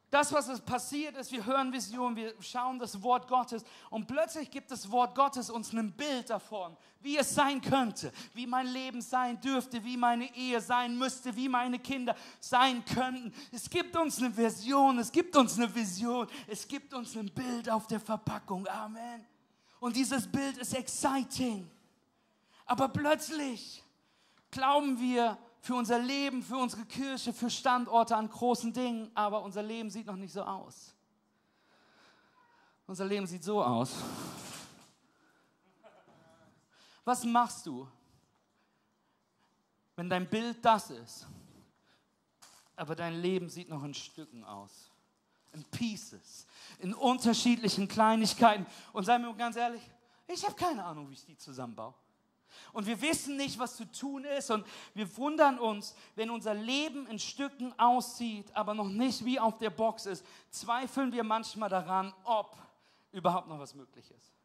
das, 0.10 0.32
was 0.32 0.62
passiert 0.62 1.18
ist, 1.18 1.32
wir 1.34 1.46
hören 1.46 1.74
Visionen, 1.74 2.16
wir 2.16 2.34
schauen 2.40 2.80
das 2.80 3.02
Wort 3.04 3.28
Gottes 3.28 3.66
und 3.90 4.08
plötzlich 4.08 4.50
gibt 4.50 4.72
das 4.72 4.90
Wort 4.90 5.16
Gottes 5.16 5.50
uns 5.50 5.74
ein 5.74 5.92
Bild 5.92 6.30
davon, 6.30 6.78
wie 7.02 7.18
es 7.18 7.36
sein 7.36 7.60
könnte, 7.60 8.14
wie 8.34 8.48
mein 8.48 8.68
Leben 8.68 9.02
sein 9.02 9.40
dürfte, 9.42 9.84
wie 9.84 9.98
meine 9.98 10.34
Ehe 10.34 10.62
sein 10.62 10.98
müsste, 10.98 11.36
wie 11.36 11.50
meine 11.50 11.78
Kinder 11.80 12.16
sein 12.40 12.86
könnten. 12.86 13.34
Es 13.52 13.70
gibt 13.70 13.98
uns 13.98 14.20
eine 14.20 14.36
Vision, 14.36 14.98
es 15.00 15.12
gibt 15.12 15.36
uns 15.36 15.58
eine 15.58 15.74
Vision, 15.76 16.28
es 16.48 16.66
gibt 16.66 16.94
uns 16.94 17.16
ein 17.18 17.30
Bild 17.34 17.70
auf 17.70 17.86
der 17.88 18.00
Verpackung. 18.00 18.66
Amen. 18.68 19.26
Und 19.82 19.96
dieses 19.98 20.26
Bild 20.26 20.58
ist 20.58 20.74
exciting. 20.74 21.70
Aber 22.66 22.88
plötzlich 22.88 23.84
glauben 24.52 25.00
wir, 25.00 25.38
für 25.68 25.76
unser 25.76 26.00
Leben, 26.00 26.42
für 26.42 26.56
unsere 26.56 26.86
Kirche, 26.86 27.34
für 27.34 27.50
Standorte 27.50 28.16
an 28.16 28.30
großen 28.30 28.72
Dingen, 28.72 29.12
aber 29.14 29.42
unser 29.42 29.62
Leben 29.62 29.90
sieht 29.90 30.06
noch 30.06 30.16
nicht 30.16 30.32
so 30.32 30.42
aus. 30.42 30.96
Unser 32.86 33.04
Leben 33.04 33.28
sieht 33.28 33.44
so 33.44 33.62
aus. 33.62 33.96
Was 37.04 37.26
machst 37.26 37.66
du, 37.66 37.86
wenn 39.98 40.10
dein 40.10 40.30
Bild 40.30 40.64
das 40.64 40.90
ist, 40.90 41.28
aber 42.78 42.96
dein 42.96 43.22
Leben 43.22 43.50
sieht 43.50 43.68
noch 43.68 43.84
in 43.84 43.94
Stücken 43.94 44.46
aus? 44.46 44.90
In 45.52 45.66
Pieces, 45.66 46.48
in 46.80 46.94
unterschiedlichen 46.94 47.90
Kleinigkeiten. 47.90 48.66
Und 48.94 49.04
sei 49.04 49.20
mir 49.20 49.34
ganz 49.36 49.58
ehrlich, 49.58 49.82
ich 50.28 50.46
habe 50.46 50.56
keine 50.56 50.86
Ahnung, 50.86 51.10
wie 51.10 51.14
ich 51.14 51.26
die 51.26 51.38
zusammenbaue 51.38 51.94
und 52.74 52.86
wir 52.86 53.02
wissen 53.02 53.38
nicht, 53.38 53.60
was 53.60 53.76
zu 53.76 53.86
tun 53.92 54.24
ist 54.24 54.52
und 54.52 54.66
wir 54.94 55.18
wundern 55.18 55.60
uns, 55.60 55.96
wenn 56.16 56.30
unser 56.30 56.54
Leben 56.54 57.08
in 57.08 57.20
Stücken 57.20 57.78
aussieht, 57.80 58.56
aber 58.56 58.74
noch 58.74 58.90
nicht 58.90 59.26
wie 59.26 59.40
auf 59.40 59.58
der 59.58 59.70
Box 59.70 60.06
ist, 60.06 60.26
zweifeln 60.50 61.12
wir 61.12 61.24
manchmal 61.24 61.70
daran, 61.70 62.14
ob 62.24 62.58
überhaupt 63.12 63.48
noch 63.48 63.60
was 63.60 63.74
möglich 63.74 64.10
ist. 64.12 64.38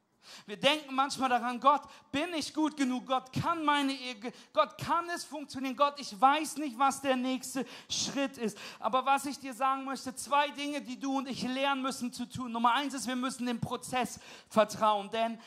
Wir 0.46 0.56
denken 0.56 0.94
manchmal 0.94 1.28
daran, 1.28 1.58
Gott, 1.60 1.82
bin 2.10 2.32
ich 2.34 2.54
gut 2.54 2.76
genug? 2.76 3.06
Gott 3.06 3.32
kann 3.32 3.64
meine 3.64 3.92
Ehe, 3.92 4.32
Gott 4.52 4.78
kann 4.78 5.08
es 5.10 5.24
funktionieren. 5.24 5.76
Gott, 5.76 5.94
ich 5.98 6.18
weiß 6.18 6.56
nicht, 6.58 6.78
was 6.78 7.00
der 7.00 7.16
nächste 7.16 7.66
Schritt 7.88 8.38
ist. 8.38 8.56
Aber 8.78 9.04
was 9.04 9.26
ich 9.26 9.38
dir 9.38 9.54
sagen 9.54 9.84
möchte, 9.84 10.14
zwei 10.14 10.48
Dinge, 10.50 10.80
die 10.80 10.98
du 10.98 11.18
und 11.18 11.28
ich 11.28 11.42
lernen 11.42 11.82
müssen 11.82 12.12
zu 12.12 12.26
tun. 12.26 12.52
Nummer 12.52 12.72
eins 12.72 12.94
ist, 12.94 13.06
wir 13.06 13.16
müssen 13.16 13.46
dem 13.46 13.60
Prozess 13.60 14.20
vertrauen, 14.48 15.10
denn 15.10 15.38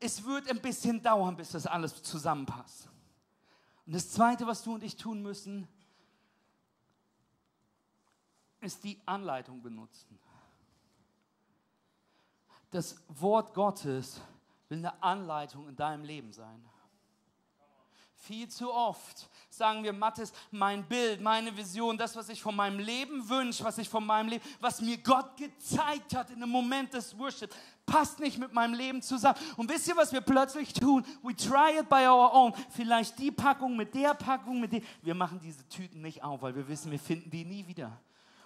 es 0.00 0.24
wird 0.24 0.48
ein 0.48 0.60
bisschen 0.60 1.02
dauern, 1.02 1.36
bis 1.36 1.50
das 1.50 1.66
alles 1.66 2.02
zusammenpasst. 2.02 2.88
Und 3.86 3.94
das 3.94 4.10
Zweite, 4.10 4.46
was 4.46 4.62
du 4.62 4.74
und 4.74 4.82
ich 4.82 4.96
tun 4.96 5.22
müssen, 5.22 5.68
ist 8.60 8.82
die 8.82 8.98
Anleitung 9.06 9.62
benutzen. 9.62 10.18
Das 12.70 12.96
Wort 13.08 13.54
Gottes 13.54 14.20
will 14.68 14.78
eine 14.78 15.02
Anleitung 15.02 15.68
in 15.68 15.76
deinem 15.76 16.04
Leben 16.04 16.32
sein. 16.32 16.64
Viel 18.14 18.48
zu 18.48 18.72
oft 18.72 19.28
sagen 19.48 19.82
wir, 19.82 19.94
Mathis, 19.94 20.32
mein 20.50 20.86
Bild, 20.86 21.22
meine 21.22 21.56
Vision, 21.56 21.96
das, 21.96 22.14
was 22.14 22.28
ich 22.28 22.40
von 22.40 22.54
meinem 22.54 22.78
Leben 22.78 23.26
wünsche, 23.28 23.64
was 23.64 23.78
ich 23.78 23.88
von 23.88 24.04
meinem 24.04 24.28
Leben, 24.28 24.44
was 24.60 24.80
mir 24.82 24.98
Gott 24.98 25.36
gezeigt 25.38 26.14
hat 26.14 26.30
in 26.30 26.36
einem 26.36 26.52
Moment 26.52 26.92
des 26.92 27.18
Worship, 27.18 27.52
passt 27.90 28.20
nicht 28.20 28.38
mit 28.38 28.52
meinem 28.52 28.74
Leben 28.74 29.02
zusammen. 29.02 29.36
Und 29.56 29.68
wisst 29.68 29.88
ihr, 29.88 29.96
was 29.96 30.12
wir 30.12 30.20
plötzlich 30.20 30.72
tun? 30.72 31.04
We 31.22 31.34
try 31.34 31.78
it 31.80 31.88
by 31.88 32.06
our 32.06 32.32
own. 32.32 32.54
Vielleicht 32.70 33.18
die 33.18 33.32
Packung 33.32 33.76
mit 33.76 33.94
der 33.94 34.14
Packung 34.14 34.60
mit 34.60 34.72
der. 34.72 34.82
Wir 35.02 35.14
machen 35.14 35.40
diese 35.42 35.68
Tüten 35.68 36.00
nicht 36.00 36.22
auf, 36.22 36.40
weil 36.42 36.54
wir 36.54 36.66
wissen, 36.68 36.90
wir 36.92 37.00
finden 37.00 37.30
die 37.30 37.44
nie 37.44 37.66
wieder. 37.66 37.90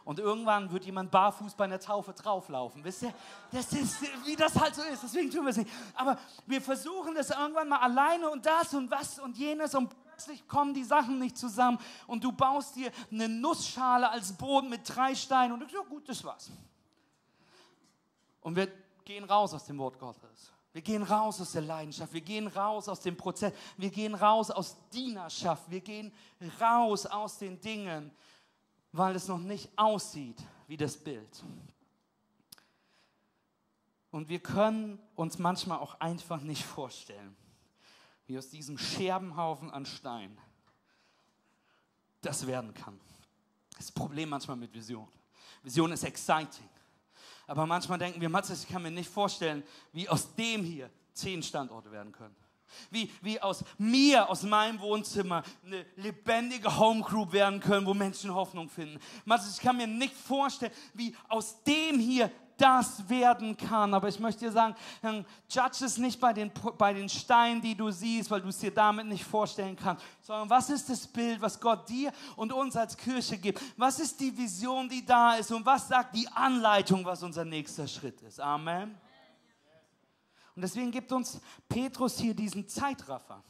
Und 0.05 0.19
irgendwann 0.19 0.71
wird 0.71 0.85
jemand 0.85 1.11
barfuß 1.11 1.55
bei 1.55 1.65
einer 1.65 1.81
Taufe 1.81 2.13
drauflaufen. 2.13 2.85
Wisst 2.85 3.03
ihr? 3.03 3.15
Das 3.51 3.73
ist, 3.73 4.03
wie 4.27 4.37
das 4.37 4.55
halt 4.59 4.75
so 4.75 4.83
ist. 4.83 5.03
Deswegen 5.03 5.31
tun 5.31 5.45
wir 5.45 5.51
es 5.51 5.57
nicht. 5.57 5.71
Aber 5.95 6.19
wir 6.47 6.61
versuchen 6.61 7.15
das 7.15 7.31
irgendwann 7.31 7.69
mal 7.69 7.79
alleine 7.79 8.29
und 8.31 8.45
das 8.45 8.73
und 8.75 8.91
was 8.91 9.19
und 9.19 9.37
jenes 9.37 9.75
und 9.75 9.91
plötzlich 10.05 10.47
kommen 10.47 10.75
die 10.75 10.85
Sachen 10.85 11.19
nicht 11.19 11.37
zusammen 11.37 11.79
und 12.07 12.23
du 12.23 12.33
baust 12.33 12.77
dir 12.77 12.91
eine 13.11 13.29
Nussschale 13.29 14.09
als 14.09 14.33
Boden 14.33 14.69
mit 14.69 14.83
drei 14.85 15.15
Steinen 15.15 15.53
und 15.53 15.61
du 15.61 15.67
sagst, 15.67 15.75
ja 15.75 15.89
gut, 15.89 16.09
das 16.09 16.23
war's. 16.23 16.51
Und 18.43 18.57
wir 18.57 18.69
gehen 19.05 19.25
raus 19.25 19.55
aus 19.55 19.65
dem 19.65 19.79
Wort 19.79 19.99
Gottes. 19.99 20.53
Wir 20.73 20.83
gehen 20.83 21.05
raus 21.05 21.41
aus 21.41 21.53
der 21.53 21.63
Leidenschaft, 21.63 22.13
wir 22.13 22.21
gehen 22.21 22.49
raus 22.49 22.89
aus 22.89 23.01
dem 23.01 23.17
Prozess, 23.17 23.53
wir 23.77 23.91
gehen 23.91 24.15
raus 24.15 24.51
aus 24.51 24.77
Dienerschaft, 24.91 25.71
wir 25.71 25.81
gehen 25.81 26.13
raus 26.61 27.07
aus 27.07 27.39
den 27.39 27.61
Dingen, 27.61 28.11
weil 28.91 29.15
es 29.15 29.29
noch 29.29 29.39
nicht 29.39 29.71
aussieht 29.77 30.43
wie 30.67 30.77
das 30.77 30.97
Bild. 30.97 31.45
Und 34.11 34.29
wir 34.29 34.41
können 34.41 34.99
uns 35.15 35.39
manchmal 35.39 35.79
auch 35.79 36.01
einfach 36.01 36.41
nicht 36.41 36.65
vorstellen, 36.65 37.37
wie 38.27 38.37
aus 38.37 38.49
diesem 38.49 38.79
Scherbenhaufen 38.79 39.71
an 39.71 39.87
Stein 39.87 40.37
das 42.21 42.47
werden 42.47 42.75
kann. 42.75 43.01
Das 43.77 43.93
Problem 43.93 44.29
manchmal 44.29 44.57
mit 44.57 44.73
Vision. 44.73 45.09
Vision 45.63 45.93
ist 45.93 46.05
exciting. 46.05 46.69
Aber 47.47 47.67
manchmal 47.67 47.99
denken 47.99 48.21
wir, 48.21 48.29
Matzes, 48.29 48.65
ich 48.65 48.69
kann 48.69 48.83
mir 48.83 48.91
nicht 48.91 49.11
vorstellen, 49.11 49.63
wie 49.93 50.09
aus 50.09 50.35
dem 50.35 50.65
hier 50.65 50.91
zehn 51.13 51.43
Standorte 51.43 51.91
werden 51.91 52.13
können. 52.13 52.35
Wie, 52.91 53.11
wie 53.23 53.41
aus 53.41 53.65
mir, 53.79 54.29
aus 54.29 54.43
meinem 54.43 54.81
Wohnzimmer, 54.81 55.45
eine 55.65 55.87
lebendige 55.97 56.77
Homegroup 56.77 57.33
werden 57.33 57.61
können, 57.61 57.87
wo 57.87 57.95
Menschen 57.95 58.35
Hoffnung 58.35 58.69
finden. 58.69 58.99
Ich 59.27 59.61
kann 59.61 59.77
mir 59.77 59.87
nicht 59.87 60.15
vorstellen, 60.15 60.73
wie 60.95 61.15
aus 61.29 61.63
dem 61.63 62.01
hier 62.01 62.31
das 62.57 63.09
werden 63.09 63.57
kann. 63.57 63.95
Aber 63.95 64.09
ich 64.09 64.19
möchte 64.19 64.45
dir 64.45 64.53
sagen, 64.53 64.75
judge 65.49 65.85
es 65.85 65.99
nicht 65.99 66.21
bei 66.21 66.33
den, 66.33 66.51
bei 66.79 66.93
den 66.93 67.09
Steinen, 67.09 67.61
die 67.61 67.75
du 67.75 67.91
siehst, 67.91 68.31
weil 68.31 68.41
du 68.41 68.49
es 68.49 68.59
dir 68.59 68.73
damit 68.73 69.07
nicht 69.07 69.25
vorstellen 69.25 69.77
kannst, 69.77 70.05
sondern 70.23 70.49
was 70.51 70.71
ist 70.71 70.89
das 70.89 71.07
Bild, 71.07 71.41
was 71.41 71.61
Gott 71.61 71.89
dir 71.89 72.13
und 72.37 72.53
uns 72.53 72.77
als 72.77 72.97
Kirche 72.97 73.39
gibt? 73.39 73.61
Was 73.77 73.99
ist 73.99 74.19
die 74.21 74.37
Vision, 74.37 74.89
die 74.89 75.05
da 75.05 75.35
ist? 75.35 75.51
Und 75.53 75.65
was 75.67 75.89
sagt 75.89 76.15
die 76.15 76.29
Anleitung, 76.29 77.05
was 77.05 77.23
unser 77.23 77.45
nächster 77.45 77.87
Schritt 77.89 78.21
ist? 78.23 78.41
Amen. 78.41 78.99
Und 80.55 80.63
deswegen 80.63 80.91
gibt 80.91 81.11
uns 81.11 81.41
Petrus 81.69 82.19
hier 82.19 82.35
diesen 82.35 82.69
Zeitraffer, 82.69 83.43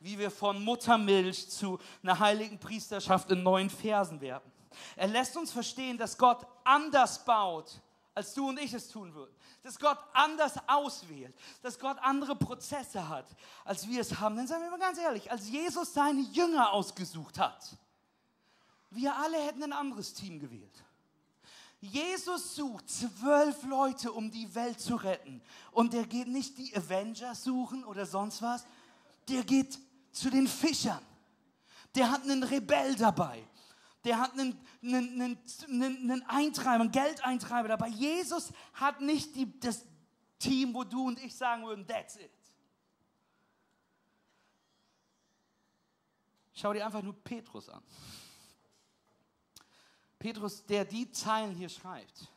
wie 0.00 0.18
wir 0.18 0.30
von 0.30 0.62
Muttermilch 0.64 1.50
zu 1.50 1.78
einer 2.02 2.18
heiligen 2.18 2.58
Priesterschaft 2.58 3.30
in 3.30 3.42
neuen 3.42 3.68
Versen 3.68 4.20
werden. 4.20 4.50
Er 4.96 5.08
lässt 5.08 5.36
uns 5.36 5.52
verstehen, 5.52 5.98
dass 5.98 6.16
Gott 6.16 6.46
anders 6.64 7.24
baut, 7.24 7.80
als 8.18 8.34
du 8.34 8.48
und 8.48 8.58
ich 8.58 8.74
es 8.74 8.88
tun 8.88 9.14
würden. 9.14 9.32
Dass 9.62 9.78
Gott 9.78 9.98
anders 10.12 10.54
auswählt, 10.66 11.34
dass 11.62 11.78
Gott 11.78 11.96
andere 12.00 12.34
Prozesse 12.34 13.08
hat, 13.08 13.26
als 13.64 13.86
wir 13.88 14.00
es 14.00 14.18
haben. 14.18 14.36
Denn 14.36 14.48
sagen 14.48 14.64
wir 14.64 14.70
mal 14.70 14.78
ganz 14.78 14.98
ehrlich, 14.98 15.30
als 15.30 15.48
Jesus 15.48 15.94
seine 15.94 16.20
Jünger 16.20 16.72
ausgesucht 16.72 17.38
hat, 17.38 17.76
wir 18.90 19.14
alle 19.14 19.38
hätten 19.38 19.62
ein 19.62 19.72
anderes 19.72 20.14
Team 20.14 20.40
gewählt. 20.40 20.84
Jesus 21.80 22.56
sucht 22.56 22.90
zwölf 22.90 23.62
Leute, 23.62 24.10
um 24.10 24.32
die 24.32 24.52
Welt 24.52 24.80
zu 24.80 24.96
retten. 24.96 25.40
Und 25.70 25.92
der 25.92 26.04
geht 26.06 26.26
nicht 26.26 26.58
die 26.58 26.76
Avengers 26.76 27.44
suchen 27.44 27.84
oder 27.84 28.04
sonst 28.04 28.42
was. 28.42 28.66
Der 29.28 29.44
geht 29.44 29.78
zu 30.10 30.28
den 30.28 30.48
Fischern. 30.48 31.04
Der 31.94 32.10
hat 32.10 32.22
einen 32.22 32.42
Rebell 32.42 32.96
dabei. 32.96 33.44
Der 34.04 34.18
hat 34.18 34.32
einen, 34.32 34.58
einen, 34.82 35.20
einen, 35.20 36.10
einen 36.10 36.22
Eintreiber, 36.22 36.82
einen 36.82 36.92
Geldeintreiber 36.92 37.68
dabei. 37.68 37.88
Jesus 37.88 38.52
hat 38.74 39.00
nicht 39.00 39.34
die, 39.34 39.58
das 39.60 39.84
Team, 40.38 40.72
wo 40.72 40.84
du 40.84 41.08
und 41.08 41.22
ich 41.22 41.34
sagen 41.34 41.64
würden, 41.66 41.86
that's 41.86 42.16
it. 42.16 42.30
Schau 46.54 46.72
dir 46.72 46.84
einfach 46.84 47.02
nur 47.02 47.14
Petrus 47.14 47.68
an. 47.68 47.82
Petrus, 50.18 50.64
der 50.66 50.84
die 50.84 51.10
Zeilen 51.10 51.54
hier 51.54 51.68
schreibt. 51.68 52.28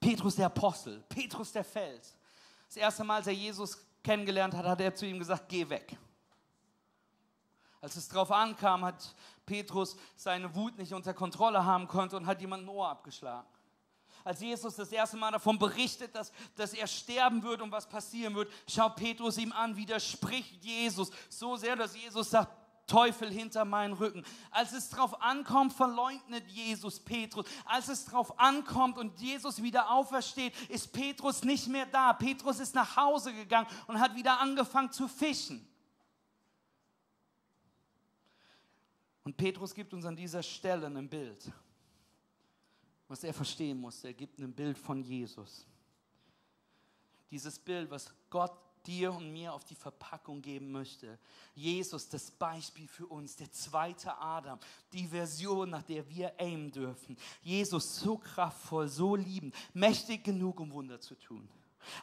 Petrus 0.00 0.36
der 0.36 0.46
Apostel, 0.46 1.04
Petrus 1.08 1.52
der 1.52 1.62
Fels. 1.62 2.16
Das 2.66 2.76
erste 2.76 3.04
Mal, 3.04 3.16
als 3.16 3.26
er 3.26 3.34
Jesus 3.34 3.78
kennengelernt 4.02 4.54
hat, 4.54 4.64
hat 4.64 4.80
er 4.80 4.94
zu 4.94 5.06
ihm 5.06 5.18
gesagt, 5.18 5.48
geh 5.48 5.68
weg. 5.68 5.96
Als 7.80 7.96
es 7.96 8.08
darauf 8.08 8.30
ankam, 8.30 8.84
hat 8.84 9.14
Petrus 9.46 9.96
seine 10.16 10.54
Wut 10.54 10.76
nicht 10.76 10.92
unter 10.92 11.14
Kontrolle 11.14 11.64
haben 11.64 11.88
konnte 11.88 12.16
und 12.16 12.26
hat 12.26 12.40
jemand 12.40 12.64
ein 12.64 12.68
Ohr 12.68 12.88
abgeschlagen. 12.88 13.48
Als 14.22 14.40
Jesus 14.40 14.76
das 14.76 14.92
erste 14.92 15.16
Mal 15.16 15.30
davon 15.30 15.58
berichtet, 15.58 16.14
dass, 16.14 16.30
dass 16.54 16.74
er 16.74 16.86
sterben 16.86 17.42
wird 17.42 17.62
und 17.62 17.72
was 17.72 17.88
passieren 17.88 18.34
wird, 18.34 18.52
schaut 18.68 18.96
Petrus 18.96 19.38
ihm 19.38 19.52
an, 19.52 19.76
widerspricht 19.76 20.62
Jesus 20.62 21.10
so 21.30 21.56
sehr, 21.56 21.74
dass 21.74 21.96
Jesus 21.96 22.30
sagt, 22.30 22.52
Teufel 22.86 23.30
hinter 23.30 23.64
meinen 23.64 23.94
Rücken. 23.94 24.24
Als 24.50 24.72
es 24.72 24.90
darauf 24.90 25.22
ankommt, 25.22 25.72
verleugnet 25.72 26.48
Jesus 26.48 26.98
Petrus. 26.98 27.46
Als 27.64 27.88
es 27.88 28.04
darauf 28.06 28.38
ankommt 28.38 28.98
und 28.98 29.20
Jesus 29.20 29.62
wieder 29.62 29.90
aufersteht, 29.92 30.52
ist 30.68 30.92
Petrus 30.92 31.44
nicht 31.44 31.68
mehr 31.68 31.86
da. 31.86 32.12
Petrus 32.12 32.58
ist 32.58 32.74
nach 32.74 32.96
Hause 32.96 33.32
gegangen 33.32 33.68
und 33.86 34.00
hat 34.00 34.16
wieder 34.16 34.40
angefangen 34.40 34.90
zu 34.90 35.06
fischen. 35.06 35.64
Und 39.24 39.36
Petrus 39.36 39.74
gibt 39.74 39.92
uns 39.92 40.04
an 40.04 40.16
dieser 40.16 40.42
Stelle 40.42 40.86
ein 40.86 41.08
Bild, 41.08 41.52
was 43.08 43.22
er 43.24 43.34
verstehen 43.34 43.78
muss. 43.78 44.02
Er 44.04 44.14
gibt 44.14 44.38
ein 44.38 44.52
Bild 44.52 44.78
von 44.78 45.02
Jesus. 45.02 45.66
Dieses 47.30 47.58
Bild, 47.58 47.90
was 47.90 48.12
Gott 48.28 48.52
dir 48.86 49.12
und 49.12 49.30
mir 49.30 49.52
auf 49.52 49.64
die 49.64 49.74
Verpackung 49.74 50.40
geben 50.40 50.72
möchte. 50.72 51.18
Jesus, 51.54 52.08
das 52.08 52.30
Beispiel 52.30 52.88
für 52.88 53.06
uns, 53.06 53.36
der 53.36 53.52
zweite 53.52 54.16
Adam, 54.18 54.58
die 54.92 55.06
Version, 55.06 55.70
nach 55.70 55.82
der 55.82 56.08
wir 56.08 56.38
aimen 56.40 56.70
dürfen. 56.70 57.16
Jesus, 57.42 57.96
so 57.96 58.16
kraftvoll, 58.16 58.88
so 58.88 59.16
liebend, 59.16 59.54
mächtig 59.74 60.24
genug, 60.24 60.60
um 60.60 60.72
Wunder 60.72 61.00
zu 61.00 61.14
tun. 61.14 61.48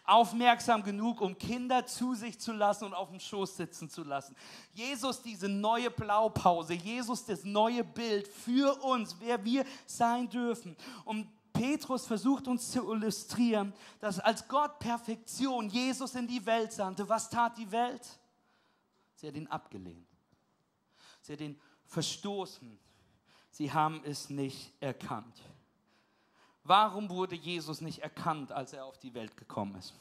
Aufmerksam 0.03 0.83
genug, 0.83 1.21
um 1.21 1.37
Kinder 1.37 1.85
zu 1.85 2.13
sich 2.13 2.39
zu 2.39 2.53
lassen 2.53 2.85
und 2.85 2.93
auf 2.93 3.09
dem 3.09 3.19
Schoß 3.19 3.57
sitzen 3.57 3.89
zu 3.89 4.03
lassen. 4.03 4.35
Jesus, 4.73 5.21
diese 5.21 5.47
neue 5.47 5.91
Blaupause, 5.91 6.73
Jesus, 6.73 7.25
das 7.25 7.43
neue 7.43 7.83
Bild 7.83 8.27
für 8.27 8.81
uns, 8.83 9.15
wer 9.19 9.43
wir 9.43 9.65
sein 9.85 10.29
dürfen. 10.29 10.75
Um 11.05 11.31
Petrus 11.53 12.05
versucht 12.05 12.47
uns 12.47 12.71
zu 12.71 12.91
illustrieren, 12.91 13.73
dass 13.99 14.19
als 14.19 14.47
Gott 14.47 14.79
Perfektion 14.79 15.69
Jesus 15.69 16.15
in 16.15 16.27
die 16.27 16.45
Welt 16.45 16.71
sandte, 16.71 17.07
was 17.09 17.29
tat 17.29 17.57
die 17.57 17.71
Welt? 17.71 18.07
Sie 19.15 19.27
hat 19.27 19.35
ihn 19.35 19.47
abgelehnt. 19.47 20.07
Sie 21.21 21.33
hat 21.33 21.41
ihn 21.41 21.59
verstoßen. 21.85 22.77
Sie 23.49 23.71
haben 23.71 24.01
es 24.05 24.29
nicht 24.29 24.71
erkannt. 24.79 25.41
Warum 26.67 27.09
wurde 27.09 27.35
Jesus 27.35 27.79
nicht 27.79 27.99
erkannt, 27.99 28.51
als 28.51 28.73
er 28.73 28.85
auf 28.85 28.97
die 28.97 29.13
Welt 29.13 29.37
gekommen 29.37 29.75
ist? 29.75 29.93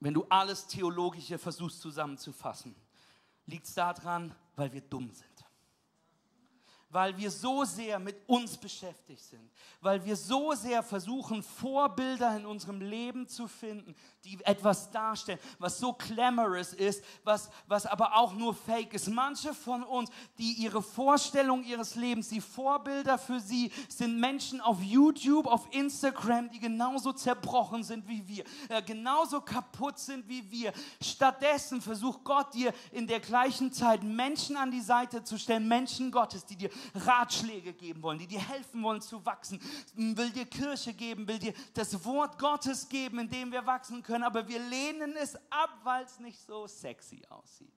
Wenn 0.00 0.14
du 0.14 0.26
alles 0.28 0.66
Theologische 0.66 1.38
versuchst 1.38 1.80
zusammenzufassen, 1.80 2.74
liegt 3.46 3.66
es 3.66 3.74
daran, 3.74 4.34
weil 4.56 4.72
wir 4.72 4.80
dumm 4.80 5.10
sind 5.12 5.37
weil 6.90 7.16
wir 7.18 7.30
so 7.30 7.64
sehr 7.64 7.98
mit 7.98 8.16
uns 8.26 8.56
beschäftigt 8.56 9.22
sind, 9.22 9.50
weil 9.80 10.04
wir 10.04 10.16
so 10.16 10.54
sehr 10.54 10.82
versuchen, 10.82 11.42
Vorbilder 11.42 12.34
in 12.36 12.46
unserem 12.46 12.80
Leben 12.80 13.28
zu 13.28 13.46
finden, 13.46 13.94
die 14.24 14.38
etwas 14.44 14.90
darstellen, 14.90 15.38
was 15.58 15.78
so 15.78 15.92
glamorous 15.92 16.72
ist, 16.72 17.04
was, 17.24 17.50
was 17.66 17.84
aber 17.84 18.16
auch 18.16 18.32
nur 18.32 18.54
fake 18.54 18.94
ist. 18.94 19.08
Manche 19.08 19.52
von 19.52 19.82
uns, 19.82 20.10
die 20.38 20.52
ihre 20.54 20.82
Vorstellung 20.82 21.62
ihres 21.62 21.94
Lebens, 21.94 22.28
die 22.28 22.40
Vorbilder 22.40 23.18
für 23.18 23.40
sie, 23.40 23.70
sind 23.88 24.18
Menschen 24.18 24.60
auf 24.60 24.82
YouTube, 24.82 25.46
auf 25.46 25.68
Instagram, 25.72 26.50
die 26.50 26.58
genauso 26.58 27.12
zerbrochen 27.12 27.82
sind 27.82 28.08
wie 28.08 28.26
wir, 28.26 28.44
äh, 28.70 28.82
genauso 28.82 29.42
kaputt 29.42 29.98
sind 29.98 30.26
wie 30.26 30.50
wir. 30.50 30.72
Stattdessen 31.02 31.82
versucht 31.82 32.24
Gott 32.24 32.54
dir 32.54 32.72
in 32.92 33.06
der 33.06 33.20
gleichen 33.20 33.72
Zeit 33.72 34.02
Menschen 34.02 34.56
an 34.56 34.70
die 34.70 34.80
Seite 34.80 35.22
zu 35.22 35.38
stellen, 35.38 35.68
Menschen 35.68 36.10
Gottes, 36.10 36.46
die 36.46 36.56
dir 36.56 36.70
Ratschläge 36.94 37.72
geben 37.72 38.02
wollen, 38.02 38.18
die 38.18 38.26
dir 38.26 38.40
helfen 38.40 38.82
wollen 38.82 39.00
zu 39.00 39.24
wachsen, 39.24 39.60
will 39.94 40.30
dir 40.30 40.46
Kirche 40.46 40.94
geben, 40.94 41.26
will 41.26 41.38
dir 41.38 41.54
das 41.74 42.04
Wort 42.04 42.38
Gottes 42.38 42.88
geben, 42.88 43.20
in 43.20 43.30
dem 43.30 43.52
wir 43.52 43.64
wachsen 43.66 44.02
können, 44.02 44.24
aber 44.24 44.46
wir 44.46 44.58
lehnen 44.58 45.16
es 45.16 45.36
ab, 45.50 45.70
weil 45.82 46.04
es 46.04 46.18
nicht 46.18 46.40
so 46.40 46.66
sexy 46.66 47.22
aussieht. 47.28 47.72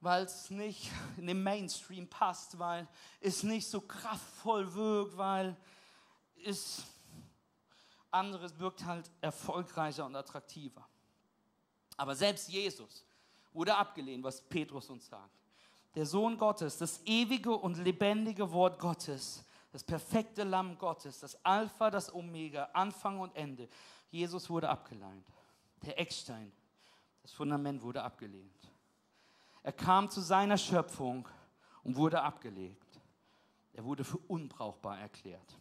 Weil 0.00 0.24
es 0.24 0.50
nicht 0.50 0.90
in 1.16 1.26
den 1.26 1.42
Mainstream 1.42 2.08
passt, 2.08 2.58
weil 2.58 2.88
es 3.20 3.42
nicht 3.42 3.68
so 3.68 3.80
kraftvoll 3.80 4.72
wirkt, 4.74 5.16
weil 5.16 5.56
es 6.44 6.82
anderes 8.10 8.58
wirkt 8.58 8.84
halt 8.84 9.10
erfolgreicher 9.20 10.06
und 10.06 10.16
attraktiver. 10.16 10.88
Aber 11.96 12.16
selbst 12.16 12.48
Jesus 12.48 13.04
wurde 13.52 13.74
abgelehnt, 13.76 14.24
was 14.24 14.40
Petrus 14.40 14.88
uns 14.88 15.06
sagt 15.06 15.39
der 15.94 16.06
Sohn 16.06 16.38
Gottes, 16.38 16.78
das 16.78 17.00
ewige 17.04 17.52
und 17.52 17.76
lebendige 17.78 18.52
Wort 18.52 18.78
Gottes, 18.78 19.44
das 19.72 19.84
perfekte 19.84 20.44
Lamm 20.44 20.78
Gottes, 20.78 21.20
das 21.20 21.44
Alpha, 21.44 21.90
das 21.90 22.12
Omega, 22.12 22.64
Anfang 22.72 23.20
und 23.20 23.34
Ende. 23.36 23.68
Jesus 24.10 24.48
wurde 24.50 24.68
abgelehnt. 24.68 25.26
Der 25.82 25.98
Eckstein, 25.98 26.52
das 27.22 27.32
Fundament 27.32 27.82
wurde 27.82 28.02
abgelehnt. 28.02 28.52
Er 29.62 29.72
kam 29.72 30.10
zu 30.10 30.20
seiner 30.20 30.58
Schöpfung 30.58 31.28
und 31.82 31.96
wurde 31.96 32.22
abgelegt. 32.22 33.00
Er 33.72 33.84
wurde 33.84 34.04
für 34.04 34.18
unbrauchbar 34.18 34.98
erklärt. 34.98 35.56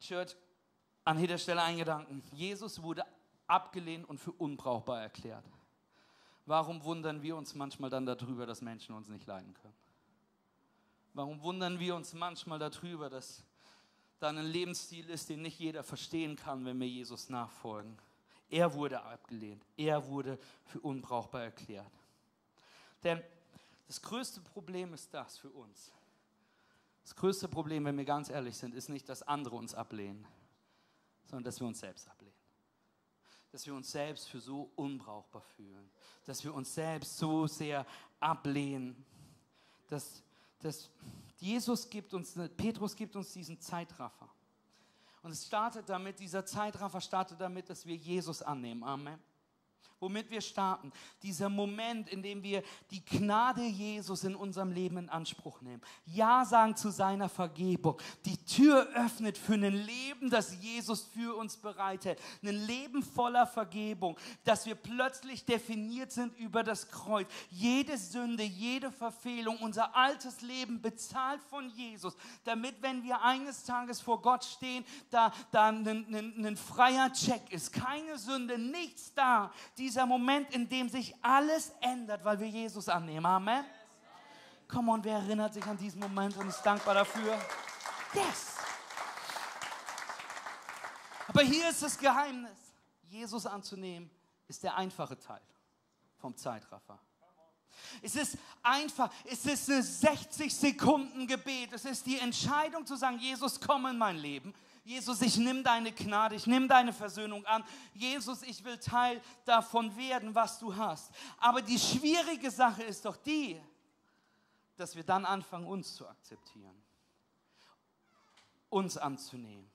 Church, 0.00 0.36
an 1.04 1.18
jeder 1.18 1.38
Stelle 1.38 1.62
ein 1.62 1.76
Gedanken. 1.76 2.22
Jesus 2.32 2.82
wurde 2.82 3.04
abgelehnt 3.46 4.08
und 4.08 4.18
für 4.18 4.32
unbrauchbar 4.32 5.02
erklärt. 5.02 5.44
Warum 6.46 6.82
wundern 6.82 7.22
wir 7.22 7.36
uns 7.36 7.54
manchmal 7.54 7.90
dann 7.90 8.04
darüber, 8.04 8.46
dass 8.46 8.60
Menschen 8.62 8.94
uns 8.94 9.08
nicht 9.08 9.26
leiden 9.26 9.54
können? 9.54 9.74
Warum 11.14 11.40
wundern 11.42 11.78
wir 11.78 11.94
uns 11.94 12.14
manchmal 12.14 12.58
darüber, 12.58 13.08
dass 13.08 13.44
da 14.18 14.30
ein 14.30 14.38
Lebensstil 14.38 15.08
ist, 15.10 15.28
den 15.28 15.42
nicht 15.42 15.58
jeder 15.58 15.82
verstehen 15.82 16.36
kann, 16.36 16.64
wenn 16.64 16.80
wir 16.80 16.88
Jesus 16.88 17.28
nachfolgen? 17.28 17.96
Er 18.48 18.74
wurde 18.74 19.02
abgelehnt. 19.02 19.64
Er 19.76 20.06
wurde 20.08 20.38
für 20.64 20.80
unbrauchbar 20.80 21.42
erklärt. 21.42 21.92
Denn 23.04 23.22
das 23.86 24.00
größte 24.00 24.40
Problem 24.40 24.94
ist 24.94 25.12
das 25.14 25.38
für 25.38 25.50
uns. 25.50 25.92
Das 27.02 27.14
größte 27.14 27.48
Problem, 27.48 27.84
wenn 27.84 27.96
wir 27.96 28.04
ganz 28.04 28.30
ehrlich 28.30 28.56
sind, 28.56 28.74
ist 28.74 28.88
nicht, 28.88 29.08
dass 29.08 29.22
andere 29.22 29.56
uns 29.56 29.74
ablehnen, 29.74 30.26
sondern 31.26 31.44
dass 31.44 31.60
wir 31.60 31.66
uns 31.66 31.80
selbst 31.80 32.08
ablehnen 32.08 32.31
dass 33.52 33.66
wir 33.66 33.74
uns 33.74 33.92
selbst 33.92 34.28
für 34.28 34.40
so 34.40 34.70
unbrauchbar 34.76 35.42
fühlen, 35.56 35.90
dass 36.24 36.42
wir 36.42 36.54
uns 36.54 36.74
selbst 36.74 37.16
so 37.18 37.46
sehr 37.46 37.86
ablehnen, 38.18 39.04
dass, 39.88 40.22
dass 40.60 40.88
Jesus 41.38 41.88
gibt 41.88 42.14
uns, 42.14 42.34
Petrus 42.56 42.96
gibt 42.96 43.14
uns 43.14 43.32
diesen 43.32 43.60
Zeitraffer. 43.60 44.28
Und 45.22 45.32
es 45.32 45.46
startet 45.46 45.88
damit, 45.88 46.18
dieser 46.18 46.44
Zeitraffer 46.44 47.00
startet 47.00 47.40
damit, 47.40 47.68
dass 47.68 47.86
wir 47.86 47.94
Jesus 47.94 48.42
annehmen. 48.42 48.82
Amen 48.82 49.31
womit 50.02 50.30
wir 50.30 50.40
starten. 50.40 50.92
Dieser 51.22 51.48
Moment, 51.48 52.08
in 52.08 52.22
dem 52.22 52.42
wir 52.42 52.62
die 52.90 53.04
Gnade 53.04 53.62
Jesus 53.62 54.24
in 54.24 54.34
unserem 54.34 54.72
Leben 54.72 54.96
in 54.98 55.08
Anspruch 55.08 55.60
nehmen. 55.62 55.80
Ja 56.06 56.44
sagen 56.44 56.76
zu 56.76 56.90
seiner 56.90 57.28
Vergebung. 57.28 58.00
Die 58.24 58.44
Tür 58.44 58.88
öffnet 58.94 59.38
für 59.38 59.54
ein 59.54 59.62
Leben, 59.62 60.28
das 60.28 60.60
Jesus 60.60 61.02
für 61.14 61.36
uns 61.36 61.56
bereitet. 61.56 62.18
Ein 62.42 62.66
Leben 62.66 63.02
voller 63.02 63.46
Vergebung, 63.46 64.18
dass 64.44 64.66
wir 64.66 64.74
plötzlich 64.74 65.44
definiert 65.44 66.10
sind 66.10 66.36
über 66.36 66.64
das 66.64 66.88
Kreuz. 66.88 67.28
Jede 67.50 67.96
Sünde, 67.96 68.42
jede 68.42 68.90
Verfehlung, 68.90 69.58
unser 69.58 69.94
altes 69.94 70.42
Leben 70.42 70.82
bezahlt 70.82 71.40
von 71.48 71.70
Jesus, 71.70 72.16
damit, 72.42 72.82
wenn 72.82 73.04
wir 73.04 73.22
eines 73.22 73.62
Tages 73.62 74.00
vor 74.00 74.20
Gott 74.20 74.44
stehen, 74.44 74.84
da, 75.10 75.32
da 75.52 75.68
ein, 75.68 75.86
ein, 75.86 76.56
freier 76.56 77.12
Check 77.12 77.52
ist. 77.52 77.72
Keine 77.72 78.18
Sünde, 78.18 78.58
nichts 78.58 79.14
da. 79.14 79.52
Die 79.78 79.91
dieser 79.92 80.06
Moment, 80.06 80.50
in 80.54 80.66
dem 80.66 80.88
sich 80.88 81.14
alles 81.20 81.70
ändert, 81.82 82.24
weil 82.24 82.40
wir 82.40 82.48
Jesus 82.48 82.88
annehmen. 82.88 83.26
Amen. 83.26 83.62
Come 84.66 84.90
on, 84.90 85.04
wer 85.04 85.18
erinnert 85.18 85.52
sich 85.52 85.66
an 85.66 85.76
diesen 85.76 86.00
Moment 86.00 86.34
und 86.38 86.48
ist 86.48 86.62
dankbar 86.62 86.94
dafür? 86.94 87.38
Yes. 88.14 88.56
Aber 91.28 91.42
hier 91.42 91.68
ist 91.68 91.82
das 91.82 91.98
Geheimnis. 91.98 92.58
Jesus 93.02 93.44
anzunehmen 93.44 94.10
ist 94.48 94.62
der 94.62 94.74
einfache 94.78 95.18
Teil 95.18 95.42
vom 96.16 96.34
Zeitraffer. 96.34 96.98
Es 98.00 98.16
ist 98.16 98.38
einfach, 98.62 99.12
es 99.26 99.44
ist 99.44 99.68
ein 99.68 99.82
60 99.82 100.54
Sekunden 100.54 101.26
Gebet. 101.26 101.70
Es 101.74 101.84
ist 101.84 102.06
die 102.06 102.18
Entscheidung 102.18 102.86
zu 102.86 102.96
sagen, 102.96 103.18
Jesus, 103.18 103.60
komm 103.60 103.84
in 103.84 103.98
mein 103.98 104.16
Leben. 104.16 104.54
Jesus, 104.84 105.22
ich 105.22 105.36
nehme 105.36 105.62
deine 105.62 105.92
Gnade, 105.92 106.34
ich 106.34 106.46
nehme 106.46 106.66
deine 106.66 106.92
Versöhnung 106.92 107.46
an. 107.46 107.62
Jesus, 107.94 108.42
ich 108.42 108.64
will 108.64 108.78
Teil 108.78 109.20
davon 109.44 109.96
werden, 109.96 110.34
was 110.34 110.58
du 110.58 110.74
hast. 110.74 111.12
Aber 111.38 111.62
die 111.62 111.78
schwierige 111.78 112.50
Sache 112.50 112.82
ist 112.82 113.04
doch 113.04 113.16
die, 113.16 113.60
dass 114.76 114.96
wir 114.96 115.04
dann 115.04 115.24
anfangen, 115.24 115.66
uns 115.66 115.94
zu 115.94 116.08
akzeptieren, 116.08 116.82
uns 118.70 118.96
anzunehmen 118.96 119.70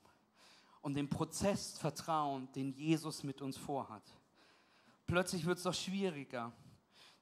und 0.81 0.93
dem 0.95 1.09
Prozess 1.09 1.77
vertrauen, 1.77 2.51
den 2.51 2.73
Jesus 2.73 3.23
mit 3.23 3.41
uns 3.41 3.55
vorhat. 3.55 4.03
Plötzlich 5.05 5.45
wird 5.45 5.57
es 5.57 5.63
doch 5.63 5.73
schwieriger, 5.73 6.51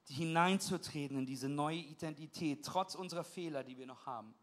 hineinzutreten 0.07 1.19
in 1.19 1.25
diese 1.27 1.49
neue 1.49 1.77
Identität, 1.77 2.65
trotz 2.65 2.95
unserer 2.95 3.23
Fehler, 3.23 3.63
die 3.63 3.77
wir 3.77 3.85
noch 3.85 4.07
haben, 4.07 4.33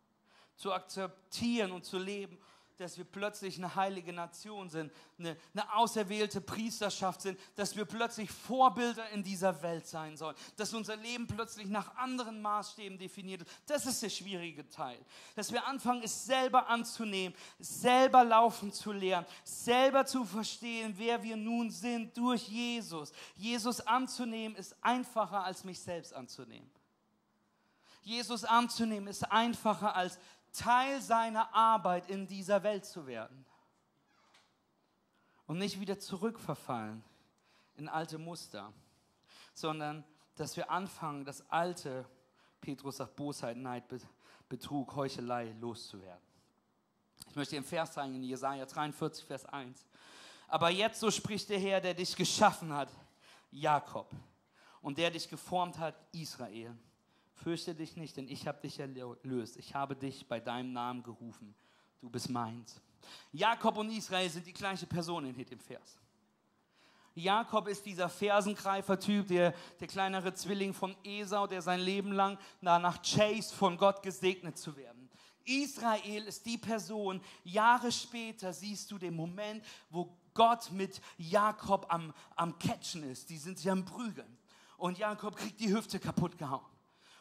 zu 0.54 0.72
akzeptieren 0.72 1.72
und 1.72 1.84
zu 1.84 1.98
leben 1.98 2.38
dass 2.82 2.98
wir 2.98 3.04
plötzlich 3.04 3.56
eine 3.56 3.74
heilige 3.74 4.12
Nation 4.12 4.68
sind, 4.68 4.92
eine, 5.18 5.36
eine 5.54 5.74
auserwählte 5.74 6.40
Priesterschaft 6.40 7.22
sind, 7.22 7.38
dass 7.54 7.76
wir 7.76 7.84
plötzlich 7.84 8.30
Vorbilder 8.30 9.08
in 9.10 9.22
dieser 9.22 9.62
Welt 9.62 9.86
sein 9.86 10.16
sollen, 10.16 10.36
dass 10.56 10.74
unser 10.74 10.96
Leben 10.96 11.26
plötzlich 11.26 11.68
nach 11.68 11.96
anderen 11.96 12.42
Maßstäben 12.42 12.98
definiert 12.98 13.42
ist. 13.42 13.50
Das 13.66 13.86
ist 13.86 14.02
der 14.02 14.10
schwierige 14.10 14.68
Teil. 14.68 14.98
Dass 15.36 15.52
wir 15.52 15.66
anfangen, 15.66 16.02
es 16.02 16.26
selber 16.26 16.68
anzunehmen, 16.68 17.36
selber 17.58 18.24
laufen 18.24 18.72
zu 18.72 18.92
lernen, 18.92 19.26
selber 19.44 20.04
zu 20.04 20.24
verstehen, 20.24 20.94
wer 20.96 21.22
wir 21.22 21.36
nun 21.36 21.70
sind 21.70 22.16
durch 22.16 22.48
Jesus. 22.48 23.12
Jesus 23.34 23.80
anzunehmen 23.80 24.56
ist 24.56 24.76
einfacher, 24.82 25.44
als 25.44 25.64
mich 25.64 25.80
selbst 25.80 26.12
anzunehmen. 26.12 26.70
Jesus 28.02 28.44
anzunehmen 28.44 29.06
ist 29.06 29.30
einfacher, 29.30 29.94
als 29.94 30.18
Teil 30.52 31.00
seiner 31.00 31.54
Arbeit 31.54 32.08
in 32.08 32.26
dieser 32.26 32.62
Welt 32.62 32.84
zu 32.84 33.06
werden. 33.06 33.44
Und 35.46 35.58
nicht 35.58 35.80
wieder 35.80 35.98
zurückverfallen 35.98 37.02
in 37.76 37.88
alte 37.88 38.18
Muster, 38.18 38.72
sondern 39.54 40.04
dass 40.36 40.56
wir 40.56 40.70
anfangen, 40.70 41.24
das 41.24 41.48
alte, 41.50 42.06
Petrus 42.60 42.98
sagt, 42.98 43.16
Bosheit, 43.16 43.56
Neid, 43.56 43.84
Betrug, 44.48 44.94
Heuchelei 44.94 45.52
loszuwerden. 45.60 46.22
Ich 47.28 47.36
möchte 47.36 47.54
den 47.54 47.64
Vers 47.64 47.92
zeigen 47.92 48.14
in 48.14 48.22
Jesaja 48.22 48.66
43, 48.66 49.24
Vers 49.24 49.46
1. 49.46 49.86
Aber 50.48 50.70
jetzt 50.70 51.00
so 51.00 51.10
spricht 51.10 51.48
der 51.48 51.58
Herr, 51.58 51.80
der 51.80 51.94
dich 51.94 52.14
geschaffen 52.14 52.72
hat, 52.72 52.90
Jakob, 53.50 54.10
und 54.80 54.98
der 54.98 55.10
dich 55.10 55.28
geformt 55.28 55.78
hat, 55.78 55.94
Israel. 56.12 56.76
Fürchte 57.42 57.74
dich 57.74 57.96
nicht, 57.96 58.16
denn 58.16 58.28
ich 58.28 58.46
habe 58.46 58.60
dich 58.60 58.78
erlöst. 58.78 59.56
Ich 59.56 59.74
habe 59.74 59.96
dich 59.96 60.26
bei 60.28 60.38
deinem 60.38 60.72
Namen 60.72 61.02
gerufen. 61.02 61.54
Du 62.00 62.08
bist 62.08 62.28
meins. 62.28 62.80
Jakob 63.32 63.76
und 63.78 63.90
Israel 63.90 64.30
sind 64.30 64.46
die 64.46 64.52
gleiche 64.52 64.86
Person 64.86 65.24
in 65.24 65.34
dem 65.34 65.58
Vers. 65.58 65.98
Jakob 67.14 67.68
ist 67.68 67.84
dieser 67.84 68.08
Fersengreifer-Typ, 68.08 69.26
der, 69.26 69.54
der 69.80 69.88
kleinere 69.88 70.32
Zwilling 70.32 70.72
von 70.72 70.96
Esau, 71.04 71.46
der 71.46 71.60
sein 71.60 71.80
Leben 71.80 72.12
lang 72.12 72.38
danach 72.62 73.02
chase, 73.02 73.54
von 73.54 73.76
Gott 73.76 74.02
gesegnet 74.02 74.56
zu 74.56 74.76
werden. 74.76 75.10
Israel 75.44 76.24
ist 76.24 76.46
die 76.46 76.58
Person, 76.58 77.20
Jahre 77.44 77.90
später 77.90 78.52
siehst 78.52 78.90
du 78.90 78.98
den 78.98 79.14
Moment, 79.14 79.64
wo 79.90 80.16
Gott 80.32 80.70
mit 80.70 81.00
Jakob 81.18 81.86
am, 81.88 82.14
am 82.36 82.58
Catchen 82.58 83.02
ist. 83.02 83.28
Die 83.28 83.36
sind 83.36 83.58
sich 83.58 83.70
am 83.70 83.84
Prügeln. 83.84 84.38
Und 84.78 84.96
Jakob 84.96 85.36
kriegt 85.36 85.60
die 85.60 85.74
Hüfte 85.74 85.98
kaputt 85.98 86.38
gehauen. 86.38 86.71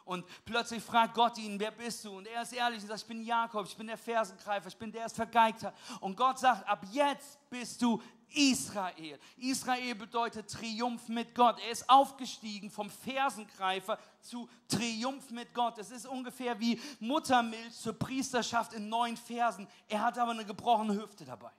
Und 0.05 0.25
plötzlich 0.45 0.83
fragt 0.83 1.13
Gott 1.13 1.37
ihn, 1.37 1.59
wer 1.59 1.71
bist 1.71 2.03
du? 2.05 2.17
Und 2.17 2.27
er 2.27 2.41
ist 2.41 2.53
ehrlich 2.53 2.81
und 2.81 2.87
sagt, 2.87 3.01
ich 3.01 3.07
bin 3.07 3.23
Jakob, 3.23 3.65
ich 3.65 3.75
bin 3.75 3.87
der 3.87 3.97
Fersengreifer, 3.97 4.67
ich 4.67 4.77
bin 4.77 4.91
der, 4.91 5.01
der 5.01 5.07
es 5.07 5.13
vergeigt 5.13 5.63
hat. 5.63 5.73
Und 5.99 6.15
Gott 6.15 6.39
sagt, 6.39 6.67
ab 6.67 6.85
jetzt 6.91 7.37
bist 7.49 7.81
du 7.81 8.01
Israel. 8.33 9.19
Israel 9.37 9.95
bedeutet 9.95 10.49
Triumph 10.49 11.07
mit 11.09 11.35
Gott. 11.35 11.59
Er 11.59 11.71
ist 11.71 11.89
aufgestiegen 11.89 12.69
vom 12.69 12.89
Fersengreifer 12.89 13.97
zu 14.21 14.49
Triumph 14.67 15.31
mit 15.31 15.53
Gott. 15.53 15.77
Es 15.77 15.91
ist 15.91 16.05
ungefähr 16.05 16.59
wie 16.59 16.79
Muttermilch 16.99 17.73
zur 17.73 17.93
Priesterschaft 17.93 18.73
in 18.73 18.89
neun 18.89 19.17
Versen. 19.17 19.67
Er 19.87 20.01
hat 20.01 20.17
aber 20.17 20.31
eine 20.31 20.45
gebrochene 20.45 20.93
Hüfte 20.93 21.25
dabei. 21.25 21.51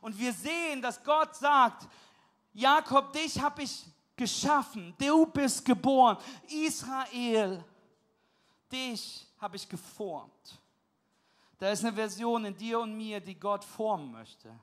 Und 0.00 0.18
wir 0.18 0.32
sehen, 0.32 0.80
dass 0.80 1.02
Gott 1.04 1.36
sagt, 1.36 1.86
Jakob, 2.52 3.12
dich 3.12 3.40
habe 3.40 3.62
ich 3.62 3.84
geschaffen, 4.20 4.94
du 4.98 5.24
bist 5.24 5.64
geboren. 5.64 6.18
Israel, 6.46 7.64
dich 8.70 9.26
habe 9.38 9.56
ich 9.56 9.66
geformt. 9.66 10.60
Da 11.58 11.70
ist 11.70 11.82
eine 11.82 11.94
Version 11.94 12.44
in 12.44 12.54
dir 12.54 12.80
und 12.80 12.94
mir, 12.94 13.18
die 13.18 13.34
Gott 13.34 13.64
formen 13.64 14.12
möchte, 14.12 14.54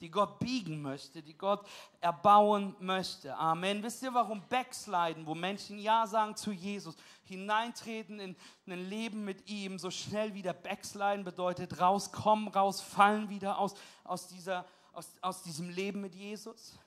die 0.00 0.10
Gott 0.10 0.38
biegen 0.38 0.80
möchte, 0.80 1.22
die 1.22 1.36
Gott 1.36 1.66
erbauen 2.00 2.74
möchte. 2.80 3.36
Amen. 3.36 3.82
Wisst 3.82 4.02
ihr, 4.02 4.14
warum 4.14 4.42
Backsliden, 4.48 5.26
wo 5.26 5.34
Menschen 5.34 5.78
Ja 5.78 6.06
sagen 6.06 6.34
zu 6.34 6.50
Jesus, 6.50 6.96
hineintreten 7.24 8.18
in 8.20 8.36
ein 8.66 8.88
Leben 8.88 9.22
mit 9.22 9.46
ihm, 9.50 9.78
so 9.78 9.90
schnell 9.90 10.32
wieder 10.32 10.54
Backsliden 10.54 11.24
bedeutet, 11.24 11.78
rauskommen, 11.78 12.48
rausfallen 12.48 13.28
wieder 13.28 13.58
aus, 13.58 13.74
aus, 14.02 14.28
dieser, 14.28 14.64
aus, 14.94 15.10
aus 15.20 15.42
diesem 15.42 15.68
Leben 15.68 16.00
mit 16.00 16.14
Jesus? 16.14 16.78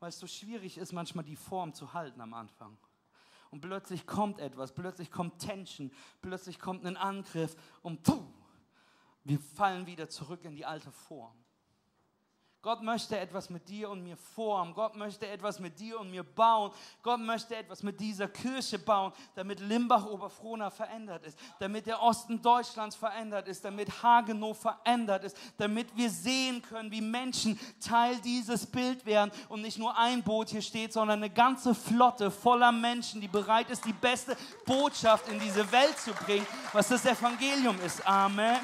Weil 0.00 0.10
es 0.10 0.18
so 0.18 0.26
schwierig 0.26 0.78
ist, 0.78 0.92
manchmal 0.92 1.24
die 1.24 1.36
Form 1.36 1.72
zu 1.74 1.92
halten 1.92 2.20
am 2.20 2.34
Anfang. 2.34 2.76
Und 3.50 3.60
plötzlich 3.60 4.06
kommt 4.06 4.40
etwas, 4.40 4.72
plötzlich 4.72 5.10
kommt 5.10 5.38
Tension, 5.38 5.90
plötzlich 6.20 6.58
kommt 6.58 6.84
ein 6.84 6.96
Angriff 6.96 7.56
und 7.82 8.02
puh, 8.02 8.22
wir 9.24 9.38
fallen 9.38 9.86
wieder 9.86 10.08
zurück 10.08 10.44
in 10.44 10.54
die 10.54 10.66
alte 10.66 10.90
Form. 10.90 11.45
Gott 12.62 12.82
möchte 12.82 13.16
etwas 13.18 13.48
mit 13.48 13.68
dir 13.68 13.90
und 13.90 14.02
mir 14.02 14.16
formen. 14.16 14.74
Gott 14.74 14.96
möchte 14.96 15.26
etwas 15.28 15.60
mit 15.60 15.78
dir 15.78 16.00
und 16.00 16.10
mir 16.10 16.24
bauen. 16.24 16.72
Gott 17.02 17.20
möchte 17.20 17.54
etwas 17.54 17.82
mit 17.82 18.00
dieser 18.00 18.26
Kirche 18.26 18.78
bauen, 18.78 19.12
damit 19.36 19.60
Limbach-Oberfrohna 19.60 20.70
verändert 20.70 21.24
ist, 21.24 21.38
damit 21.60 21.86
der 21.86 22.02
Osten 22.02 22.42
Deutschlands 22.42 22.96
verändert 22.96 23.46
ist, 23.46 23.64
damit 23.64 24.02
Hagenow 24.02 24.58
verändert 24.58 25.24
ist, 25.24 25.36
damit 25.58 25.96
wir 25.96 26.10
sehen 26.10 26.60
können, 26.60 26.90
wie 26.90 27.00
Menschen 27.00 27.58
Teil 27.80 28.16
dieses 28.16 28.66
Bild 28.66 29.06
werden 29.06 29.30
und 29.48 29.62
nicht 29.62 29.78
nur 29.78 29.96
ein 29.96 30.22
Boot 30.22 30.48
hier 30.48 30.62
steht, 30.62 30.92
sondern 30.92 31.18
eine 31.20 31.30
ganze 31.30 31.74
Flotte 31.74 32.30
voller 32.32 32.72
Menschen, 32.72 33.20
die 33.20 33.28
bereit 33.28 33.70
ist, 33.70 33.84
die 33.84 33.92
beste 33.92 34.36
Botschaft 34.64 35.28
in 35.28 35.38
diese 35.38 35.70
Welt 35.70 35.98
zu 35.98 36.12
bringen, 36.12 36.46
was 36.72 36.88
das 36.88 37.04
Evangelium 37.06 37.80
ist. 37.80 38.06
Amen. 38.06 38.58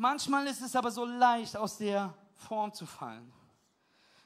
Manchmal 0.00 0.46
ist 0.46 0.62
es 0.62 0.76
aber 0.76 0.92
so 0.92 1.04
leicht, 1.04 1.56
aus 1.56 1.76
der 1.76 2.14
Form 2.36 2.72
zu 2.72 2.86
fallen. 2.86 3.32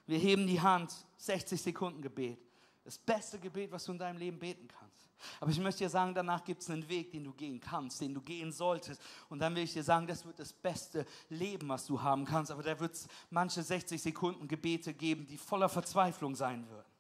Wir 0.07 0.19
heben 0.19 0.47
die 0.47 0.61
Hand, 0.61 0.93
60 1.17 1.61
Sekunden 1.61 2.03
Gebet. 2.03 2.39
Das 2.85 2.99
beste 2.99 3.39
Gebet, 3.39 3.73
was 3.73 3.87
du 3.87 3.93
in 3.93 3.99
deinem 3.99 4.19
Leben 4.19 4.39
beten 4.39 4.69
kannst. 4.69 5.09
Aber 5.41 5.51
ich 5.51 5.59
möchte 5.59 5.79
dir 5.79 5.89
sagen, 5.89 6.13
danach 6.13 6.45
gibt 6.45 6.61
es 6.61 6.69
einen 6.69 6.87
Weg, 6.91 7.11
den 7.13 7.25
du 7.25 7.33
gehen 7.33 7.59
kannst, 7.59 8.03
den 8.03 8.13
du 8.13 8.21
gehen 8.21 8.53
solltest. 8.53 9.01
Und 9.31 9.39
dann 9.39 9.55
will 9.55 9.63
ich 9.63 9.73
dir 9.73 9.83
sagen, 9.83 10.07
das 10.07 10.27
wird 10.27 10.39
das 10.39 10.53
beste 10.53 11.07
Leben, 11.31 11.71
was 11.71 11.87
du 11.87 12.03
haben 12.03 12.27
kannst. 12.27 12.51
Aber 12.51 12.63
da 12.63 12.79
wird 12.79 12.93
es 12.93 13.09
manche 13.31 13.63
60 13.63 14.03
Sekunden 14.03 14.47
Gebete 14.47 14.93
geben, 14.93 15.27
die 15.27 15.39
voller 15.39 15.71
Verzweiflung 15.71 16.35
sein 16.35 16.69
würden. 16.69 16.93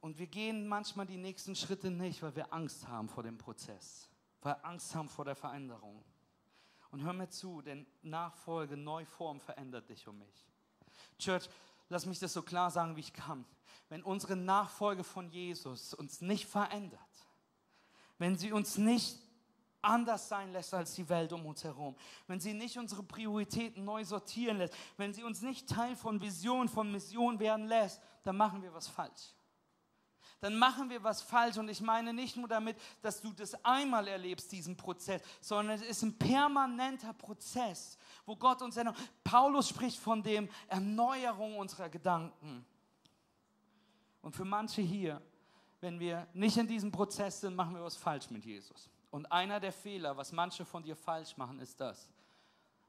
Und 0.00 0.20
wir 0.20 0.28
gehen 0.28 0.68
manchmal 0.68 1.06
die 1.06 1.16
nächsten 1.16 1.56
Schritte 1.56 1.90
nicht, 1.90 2.22
weil 2.22 2.36
wir 2.36 2.52
Angst 2.52 2.86
haben 2.86 3.08
vor 3.08 3.24
dem 3.24 3.38
Prozess, 3.38 4.08
weil 4.40 4.54
wir 4.54 4.64
Angst 4.64 4.94
haben 4.94 5.08
vor 5.08 5.24
der 5.24 5.34
Veränderung. 5.34 6.04
Und 6.92 7.02
hör 7.02 7.14
mir 7.14 7.28
zu, 7.30 7.62
denn 7.62 7.86
Nachfolge, 8.02 8.76
Neuform 8.76 9.40
verändert 9.40 9.88
dich 9.88 10.06
um 10.06 10.18
mich. 10.18 10.46
Church, 11.18 11.48
lass 11.88 12.06
mich 12.06 12.18
das 12.18 12.34
so 12.34 12.42
klar 12.42 12.70
sagen, 12.70 12.94
wie 12.96 13.00
ich 13.00 13.14
kann. 13.14 13.44
Wenn 13.88 14.02
unsere 14.02 14.36
Nachfolge 14.36 15.02
von 15.02 15.28
Jesus 15.30 15.94
uns 15.94 16.20
nicht 16.20 16.46
verändert, 16.46 17.00
wenn 18.18 18.36
sie 18.36 18.52
uns 18.52 18.76
nicht 18.76 19.18
anders 19.80 20.28
sein 20.28 20.52
lässt 20.52 20.74
als 20.74 20.94
die 20.94 21.08
Welt 21.08 21.32
um 21.32 21.44
uns 21.46 21.64
herum, 21.64 21.96
wenn 22.26 22.40
sie 22.40 22.54
nicht 22.54 22.78
unsere 22.78 23.02
Prioritäten 23.02 23.84
neu 23.84 24.04
sortieren 24.04 24.58
lässt, 24.58 24.74
wenn 24.98 25.14
sie 25.14 25.24
uns 25.24 25.40
nicht 25.40 25.68
Teil 25.68 25.96
von 25.96 26.20
Vision, 26.20 26.68
von 26.68 26.92
Mission 26.92 27.40
werden 27.40 27.66
lässt, 27.66 28.00
dann 28.22 28.36
machen 28.36 28.62
wir 28.62 28.72
was 28.72 28.86
falsch 28.86 29.34
dann 30.42 30.58
machen 30.58 30.90
wir 30.90 31.02
was 31.04 31.22
falsch. 31.22 31.56
Und 31.56 31.68
ich 31.68 31.80
meine 31.80 32.12
nicht 32.12 32.36
nur 32.36 32.48
damit, 32.48 32.76
dass 33.00 33.20
du 33.20 33.32
das 33.32 33.54
einmal 33.64 34.08
erlebst, 34.08 34.50
diesen 34.50 34.76
Prozess, 34.76 35.22
sondern 35.40 35.76
es 35.76 35.82
ist 35.82 36.02
ein 36.02 36.18
permanenter 36.18 37.12
Prozess, 37.12 37.96
wo 38.26 38.34
Gott 38.34 38.60
uns 38.60 38.76
erneuert. 38.76 38.98
Paulus 39.22 39.68
spricht 39.68 39.98
von 39.98 40.20
dem 40.20 40.48
Erneuerung 40.66 41.56
unserer 41.58 41.88
Gedanken. 41.88 42.66
Und 44.20 44.34
für 44.34 44.44
manche 44.44 44.82
hier, 44.82 45.22
wenn 45.80 46.00
wir 46.00 46.26
nicht 46.34 46.56
in 46.56 46.66
diesem 46.66 46.90
Prozess 46.90 47.40
sind, 47.40 47.54
machen 47.54 47.76
wir 47.76 47.84
was 47.84 47.96
falsch 47.96 48.28
mit 48.30 48.44
Jesus. 48.44 48.90
Und 49.12 49.30
einer 49.30 49.60
der 49.60 49.72
Fehler, 49.72 50.16
was 50.16 50.32
manche 50.32 50.64
von 50.64 50.82
dir 50.82 50.96
falsch 50.96 51.36
machen, 51.36 51.60
ist 51.60 51.80
das, 51.80 52.08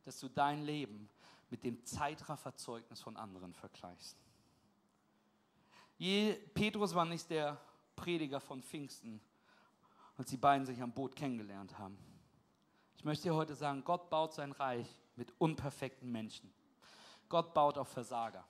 dass 0.05 0.19
du 0.19 0.27
dein 0.27 0.63
Leben 0.63 1.07
mit 1.51 1.63
dem 1.63 1.85
Zeitrafferzeugnis 1.85 2.99
von 2.99 3.15
anderen 3.15 3.53
vergleichst. 3.53 4.22
Petrus 6.53 6.93
war 6.93 7.05
nicht 7.05 7.29
der 7.29 7.57
Prediger 7.95 8.41
von 8.41 8.61
Pfingsten, 8.61 9.21
als 10.17 10.29
die 10.29 10.37
beiden 10.37 10.65
sich 10.65 10.81
am 10.81 10.91
Boot 10.91 11.15
kennengelernt 11.15 11.77
haben. 11.77 11.97
Ich 12.97 13.05
möchte 13.05 13.23
dir 13.29 13.35
heute 13.35 13.55
sagen, 13.55 13.83
Gott 13.85 14.09
baut 14.09 14.33
sein 14.33 14.51
Reich 14.51 14.87
mit 15.15 15.33
unperfekten 15.37 16.11
Menschen. 16.11 16.53
Gott 17.29 17.53
baut 17.53 17.77
auf 17.77 17.87
Versager. 17.87 18.45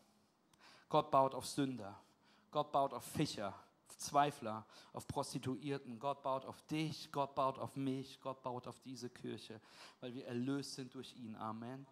Gott 0.89 1.11
baut 1.11 1.35
auf 1.35 1.45
Sünder. 1.45 1.99
Gott 2.49 2.71
baut 2.71 2.93
auf 2.93 3.03
Fischer. 3.03 3.53
auf 3.87 3.97
Zweifler, 3.97 4.65
auf 4.91 5.07
Prostituierten. 5.07 5.99
Gott 5.99 6.23
baut 6.23 6.45
auf 6.45 6.61
dich, 6.63 7.11
Gott 7.11 7.35
baut 7.35 7.59
auf 7.59 7.75
mich, 7.75 8.19
Gott 8.21 8.41
baut 8.41 8.67
auf 8.67 8.79
diese 8.79 9.09
Kirche, 9.09 9.61
weil 9.99 10.13
wir 10.15 10.25
erlöst 10.25 10.73
sind 10.73 10.93
durch 10.95 11.15
ihn. 11.15 11.35
Amen. 11.35 11.85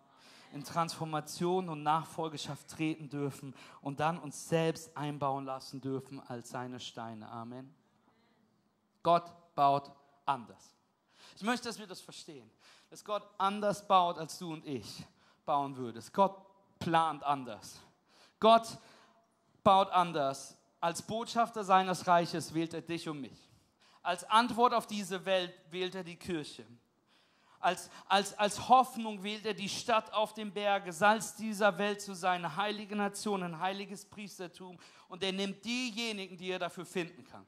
In 0.53 0.63
Transformation 0.63 1.69
und 1.69 1.83
Nachfolgeschaft 1.83 2.67
treten 2.67 3.09
dürfen 3.09 3.55
und 3.81 3.99
dann 3.99 4.19
uns 4.19 4.49
selbst 4.49 4.95
einbauen 4.97 5.45
lassen 5.45 5.79
dürfen 5.81 6.19
als 6.27 6.49
seine 6.49 6.79
Steine. 6.79 7.29
Amen. 7.29 7.73
Gott 9.03 9.31
baut 9.55 9.91
anders. 10.25 10.75
Ich 11.35 11.43
möchte, 11.43 11.67
dass 11.67 11.79
wir 11.79 11.87
das 11.87 12.01
verstehen, 12.01 12.49
dass 12.89 13.03
Gott 13.03 13.23
anders 13.37 13.87
baut, 13.87 14.17
als 14.17 14.37
du 14.37 14.51
und 14.51 14.65
ich 14.65 15.05
bauen 15.45 15.75
würdest. 15.77 16.13
Gott 16.13 16.35
plant 16.79 17.23
anders. 17.23 17.79
Gott 18.39 18.77
baut 19.63 19.89
anders. 19.91 20.57
Als 20.79 21.01
Botschafter 21.01 21.63
seines 21.63 22.07
Reiches 22.07 22.53
wählt 22.53 22.73
er 22.73 22.81
dich 22.81 23.07
und 23.07 23.21
mich. 23.21 23.49
Als 24.03 24.23
Antwort 24.23 24.73
auf 24.73 24.87
diese 24.87 25.25
Welt 25.25 25.53
wählt 25.69 25.95
er 25.95 26.03
die 26.03 26.15
Kirche. 26.15 26.65
Als, 27.61 27.89
als, 28.07 28.33
als 28.37 28.67
Hoffnung 28.67 29.23
wählt 29.23 29.45
er 29.45 29.53
die 29.53 29.69
Stadt 29.69 30.11
auf 30.13 30.33
dem 30.33 30.51
Berge, 30.51 30.91
Salz 30.91 31.35
dieser 31.35 31.77
Welt 31.77 32.01
zu 32.01 32.13
sein, 32.13 32.55
heilige 32.55 32.95
Nation, 32.95 33.43
ein 33.43 33.59
heiliges 33.59 34.03
Priestertum. 34.03 34.77
Und 35.07 35.23
er 35.23 35.31
nimmt 35.31 35.63
diejenigen, 35.63 36.37
die 36.37 36.49
er 36.49 36.59
dafür 36.59 36.85
finden 36.85 37.23
kann. 37.23 37.45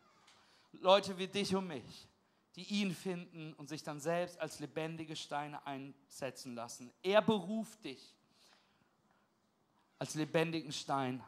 Leute 0.74 1.18
wie 1.18 1.28
dich 1.28 1.55
und 1.55 1.68
mich, 1.68 2.07
die 2.55 2.64
ihn 2.82 2.93
finden 2.93 3.53
und 3.53 3.70
sich 3.70 3.84
dann 3.84 3.99
selbst 3.99 4.39
als 4.39 4.59
lebendige 4.59 5.16
Steine 5.16 5.66
einsetzen 5.66 6.55
lassen. 6.55 6.91
Er 7.01 7.22
beruft 7.22 7.84
dich 7.84 8.14
als 9.99 10.16
lebendigen 10.16 10.72
Stein 10.72 11.24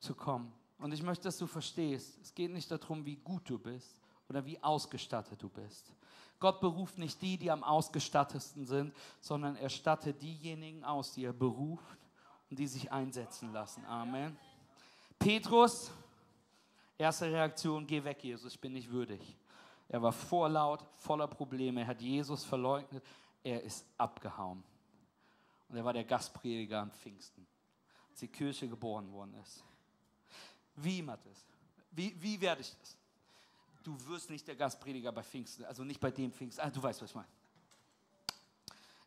zu 0.00 0.14
kommen. 0.14 0.52
Und 0.78 0.92
ich 0.92 1.02
möchte, 1.02 1.24
dass 1.24 1.38
du 1.38 1.46
verstehst, 1.46 2.18
es 2.22 2.34
geht 2.34 2.52
nicht 2.52 2.70
darum, 2.70 3.04
wie 3.04 3.16
gut 3.16 3.48
du 3.48 3.58
bist 3.58 4.00
oder 4.28 4.44
wie 4.44 4.62
ausgestattet 4.62 5.42
du 5.42 5.48
bist. 5.48 5.92
Gott 6.40 6.60
beruft 6.60 6.98
nicht 6.98 7.20
die, 7.20 7.36
die 7.36 7.50
am 7.50 7.64
ausgestattetsten 7.64 8.64
sind, 8.64 8.94
sondern 9.20 9.56
er 9.56 9.68
stattet 9.68 10.22
diejenigen 10.22 10.84
aus, 10.84 11.12
die 11.12 11.24
er 11.24 11.32
beruft 11.32 11.98
und 12.50 12.58
die 12.58 12.66
sich 12.66 12.92
einsetzen 12.92 13.52
lassen. 13.52 13.84
Amen. 13.86 14.38
Petrus, 15.18 15.90
erste 16.96 17.26
Reaktion, 17.26 17.86
geh 17.86 18.02
weg, 18.04 18.22
Jesus, 18.22 18.54
ich 18.54 18.60
bin 18.60 18.72
nicht 18.72 18.90
würdig. 18.90 19.36
Er 19.88 20.02
war 20.02 20.12
vorlaut, 20.12 20.84
voller 20.96 21.26
Probleme, 21.26 21.80
er 21.80 21.88
hat 21.88 22.00
Jesus 22.00 22.44
verleugnet, 22.44 23.02
er 23.42 23.62
ist 23.62 23.86
abgehauen. 23.96 24.62
Und 25.68 25.76
er 25.76 25.84
war 25.84 25.92
der 25.92 26.04
Gastprediger 26.04 26.80
am 26.80 26.90
Pfingsten, 26.90 27.46
als 28.10 28.20
die 28.20 28.28
Kirche 28.28 28.68
geboren 28.68 29.10
worden 29.12 29.34
ist. 29.42 29.64
Wie, 30.76 31.02
Mathis? 31.02 31.46
Wie, 31.90 32.14
wie 32.20 32.40
werde 32.40 32.60
ich 32.60 32.74
das? 32.78 32.97
Du 33.82 34.06
wirst 34.06 34.30
nicht 34.30 34.46
der 34.46 34.56
Gastprediger 34.56 35.12
bei 35.12 35.22
Pfingsten, 35.22 35.64
also 35.64 35.84
nicht 35.84 36.00
bei 36.00 36.10
dem 36.10 36.32
Pfingsten. 36.32 36.60
Ah, 36.60 36.70
du 36.70 36.82
weißt, 36.82 37.00
was 37.02 37.10
ich 37.10 37.16
meine. 37.16 37.28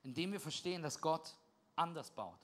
Indem 0.04 0.32
wir 0.32 0.40
verstehen, 0.40 0.82
dass 0.82 1.00
Gott 1.00 1.36
anders 1.76 2.10
baut 2.12 2.40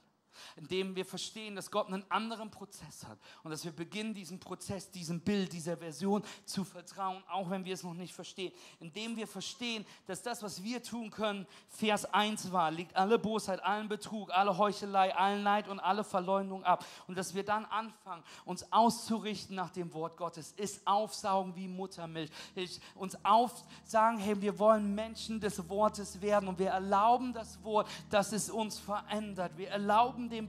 indem 0.56 0.94
wir 0.96 1.04
verstehen, 1.04 1.56
dass 1.56 1.70
Gott 1.70 1.88
einen 1.88 2.04
anderen 2.10 2.50
Prozess 2.50 3.04
hat 3.06 3.18
und 3.42 3.50
dass 3.50 3.64
wir 3.64 3.72
beginnen, 3.72 4.14
diesem 4.14 4.38
Prozess, 4.40 4.90
diesem 4.90 5.20
Bild, 5.20 5.52
dieser 5.52 5.76
Version 5.76 6.22
zu 6.44 6.64
vertrauen, 6.64 7.22
auch 7.28 7.50
wenn 7.50 7.64
wir 7.64 7.74
es 7.74 7.82
noch 7.82 7.94
nicht 7.94 8.14
verstehen. 8.14 8.52
Indem 8.80 9.16
wir 9.16 9.26
verstehen, 9.26 9.84
dass 10.06 10.22
das, 10.22 10.42
was 10.42 10.62
wir 10.62 10.82
tun 10.82 11.10
können, 11.10 11.46
Vers 11.68 12.04
1 12.12 12.52
war, 12.52 12.70
liegt 12.70 12.96
alle 12.96 13.18
Bosheit, 13.18 13.62
allen 13.62 13.88
Betrug, 13.88 14.30
alle 14.30 14.56
Heuchelei, 14.58 15.14
allen 15.14 15.42
Neid 15.42 15.68
und 15.68 15.80
alle 15.80 16.04
Verleumdung 16.04 16.64
ab. 16.64 16.84
Und 17.06 17.16
dass 17.16 17.34
wir 17.34 17.44
dann 17.44 17.64
anfangen, 17.66 18.22
uns 18.44 18.72
auszurichten 18.72 19.56
nach 19.56 19.70
dem 19.70 19.92
Wort 19.94 20.16
Gottes, 20.16 20.52
ist 20.56 20.86
aufsaugen 20.86 21.54
wie 21.56 21.68
Muttermilch. 21.68 22.30
Ich, 22.54 22.80
uns 22.94 23.16
aufsagen, 23.24 24.18
hey, 24.18 24.40
wir 24.40 24.58
wollen 24.58 24.94
Menschen 24.94 25.40
des 25.40 25.68
Wortes 25.68 26.20
werden 26.20 26.48
und 26.48 26.58
wir 26.58 26.70
erlauben 26.70 27.32
das 27.32 27.62
Wort, 27.62 27.88
dass 28.10 28.32
es 28.32 28.50
uns 28.50 28.78
verändert. 28.78 29.56
Wir 29.56 29.70
erlauben 29.70 30.27
dem 30.28 30.48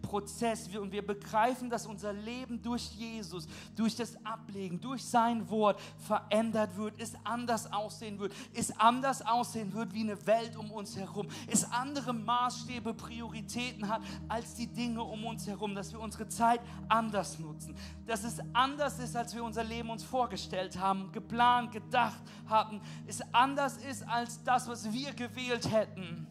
Prozess. 0.00 0.68
Und 0.76 0.92
wir 0.92 1.06
begreifen, 1.06 1.70
dass 1.70 1.86
unser 1.86 2.12
Leben 2.12 2.62
durch 2.62 2.90
Jesus, 2.92 3.46
durch 3.76 3.96
das 3.96 4.16
Ablegen, 4.24 4.80
durch 4.80 5.04
sein 5.04 5.48
Wort 5.48 5.80
verändert 5.98 6.76
wird, 6.76 6.94
es 6.98 7.14
anders 7.24 7.72
aussehen 7.72 8.18
wird, 8.18 8.32
es 8.54 8.78
anders 8.78 9.24
aussehen 9.24 9.72
wird 9.72 9.92
wie 9.92 10.02
eine 10.02 10.26
Welt 10.26 10.56
um 10.56 10.70
uns 10.70 10.96
herum, 10.96 11.28
es 11.46 11.64
andere 11.70 12.12
Maßstäbe, 12.12 12.94
Prioritäten 12.94 13.88
hat 13.88 14.02
als 14.28 14.54
die 14.54 14.66
Dinge 14.66 15.02
um 15.02 15.24
uns 15.24 15.46
herum, 15.46 15.74
dass 15.74 15.92
wir 15.92 16.00
unsere 16.00 16.28
Zeit 16.28 16.60
anders 16.88 17.38
nutzen, 17.38 17.74
dass 18.06 18.24
es 18.24 18.40
anders 18.52 18.98
ist, 18.98 19.16
als 19.16 19.34
wir 19.34 19.44
unser 19.44 19.64
Leben 19.64 19.90
uns 19.90 20.04
vorgestellt 20.04 20.78
haben, 20.78 21.12
geplant, 21.12 21.72
gedacht 21.72 22.20
hatten, 22.46 22.80
es 23.06 23.20
anders 23.32 23.76
ist 23.78 24.06
als 24.08 24.42
das, 24.44 24.68
was 24.68 24.92
wir 24.92 25.12
gewählt 25.12 25.70
hätten 25.70 26.26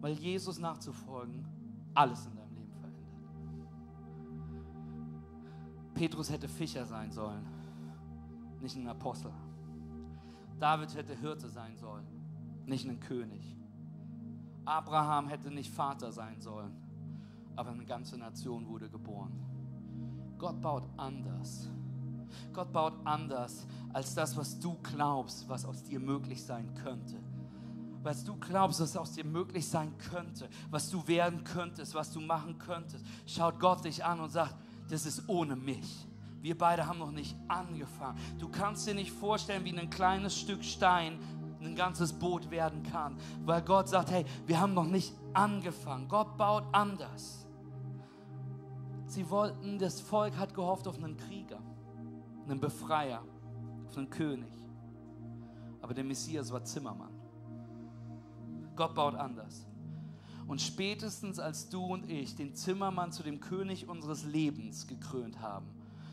weil 0.00 0.14
Jesus 0.14 0.58
nachzufolgen 0.58 1.44
alles 1.94 2.26
in 2.26 2.34
deinem 2.36 2.54
Leben 2.54 2.74
verändert. 2.74 3.04
Petrus 5.94 6.30
hätte 6.30 6.48
Fischer 6.48 6.86
sein 6.86 7.12
sollen, 7.12 7.44
nicht 8.60 8.76
ein 8.76 8.88
Apostel. 8.88 9.32
David 10.58 10.94
hätte 10.94 11.14
Hirte 11.16 11.48
sein 11.48 11.76
sollen, 11.76 12.06
nicht 12.66 12.86
ein 12.86 13.00
König. 13.00 13.56
Abraham 14.64 15.28
hätte 15.28 15.50
nicht 15.50 15.72
Vater 15.72 16.12
sein 16.12 16.40
sollen, 16.40 16.76
aber 17.56 17.70
eine 17.70 17.84
ganze 17.84 18.16
Nation 18.16 18.66
wurde 18.68 18.88
geboren. 18.88 19.32
Gott 20.38 20.60
baut 20.60 20.88
anders. 20.96 21.68
Gott 22.52 22.72
baut 22.72 22.94
anders 23.04 23.66
als 23.92 24.14
das, 24.14 24.36
was 24.36 24.58
du 24.60 24.76
glaubst, 24.82 25.48
was 25.48 25.64
aus 25.64 25.82
dir 25.82 25.98
möglich 25.98 26.42
sein 26.42 26.72
könnte 26.74 27.16
was 28.02 28.24
du 28.24 28.36
glaubst, 28.36 28.80
was 28.80 28.96
aus 28.96 29.12
dir 29.12 29.24
möglich 29.24 29.68
sein 29.68 29.92
könnte, 29.98 30.48
was 30.70 30.90
du 30.90 31.06
werden 31.06 31.44
könntest, 31.44 31.94
was 31.94 32.10
du 32.10 32.20
machen 32.20 32.58
könntest, 32.58 33.04
schaut 33.26 33.60
Gott 33.60 33.84
dich 33.84 34.04
an 34.04 34.20
und 34.20 34.30
sagt, 34.30 34.56
das 34.88 35.06
ist 35.06 35.28
ohne 35.28 35.56
mich. 35.56 36.06
Wir 36.40 36.56
beide 36.56 36.86
haben 36.86 36.98
noch 36.98 37.10
nicht 37.10 37.36
angefangen. 37.48 38.18
Du 38.38 38.48
kannst 38.48 38.86
dir 38.86 38.94
nicht 38.94 39.12
vorstellen, 39.12 39.64
wie 39.64 39.78
ein 39.78 39.90
kleines 39.90 40.36
Stück 40.36 40.64
Stein 40.64 41.18
ein 41.60 41.76
ganzes 41.76 42.14
Boot 42.14 42.50
werden 42.50 42.82
kann, 42.84 43.18
weil 43.44 43.60
Gott 43.60 43.88
sagt, 43.88 44.10
hey, 44.10 44.24
wir 44.46 44.58
haben 44.58 44.72
noch 44.72 44.86
nicht 44.86 45.12
angefangen. 45.34 46.08
Gott 46.08 46.38
baut 46.38 46.64
anders. 46.72 47.46
Sie 49.06 49.28
wollten, 49.28 49.78
das 49.78 50.00
Volk 50.00 50.38
hat 50.38 50.54
gehofft 50.54 50.88
auf 50.88 50.96
einen 50.96 51.18
Krieger, 51.18 51.58
einen 52.48 52.60
Befreier, 52.60 53.22
auf 53.86 53.98
einen 53.98 54.08
König. 54.08 54.52
Aber 55.82 55.92
der 55.92 56.04
Messias 56.04 56.50
war 56.50 56.64
Zimmermann. 56.64 57.19
Gott 58.80 58.94
baut 58.94 59.14
anders. 59.14 59.66
Und 60.48 60.62
spätestens 60.62 61.38
als 61.38 61.68
du 61.68 61.84
und 61.84 62.10
ich 62.10 62.34
den 62.34 62.54
Zimmermann 62.54 63.12
zu 63.12 63.22
dem 63.22 63.38
König 63.38 63.86
unseres 63.90 64.24
Lebens 64.24 64.86
gekrönt 64.86 65.42
haben, 65.42 65.66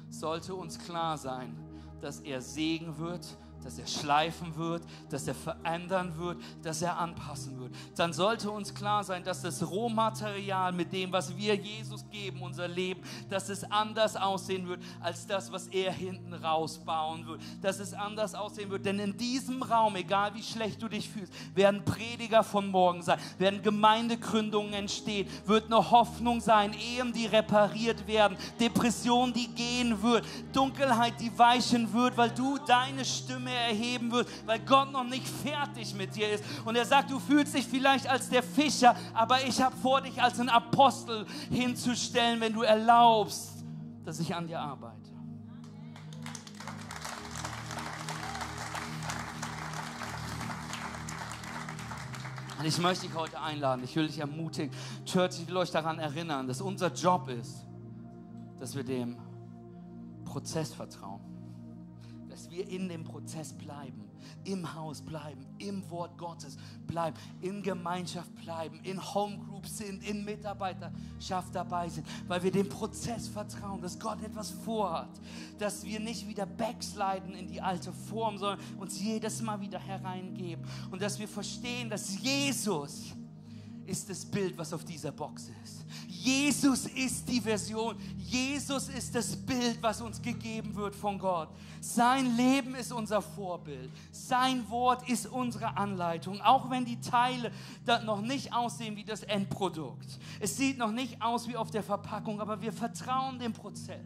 sollte 0.10 0.54
uns 0.54 0.78
klar 0.78 1.18
sein, 1.18 1.56
dass 2.02 2.20
er 2.20 2.42
Segen 2.42 2.98
wird, 2.98 3.38
dass 3.64 3.80
er 3.80 3.88
schleifen 3.88 4.56
wird, 4.56 4.84
dass 5.10 5.28
er 5.28 5.36
verändern 5.36 6.18
wird, 6.18 6.38
dass 6.64 6.82
er 6.82 6.98
anpassen 6.98 7.60
wird. 7.60 7.74
Dann 7.96 8.14
sollte 8.14 8.52
uns 8.52 8.74
klar 8.74 9.04
sein, 9.04 9.24
dass 9.24 9.42
das 9.42 9.68
Rohmaterial 9.70 10.72
mit 10.72 10.94
dem, 10.94 11.12
was 11.12 11.36
wir 11.36 11.56
Jesus 11.56 12.06
geben, 12.10 12.42
unser 12.42 12.68
Leben, 12.68 13.02
dass 13.30 13.50
es 13.50 13.70
anders 13.70 14.16
aussehen 14.16 14.68
wird 14.68 14.82
als 15.00 15.28
das, 15.28 15.52
was 15.52 15.68
er 15.68 15.92
hinten 15.92 16.34
rausbauen 16.34 17.26
wird. 17.28 17.42
Dass 17.62 17.80
es 17.80 17.94
anders 17.94 18.36
aussehen 18.36 18.70
wird. 18.70 18.86
Denn 18.86 19.00
in 19.00 19.18
diesem 19.18 19.62
Raum, 19.62 19.96
egal 19.96 20.34
wie 20.36 20.44
schlecht 20.44 20.82
du 20.82 20.88
dich 20.88 21.10
fühlst, 21.10 21.34
werden 21.56 21.84
Prediger 21.84 22.44
von 22.44 22.70
morgen 22.70 23.02
sein, 23.02 23.20
werden 23.38 23.62
Gemeindegründungen 23.62 24.74
entstehen, 24.74 25.28
wird 25.46 25.66
eine 25.66 25.92
Hoffnung 25.92 26.42
sein, 26.42 26.74
Ehen, 26.74 27.14
die 27.14 27.26
repariert 27.26 28.08
werden, 28.08 28.38
Depression, 28.60 29.34
die 29.34 29.48
gehen 29.48 30.02
wird, 30.02 30.26
Dunkelheit, 30.54 31.20
die 31.20 31.38
weichen 31.38 31.92
wird, 31.94 32.18
weil 32.18 32.30
du 32.32 32.58
deine 32.66 33.04
Stimme 33.04 33.47
erheben 33.52 34.12
wird, 34.12 34.28
weil 34.46 34.60
Gott 34.60 34.92
noch 34.92 35.04
nicht 35.04 35.28
fertig 35.28 35.94
mit 35.94 36.16
dir 36.16 36.30
ist. 36.30 36.44
Und 36.66 36.76
er 36.76 36.86
sagt, 36.86 37.12
du 37.12 37.20
fühlst 37.20 37.54
dich 37.56 37.68
vielleicht 37.68 38.08
als 38.08 38.30
der 38.30 38.44
Fischer, 38.44 38.96
aber 39.14 39.44
ich 39.44 39.62
habe 39.62 39.76
vor, 39.78 40.02
dich 40.02 40.22
als 40.22 40.40
ein 40.40 40.50
Apostel 40.50 41.26
hinzustellen, 41.50 42.40
wenn 42.40 42.54
du 42.54 42.62
erlaubst, 42.62 43.64
dass 44.06 44.20
ich 44.20 44.34
an 44.34 44.48
dir 44.48 44.60
arbeite. 44.60 44.96
Und 52.60 52.66
ich 52.66 52.78
möchte 52.80 53.06
dich 53.06 53.16
heute 53.16 53.40
einladen, 53.40 53.84
ich 53.84 53.96
will 53.96 54.08
dich 54.08 54.20
ermutigen. 54.20 54.72
Church, 55.06 55.40
ich 55.42 55.48
will 55.48 55.58
euch 55.58 55.70
daran 55.72 56.00
erinnern, 56.00 56.48
dass 56.48 56.60
unser 56.60 56.92
Job 56.92 57.30
ist, 57.30 57.68
dass 58.60 58.76
wir 58.76 58.84
dem 58.84 59.18
Prozess 60.26 60.74
vertrauen 60.74 61.27
wir 62.58 62.68
in 62.70 62.90
dem 62.90 63.04
Prozess 63.04 63.54
bleiben, 63.54 64.10
im 64.44 64.74
Haus 64.74 65.02
bleiben, 65.02 65.46
im 65.60 65.88
Wort 65.92 66.18
Gottes 66.18 66.58
bleiben, 66.88 67.16
in 67.42 67.62
Gemeinschaft 67.62 68.34
bleiben, 68.36 68.80
in 68.84 69.02
Homegroups 69.14 69.78
sind, 69.78 70.04
in 70.08 70.26
Mitarbeiterschaft 70.26 71.54
dabei 71.54 71.88
sind, 71.90 72.08
weil 72.28 72.42
wir 72.42 72.52
dem 72.52 72.68
Prozess 72.68 73.28
vertrauen, 73.28 73.82
dass 73.82 74.00
Gott 74.00 74.22
etwas 74.24 74.50
vorhat, 74.50 75.10
dass 75.60 75.86
wir 75.86 76.00
nicht 76.00 76.28
wieder 76.28 76.46
backsliden 76.46 77.36
in 77.36 77.48
die 77.48 77.62
alte 77.62 77.92
Form, 77.94 78.38
sondern 78.38 78.60
uns 78.80 79.00
jedes 79.00 79.42
Mal 79.42 79.62
wieder 79.62 79.80
hereingeben 79.80 80.66
und 80.90 81.02
dass 81.02 81.20
wir 81.20 81.28
verstehen, 81.28 81.90
dass 81.90 82.20
Jesus 82.20 83.14
ist 83.88 84.10
das 84.10 84.26
Bild, 84.26 84.58
was 84.58 84.74
auf 84.74 84.84
dieser 84.84 85.12
Box 85.12 85.50
ist. 85.64 85.86
Jesus 86.08 86.88
ist 86.88 87.28
die 87.30 87.40
Version. 87.40 87.96
Jesus 88.18 88.90
ist 88.90 89.16
das 89.16 89.36
Bild, 89.36 89.78
was 89.82 90.02
uns 90.02 90.22
gegeben 90.22 90.76
wird 90.76 90.94
von 90.94 91.18
Gott. 91.18 91.48
Sein 91.80 92.36
Leben 92.36 92.76
ist 92.76 92.92
unser 92.92 93.22
Vorbild. 93.22 93.90
Sein 94.12 94.70
Wort 94.70 95.08
ist 95.10 95.28
unsere 95.28 95.78
Anleitung. 95.78 96.42
Auch 96.42 96.70
wenn 96.70 96.84
die 96.84 97.00
Teile 97.00 97.52
noch 98.06 98.22
nicht 98.22 98.54
aussehen 98.54 98.98
wie 98.98 99.06
das 99.06 99.24
Endprodukt. 99.24 100.20
Es 100.42 100.58
sieht 100.58 100.78
noch 100.78 100.92
nicht 100.92 101.22
aus 101.22 101.48
wie 101.48 101.56
auf 101.56 101.72
der 101.72 101.84
Verpackung, 101.84 102.42
aber 102.42 102.62
wir 102.62 102.74
vertrauen 102.74 103.40
dem 103.40 103.54
Prozess. 103.54 104.06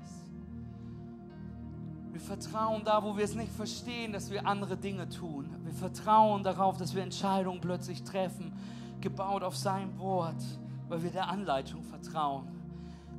Wir 2.11 2.21
vertrauen 2.21 2.83
da, 2.83 3.03
wo 3.03 3.17
wir 3.17 3.25
es 3.25 3.33
nicht 3.33 3.51
verstehen, 3.51 4.13
dass 4.13 4.29
wir 4.29 4.45
andere 4.45 4.77
Dinge 4.77 5.09
tun. 5.09 5.49
Wir 5.63 5.73
vertrauen 5.73 6.43
darauf, 6.43 6.77
dass 6.77 6.93
wir 6.93 7.01
Entscheidungen 7.01 7.61
plötzlich 7.61 8.03
treffen 8.03 8.53
gebaut 9.01 9.43
auf 9.43 9.55
sein 9.55 9.97
Wort, 9.99 10.41
weil 10.87 11.03
wir 11.03 11.11
der 11.11 11.27
Anleitung 11.27 11.83
vertrauen. 11.83 12.47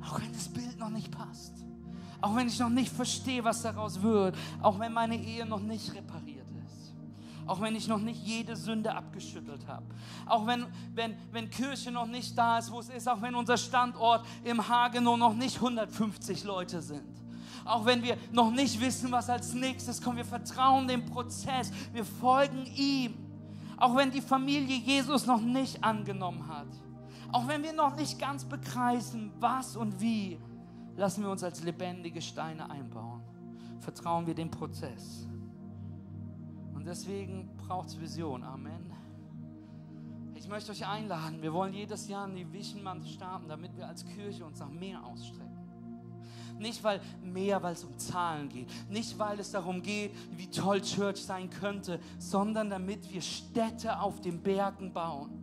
Auch 0.05 0.19
wenn 0.19 0.31
das 0.33 0.49
Bild 0.49 0.77
noch 0.79 0.89
nicht 0.89 1.11
passt. 1.11 1.53
Auch 2.21 2.35
wenn 2.35 2.47
ich 2.47 2.59
noch 2.59 2.69
nicht 2.69 2.91
verstehe, 2.91 3.43
was 3.43 3.61
daraus 3.61 4.01
wird. 4.01 4.35
Auch 4.61 4.79
wenn 4.79 4.93
meine 4.93 5.15
Ehe 5.15 5.45
noch 5.45 5.59
nicht 5.59 5.93
repariert 5.93 6.49
ist. 6.65 6.93
Auch 7.45 7.59
wenn 7.61 7.75
ich 7.75 7.87
noch 7.87 7.99
nicht 7.99 8.25
jede 8.25 8.55
Sünde 8.55 8.95
abgeschüttelt 8.95 9.67
habe. 9.67 9.85
Auch 10.25 10.47
wenn, 10.47 10.65
wenn, 10.93 11.15
wenn 11.31 11.49
Kirche 11.49 11.91
noch 11.91 12.05
nicht 12.05 12.37
da 12.37 12.59
ist, 12.59 12.71
wo 12.71 12.79
es 12.79 12.89
ist. 12.89 13.07
Auch 13.07 13.21
wenn 13.21 13.35
unser 13.35 13.57
Standort 13.57 14.25
im 14.43 14.67
Hagenow 14.67 15.17
noch 15.17 15.33
nicht 15.33 15.57
150 15.57 16.43
Leute 16.43 16.81
sind 16.81 17.23
auch 17.65 17.85
wenn 17.85 18.03
wir 18.03 18.17
noch 18.31 18.51
nicht 18.51 18.79
wissen, 18.79 19.11
was 19.11 19.29
als 19.29 19.53
nächstes 19.53 20.01
kommt. 20.01 20.17
Wir 20.17 20.25
vertrauen 20.25 20.87
dem 20.87 21.05
Prozess, 21.05 21.71
wir 21.93 22.05
folgen 22.05 22.65
ihm. 22.75 23.13
Auch 23.77 23.95
wenn 23.95 24.11
die 24.11 24.21
Familie 24.21 24.77
Jesus 24.77 25.25
noch 25.25 25.41
nicht 25.41 25.83
angenommen 25.83 26.47
hat. 26.47 26.67
Auch 27.31 27.47
wenn 27.47 27.63
wir 27.63 27.73
noch 27.73 27.95
nicht 27.95 28.19
ganz 28.19 28.45
begreifen, 28.45 29.31
was 29.39 29.75
und 29.75 29.99
wie, 29.99 30.39
lassen 30.95 31.23
wir 31.23 31.31
uns 31.31 31.43
als 31.43 31.63
lebendige 31.63 32.21
Steine 32.21 32.69
einbauen. 32.69 33.23
Vertrauen 33.79 34.27
wir 34.27 34.35
dem 34.35 34.51
Prozess. 34.51 35.27
Und 36.73 36.85
deswegen 36.85 37.49
braucht 37.57 37.89
es 37.89 37.99
Vision. 37.99 38.43
Amen. 38.43 38.91
Ich 40.35 40.47
möchte 40.47 40.71
euch 40.71 40.85
einladen. 40.85 41.41
Wir 41.41 41.53
wollen 41.53 41.73
jedes 41.73 42.07
Jahr 42.07 42.27
in 42.27 42.35
die 42.35 42.51
Vision 42.51 43.03
starten, 43.05 43.47
damit 43.47 43.75
wir 43.77 43.87
als 43.87 44.05
Kirche 44.05 44.45
uns 44.45 44.59
nach 44.59 44.69
mehr 44.69 45.03
ausstrecken. 45.03 45.52
Nicht 46.63 46.81
weil 46.81 47.01
mehr, 47.21 47.61
weil 47.61 47.73
es 47.73 47.83
um 47.83 47.99
Zahlen 47.99 48.47
geht. 48.47 48.67
Nicht 48.89 49.19
weil 49.19 49.37
es 49.37 49.51
darum 49.51 49.83
geht, 49.83 50.11
wie 50.37 50.47
toll 50.47 50.81
Church 50.81 51.21
sein 51.21 51.49
könnte, 51.49 51.99
sondern 52.17 52.69
damit 52.69 53.11
wir 53.11 53.21
Städte 53.21 53.99
auf 53.99 54.21
den 54.21 54.41
Bergen 54.41 54.93
bauen 54.93 55.42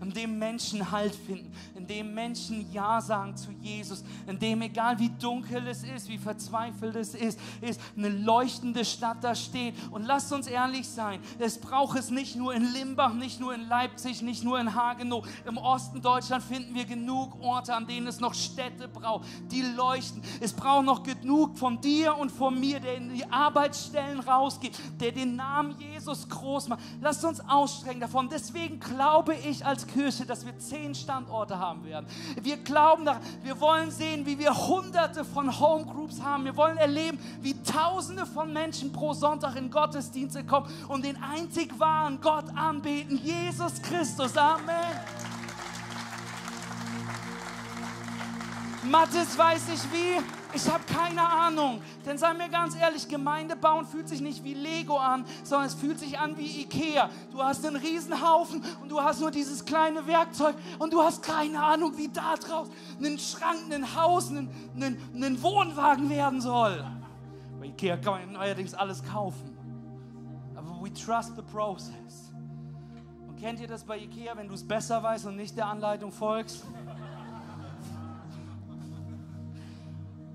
in 0.00 0.12
dem 0.12 0.38
Menschen 0.38 0.90
Halt 0.90 1.14
finden, 1.14 1.52
in 1.74 1.86
dem 1.86 2.14
Menschen 2.14 2.70
Ja 2.72 3.00
sagen 3.00 3.36
zu 3.36 3.50
Jesus, 3.60 4.04
in 4.26 4.38
dem 4.38 4.62
egal 4.62 4.98
wie 4.98 5.10
dunkel 5.10 5.66
es 5.66 5.82
ist, 5.84 6.08
wie 6.08 6.18
verzweifelt 6.18 6.96
es 6.96 7.14
ist, 7.14 7.38
ist 7.60 7.80
eine 7.96 8.08
leuchtende 8.08 8.84
Stadt 8.84 9.22
da 9.22 9.34
steht. 9.34 9.74
Und 9.90 10.04
lasst 10.04 10.32
uns 10.32 10.46
ehrlich 10.46 10.88
sein, 10.88 11.20
es 11.38 11.58
braucht 11.58 11.98
es 11.98 12.10
nicht 12.10 12.36
nur 12.36 12.54
in 12.54 12.72
Limbach, 12.72 13.14
nicht 13.14 13.40
nur 13.40 13.54
in 13.54 13.68
Leipzig, 13.68 14.22
nicht 14.22 14.44
nur 14.44 14.58
in 14.60 14.74
Hagenow. 14.74 15.26
Im 15.46 15.56
Osten 15.56 16.00
Deutschland 16.02 16.42
finden 16.42 16.74
wir 16.74 16.84
genug 16.84 17.40
Orte, 17.40 17.74
an 17.74 17.86
denen 17.86 18.06
es 18.06 18.20
noch 18.20 18.34
Städte 18.34 18.88
braucht, 18.88 19.26
die 19.50 19.62
leuchten. 19.62 20.22
Es 20.40 20.52
braucht 20.52 20.84
noch 20.84 21.02
genug 21.02 21.58
von 21.58 21.80
dir 21.80 22.16
und 22.16 22.30
von 22.30 22.58
mir, 22.58 22.80
der 22.80 22.96
in 22.96 23.14
die 23.14 23.24
Arbeitsstellen 23.30 24.20
rausgeht, 24.20 24.78
der 25.00 25.12
den 25.12 25.36
Namen 25.36 25.76
Jesus 25.78 26.28
groß 26.28 26.68
macht. 26.68 26.80
Lasst 27.00 27.24
uns 27.24 27.40
ausstrecken 27.40 28.00
davon. 28.00 28.28
Deswegen 28.28 28.80
glaube 28.80 29.34
ich 29.34 29.64
als 29.64 29.71
Kirche, 29.76 30.26
dass 30.26 30.44
wir 30.44 30.58
zehn 30.58 30.94
Standorte 30.94 31.58
haben 31.58 31.84
werden. 31.84 32.06
Wir 32.40 32.56
glauben 32.58 33.02
wir 33.42 33.60
wollen 33.60 33.90
sehen, 33.90 34.26
wie 34.26 34.38
wir 34.38 34.54
hunderte 34.54 35.24
von 35.24 35.58
Homegroups 35.58 36.20
haben. 36.20 36.44
Wir 36.44 36.56
wollen 36.56 36.76
erleben, 36.76 37.18
wie 37.40 37.54
tausende 37.62 38.26
von 38.26 38.52
Menschen 38.52 38.92
pro 38.92 39.12
Sonntag 39.12 39.56
in 39.56 39.70
Gottesdienste 39.70 40.44
kommen 40.44 40.72
und 40.88 41.04
den 41.04 41.16
einzig 41.22 41.78
wahren 41.78 42.20
Gott 42.20 42.44
anbeten, 42.54 43.18
Jesus 43.18 43.80
Christus. 43.82 44.36
Amen. 44.36 44.74
Mathis 48.84 49.38
weiß 49.38 49.62
ich 49.74 49.82
wie. 49.92 50.41
Ich 50.54 50.68
habe 50.68 50.84
keine 50.84 51.22
Ahnung. 51.22 51.80
Denn 52.04 52.18
sei 52.18 52.34
mir 52.34 52.48
ganz 52.48 52.76
ehrlich, 52.76 53.08
Gemeinde 53.08 53.56
bauen 53.56 53.86
fühlt 53.86 54.08
sich 54.08 54.20
nicht 54.20 54.44
wie 54.44 54.54
Lego 54.54 54.96
an, 54.96 55.24
sondern 55.44 55.66
es 55.66 55.74
fühlt 55.74 55.98
sich 55.98 56.18
an 56.18 56.36
wie 56.36 56.62
Ikea. 56.62 57.08
Du 57.30 57.42
hast 57.42 57.64
einen 57.64 57.76
Riesenhaufen 57.76 58.62
und 58.82 58.90
du 58.90 59.00
hast 59.00 59.20
nur 59.20 59.30
dieses 59.30 59.64
kleine 59.64 60.06
Werkzeug 60.06 60.54
und 60.78 60.92
du 60.92 61.02
hast 61.02 61.22
keine 61.22 61.62
Ahnung, 61.62 61.96
wie 61.96 62.08
da 62.08 62.34
draus 62.36 62.68
ein 63.02 63.18
Schrank, 63.18 63.72
ein 63.72 63.94
Haus, 63.96 64.30
ein, 64.30 64.48
Wohnwagen 65.42 66.10
werden 66.10 66.40
soll. 66.40 66.84
Bei 67.58 67.66
Ikea 67.66 67.96
kann 67.96 68.12
man 68.12 68.32
neuerdings 68.32 68.74
alles 68.74 69.02
kaufen. 69.02 69.56
Aber 70.54 70.82
we 70.82 70.92
trust 70.92 71.34
the 71.36 71.42
process. 71.42 72.32
Und 73.26 73.36
kennt 73.40 73.60
ihr 73.60 73.68
das 73.68 73.84
bei 73.84 73.98
Ikea, 73.98 74.36
wenn 74.36 74.48
du 74.48 74.54
es 74.54 74.66
besser 74.66 75.02
weißt 75.02 75.26
und 75.26 75.36
nicht 75.36 75.56
der 75.56 75.66
Anleitung 75.66 76.12
folgst? 76.12 76.64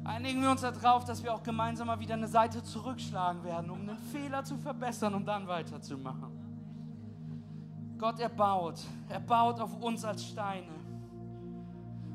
Einigen 0.08 0.42
wir 0.42 0.50
uns 0.52 0.62
darauf, 0.62 1.06
dass 1.06 1.24
wir 1.24 1.34
auch 1.34 1.44
gemeinsam 1.44 1.88
mal 1.88 2.00
wieder 2.00 2.14
eine 2.14 2.28
Seite 2.28 2.64
zurückschlagen 2.64 3.44
werden, 3.44 3.70
um 3.70 3.82
einen 3.82 3.98
Fehler 3.98 4.44
zu 4.44 4.58
verbessern, 4.58 5.14
um 5.14 5.26
dann 5.26 5.48
weiterzumachen. 5.48 6.32
Gott 7.98 8.20
erbaut, 8.20 8.80
er 9.10 9.20
baut 9.20 9.60
auf 9.60 9.76
uns 9.82 10.06
als 10.06 10.26
Steine. 10.26 10.68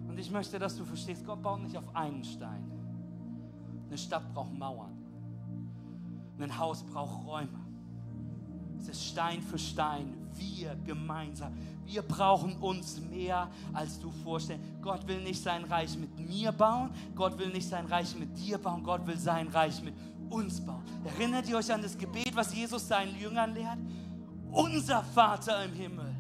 Und 0.09 0.19
ich 0.19 0.31
möchte, 0.31 0.59
dass 0.59 0.77
du 0.77 0.85
verstehst, 0.85 1.25
Gott 1.25 1.43
baut 1.43 1.61
nicht 1.63 1.77
auf 1.77 1.95
einen 1.95 2.25
Stein. 2.25 2.71
Eine 3.89 3.99
Stadt 3.99 4.33
braucht 4.33 4.53
Mauern. 4.53 4.97
Ein 6.39 6.59
Haus 6.59 6.83
braucht 6.83 7.25
Räume. 7.27 7.61
Es 8.79 8.89
ist 8.89 9.05
Stein 9.05 9.41
für 9.43 9.59
Stein, 9.59 10.13
wir 10.37 10.77
gemeinsam. 10.85 11.53
Wir 11.85 12.03
brauchen 12.03 12.57
uns 12.57 13.01
mehr, 13.01 13.51
als 13.73 13.99
du 13.99 14.11
vorstellst. 14.11 14.65
Gott 14.81 15.07
will 15.07 15.23
nicht 15.23 15.43
sein 15.43 15.65
Reich 15.65 15.97
mit 15.97 16.19
mir 16.19 16.53
bauen. 16.53 16.91
Gott 17.15 17.39
will 17.39 17.49
nicht 17.49 17.69
sein 17.69 17.87
Reich 17.87 18.15
mit 18.17 18.37
dir 18.39 18.59
bauen. 18.59 18.83
Gott 18.83 19.07
will 19.07 19.19
sein 19.19 19.49
Reich 19.49 19.83
mit 19.83 19.95
uns 20.31 20.61
bauen. 20.61 20.83
Erinnert 21.05 21.49
ihr 21.49 21.57
euch 21.57 21.73
an 21.73 21.83
das 21.83 21.97
Gebet, 21.97 22.35
was 22.35 22.55
Jesus 22.55 22.87
seinen 22.87 23.19
Jüngern 23.19 23.55
lehrt? 23.55 23.79
Unser 24.51 25.03
Vater 25.03 25.65
im 25.65 25.73
Himmel. 25.73 26.15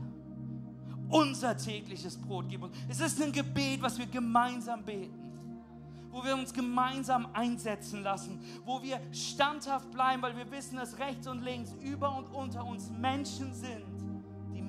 Unser 1.08 1.56
tägliches 1.56 2.16
Brot 2.16 2.46
gib 2.48 2.62
uns. 2.62 2.74
Es 2.88 3.00
ist 3.00 3.20
ein 3.22 3.32
Gebet, 3.32 3.82
was 3.82 3.98
wir 3.98 4.06
gemeinsam 4.06 4.82
beten 4.82 5.22
wo 6.12 6.22
wir 6.22 6.34
uns 6.34 6.52
gemeinsam 6.52 7.26
einsetzen 7.32 8.02
lassen, 8.02 8.38
wo 8.66 8.82
wir 8.82 9.00
standhaft 9.12 9.90
bleiben, 9.90 10.22
weil 10.22 10.36
wir 10.36 10.48
wissen, 10.50 10.76
dass 10.76 10.98
rechts 10.98 11.26
und 11.26 11.42
links, 11.42 11.74
über 11.80 12.14
und 12.16 12.26
unter 12.26 12.64
uns 12.64 12.90
Menschen 12.90 13.54
sind, 13.54 13.82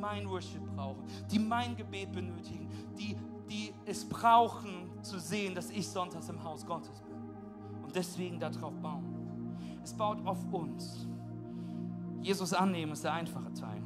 mein 0.04 0.30
Worship 0.30 0.62
brauchen, 0.76 1.04
die 1.32 1.40
mein 1.40 1.78
Gebet 1.78 2.12
benötigen, 2.12 2.70
die, 3.00 3.16
die 3.50 3.74
es 3.86 4.04
brauchen 4.04 4.90
zu 5.02 5.18
sehen, 5.18 5.56
dass 5.56 5.70
ich 5.70 5.88
sonntags 5.88 6.28
im 6.28 6.44
Haus 6.44 6.66
Gottes 6.66 7.02
bin. 7.02 7.16
Und 7.84 7.96
deswegen 7.96 8.38
darauf 8.38 8.74
bauen. 8.82 9.58
Es 9.82 9.94
baut 9.94 10.26
auf 10.26 10.40
uns. 10.52 11.08
Jesus 12.22 12.54
annehmen 12.54 12.92
ist 12.92 13.04
der 13.06 13.14
einfache 13.14 13.54
Teil. 13.54 13.82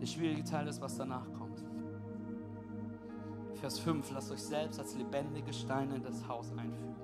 Der 0.00 0.06
schwierige 0.06 0.44
Teil 0.44 0.68
ist, 0.68 0.80
was 0.80 0.96
danach 0.96 1.26
kommt. 1.32 1.62
Vers 3.56 3.78
5, 3.80 4.12
lasst 4.12 4.30
euch 4.30 4.42
selbst 4.42 4.78
als 4.78 4.94
lebendige 4.94 5.52
Steine 5.52 5.96
in 5.96 6.02
das 6.02 6.26
Haus 6.26 6.50
einfügen, 6.52 6.94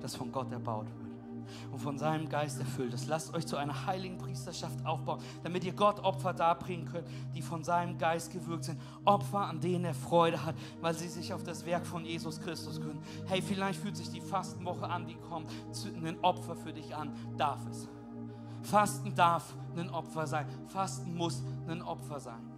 das 0.00 0.16
von 0.16 0.30
Gott 0.30 0.50
erbaut 0.52 0.86
wird 0.98 1.03
und 1.70 1.78
von 1.78 1.98
seinem 1.98 2.28
Geist 2.28 2.58
erfüllt 2.58 2.94
ist. 2.94 3.06
Lasst 3.06 3.34
euch 3.34 3.46
zu 3.46 3.56
einer 3.56 3.86
heiligen 3.86 4.18
Priesterschaft 4.18 4.84
aufbauen, 4.84 5.20
damit 5.42 5.64
ihr 5.64 5.72
Gott 5.72 6.00
Opfer 6.00 6.32
darbringen 6.32 6.86
könnt, 6.86 7.08
die 7.34 7.42
von 7.42 7.64
seinem 7.64 7.98
Geist 7.98 8.32
gewirkt 8.32 8.64
sind. 8.64 8.80
Opfer, 9.04 9.40
an 9.40 9.60
denen 9.60 9.84
er 9.84 9.94
Freude 9.94 10.44
hat, 10.44 10.54
weil 10.80 10.94
sie 10.94 11.08
sich 11.08 11.32
auf 11.32 11.42
das 11.42 11.64
Werk 11.66 11.86
von 11.86 12.04
Jesus 12.04 12.40
Christus 12.40 12.80
können. 12.80 13.02
Hey, 13.26 13.42
vielleicht 13.42 13.80
fühlt 13.80 13.96
sich 13.96 14.10
die 14.10 14.20
Fastenwoche 14.20 14.88
an, 14.88 15.06
die 15.06 15.16
kommt, 15.16 15.50
ein 16.04 16.18
Opfer 16.22 16.56
für 16.56 16.72
dich 16.72 16.94
an. 16.94 17.12
Darf 17.36 17.60
es. 17.70 17.88
Fasten 18.62 19.14
darf 19.14 19.54
ein 19.76 19.90
Opfer 19.90 20.26
sein. 20.26 20.46
Fasten 20.68 21.14
muss 21.14 21.42
ein 21.68 21.82
Opfer 21.82 22.20
sein. 22.20 22.53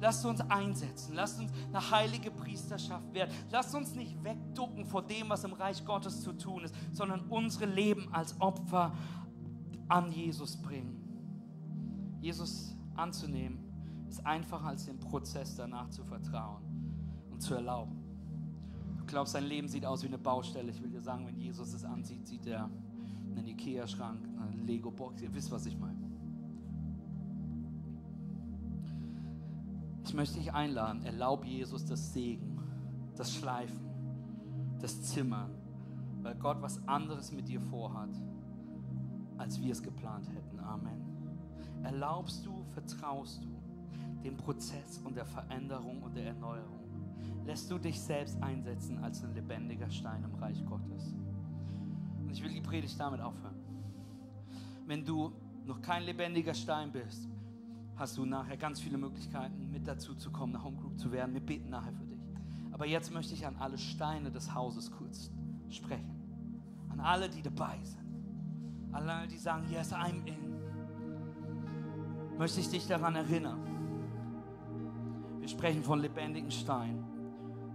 Lasst 0.00 0.24
uns 0.24 0.40
einsetzen. 0.42 1.14
Lasst 1.14 1.40
uns 1.40 1.52
eine 1.68 1.90
heilige 1.90 2.30
Priesterschaft 2.30 3.12
werden. 3.12 3.34
Lasst 3.50 3.74
uns 3.74 3.94
nicht 3.94 4.22
wegducken 4.22 4.86
vor 4.86 5.02
dem, 5.02 5.28
was 5.28 5.44
im 5.44 5.52
Reich 5.52 5.84
Gottes 5.84 6.22
zu 6.22 6.32
tun 6.32 6.64
ist, 6.64 6.74
sondern 6.92 7.22
unsere 7.28 7.66
Leben 7.66 8.12
als 8.12 8.40
Opfer 8.40 8.92
an 9.88 10.12
Jesus 10.12 10.56
bringen. 10.56 10.96
Jesus 12.20 12.76
anzunehmen 12.94 13.58
ist 14.08 14.24
einfacher 14.24 14.66
als 14.66 14.86
den 14.86 14.98
Prozess 14.98 15.54
danach 15.54 15.88
zu 15.90 16.02
vertrauen 16.04 16.62
und 17.30 17.40
zu 17.40 17.54
erlauben. 17.54 17.96
Du 18.98 19.04
glaubst, 19.04 19.34
dein 19.34 19.44
Leben 19.44 19.68
sieht 19.68 19.84
aus 19.84 20.02
wie 20.02 20.08
eine 20.08 20.18
Baustelle. 20.18 20.70
Ich 20.70 20.82
will 20.82 20.90
dir 20.90 21.00
sagen, 21.00 21.26
wenn 21.26 21.36
Jesus 21.36 21.72
es 21.72 21.84
ansieht, 21.84 22.26
sieht 22.26 22.46
er 22.46 22.70
einen 23.30 23.46
Ikea-Schrank, 23.46 24.28
eine 24.40 24.62
Lego-Box. 24.62 25.22
Ihr 25.22 25.32
wisst, 25.34 25.50
was 25.50 25.66
ich 25.66 25.78
meine. 25.78 25.97
Ich 30.08 30.14
möchte 30.14 30.38
dich 30.38 30.54
einladen, 30.54 31.04
erlaub 31.04 31.44
Jesus 31.44 31.84
das 31.84 32.14
Segen, 32.14 32.58
das 33.14 33.30
Schleifen, 33.30 33.90
das 34.80 35.02
Zimmern, 35.02 35.50
weil 36.22 36.34
Gott 36.36 36.62
was 36.62 36.80
anderes 36.88 37.30
mit 37.30 37.46
dir 37.46 37.60
vorhat, 37.60 38.08
als 39.36 39.60
wir 39.60 39.70
es 39.70 39.82
geplant 39.82 40.26
hätten. 40.30 40.60
Amen. 40.60 41.04
Erlaubst 41.82 42.46
du, 42.46 42.64
vertraust 42.72 43.44
du 43.44 43.50
dem 44.24 44.38
Prozess 44.38 44.98
und 45.04 45.14
der 45.14 45.26
Veränderung 45.26 46.02
und 46.02 46.16
der 46.16 46.28
Erneuerung? 46.28 46.88
Lässt 47.44 47.70
du 47.70 47.76
dich 47.76 48.00
selbst 48.00 48.42
einsetzen 48.42 49.04
als 49.04 49.22
ein 49.22 49.34
lebendiger 49.34 49.90
Stein 49.90 50.24
im 50.24 50.34
Reich 50.36 50.64
Gottes? 50.64 51.12
Und 52.18 52.30
ich 52.30 52.42
will 52.42 52.50
die 52.50 52.62
Predigt 52.62 52.98
damit 52.98 53.20
aufhören. 53.20 53.56
Wenn 54.86 55.04
du 55.04 55.32
noch 55.66 55.82
kein 55.82 56.04
lebendiger 56.04 56.54
Stein 56.54 56.90
bist, 56.90 57.28
hast 57.98 58.16
du 58.16 58.24
nachher 58.24 58.56
ganz 58.56 58.80
viele 58.80 58.96
Möglichkeiten, 58.96 59.70
mit 59.72 59.86
dazu 59.86 60.14
zu 60.14 60.30
kommen, 60.30 60.54
eine 60.54 60.64
Homegroup 60.64 60.98
zu 60.98 61.10
werden. 61.10 61.34
Wir 61.34 61.40
beten 61.40 61.68
nachher 61.70 61.92
für 61.92 62.06
dich. 62.06 62.20
Aber 62.70 62.86
jetzt 62.86 63.12
möchte 63.12 63.34
ich 63.34 63.44
an 63.44 63.56
alle 63.56 63.76
Steine 63.76 64.30
des 64.30 64.54
Hauses 64.54 64.92
kurz 64.92 65.32
sprechen. 65.68 66.14
An 66.90 67.00
alle, 67.00 67.28
die 67.28 67.42
dabei 67.42 67.76
sind. 67.82 67.98
Alle, 68.92 69.26
die 69.26 69.36
sagen, 69.36 69.66
yes, 69.70 69.92
I'm 69.92 70.24
in. 70.26 70.48
Möchte 72.38 72.60
ich 72.60 72.70
dich 72.70 72.86
daran 72.86 73.16
erinnern. 73.16 73.58
Wir 75.40 75.48
sprechen 75.48 75.82
von 75.82 75.98
lebendigen 75.98 76.52
Steinen, 76.52 77.04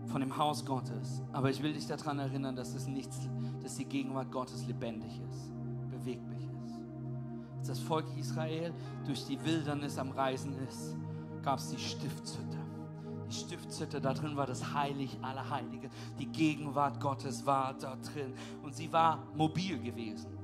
von 0.06 0.22
dem 0.22 0.38
Haus 0.38 0.66
Gottes. 0.66 1.22
Aber 1.34 1.50
ich 1.50 1.62
will 1.62 1.74
dich 1.74 1.86
daran 1.86 2.20
erinnern, 2.20 2.56
dass 2.56 2.74
es 2.74 2.88
nichts, 2.88 3.28
dass 3.62 3.76
die 3.76 3.86
Gegenwart 3.86 4.32
Gottes 4.32 4.66
lebendig 4.68 5.20
ist, 5.30 5.52
beweglich 5.90 6.46
ist. 6.46 6.53
Als 7.64 7.80
das 7.80 7.80
Volk 7.80 8.06
Israel 8.20 8.74
durch 9.06 9.26
die 9.26 9.42
Wildernis 9.42 9.98
am 9.98 10.12
Reisen 10.12 10.54
ist, 10.68 10.98
gab 11.42 11.60
es 11.60 11.70
die 11.70 11.80
Stiftshütte. 11.80 12.58
Die 13.30 13.34
Stiftshütte, 13.34 14.02
da 14.02 14.14
drin 14.14 14.36
war 14.36 14.46
das 14.46 14.74
Heilig 14.74 15.18
aller 15.22 15.50
Heilige. 15.50 15.90
Die 16.20 16.26
Gegenwart 16.26 17.00
Gottes 17.00 17.46
war 17.46 17.74
da 17.74 17.96
drin. 17.96 18.34
Und 18.64 18.76
sie 18.76 18.92
war 18.92 19.26
mobil 19.34 19.80
gewesen, 19.80 20.38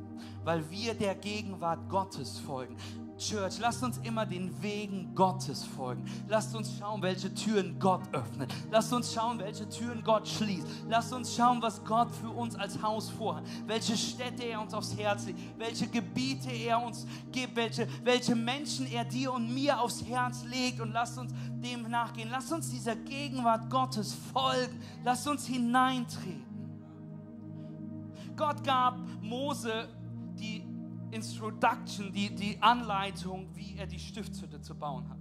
weil 0.46 0.64
wir 0.72 0.94
der 0.94 1.14
Gegenwart 1.14 1.90
Gottes 1.90 2.40
folgen. 2.40 2.78
Church, 3.20 3.60
lasst 3.60 3.84
uns 3.84 3.98
immer 4.00 4.26
den 4.26 4.50
Wegen 4.62 5.14
Gottes 5.14 5.64
folgen. 5.64 6.06
Lasst 6.30 6.56
uns 6.56 6.72
schauen, 6.80 7.02
welche 7.02 7.34
Türen 7.34 7.78
Gott 7.78 8.02
öffnet. 8.14 8.54
Lasst 8.72 8.94
uns 8.94 9.14
schauen, 9.14 9.38
welche 9.40 9.68
Türen 9.68 10.02
Gott 10.04 10.28
schließt. 10.28 10.66
Lasst 10.88 11.12
uns 11.12 11.36
schauen, 11.36 11.62
was 11.62 11.84
Gott 11.84 12.10
für 12.10 12.30
uns 12.30 12.56
als 12.56 12.82
Haus 12.82 13.10
vorhat. 13.10 13.44
Welche 13.68 13.98
Städte 13.98 14.44
er 14.44 14.62
uns 14.62 14.74
aufs 14.74 14.98
Herz 14.98 15.26
legt. 15.26 15.38
Welche 15.60 15.88
Gebiete 15.88 16.50
er 16.50 16.82
uns 16.82 17.06
gibt. 17.32 17.58
Welche, 17.58 17.88
welche 18.04 18.36
Menschen 18.36 18.88
er 18.88 19.04
dir 19.04 19.34
und 19.34 19.54
mir 19.54 19.80
aufs 19.80 20.04
Herz 20.06 20.46
legt. 20.46 20.80
Und 20.80 20.94
lasst 20.94 21.18
uns 21.18 21.34
dem 21.52 21.90
nachgehen. 21.90 22.30
Lasst 22.32 22.54
uns 22.54 22.72
dieser 22.72 22.96
Gegenwart 22.96 23.70
Gottes 23.70 24.16
folgen. 24.32 24.82
Lasst 25.04 25.28
uns 25.28 25.46
hineintreten. 25.46 26.46
Gott 28.38 28.64
gab 28.64 28.98
Mose 29.22 29.90
Introduction, 31.12 32.12
die, 32.12 32.34
die 32.34 32.62
Anleitung, 32.62 33.50
wie 33.56 33.76
er 33.78 33.88
die 33.88 34.00
Stiftshütte 34.00 34.62
zu 34.62 34.76
bauen 34.76 35.10
hat. 35.10 35.20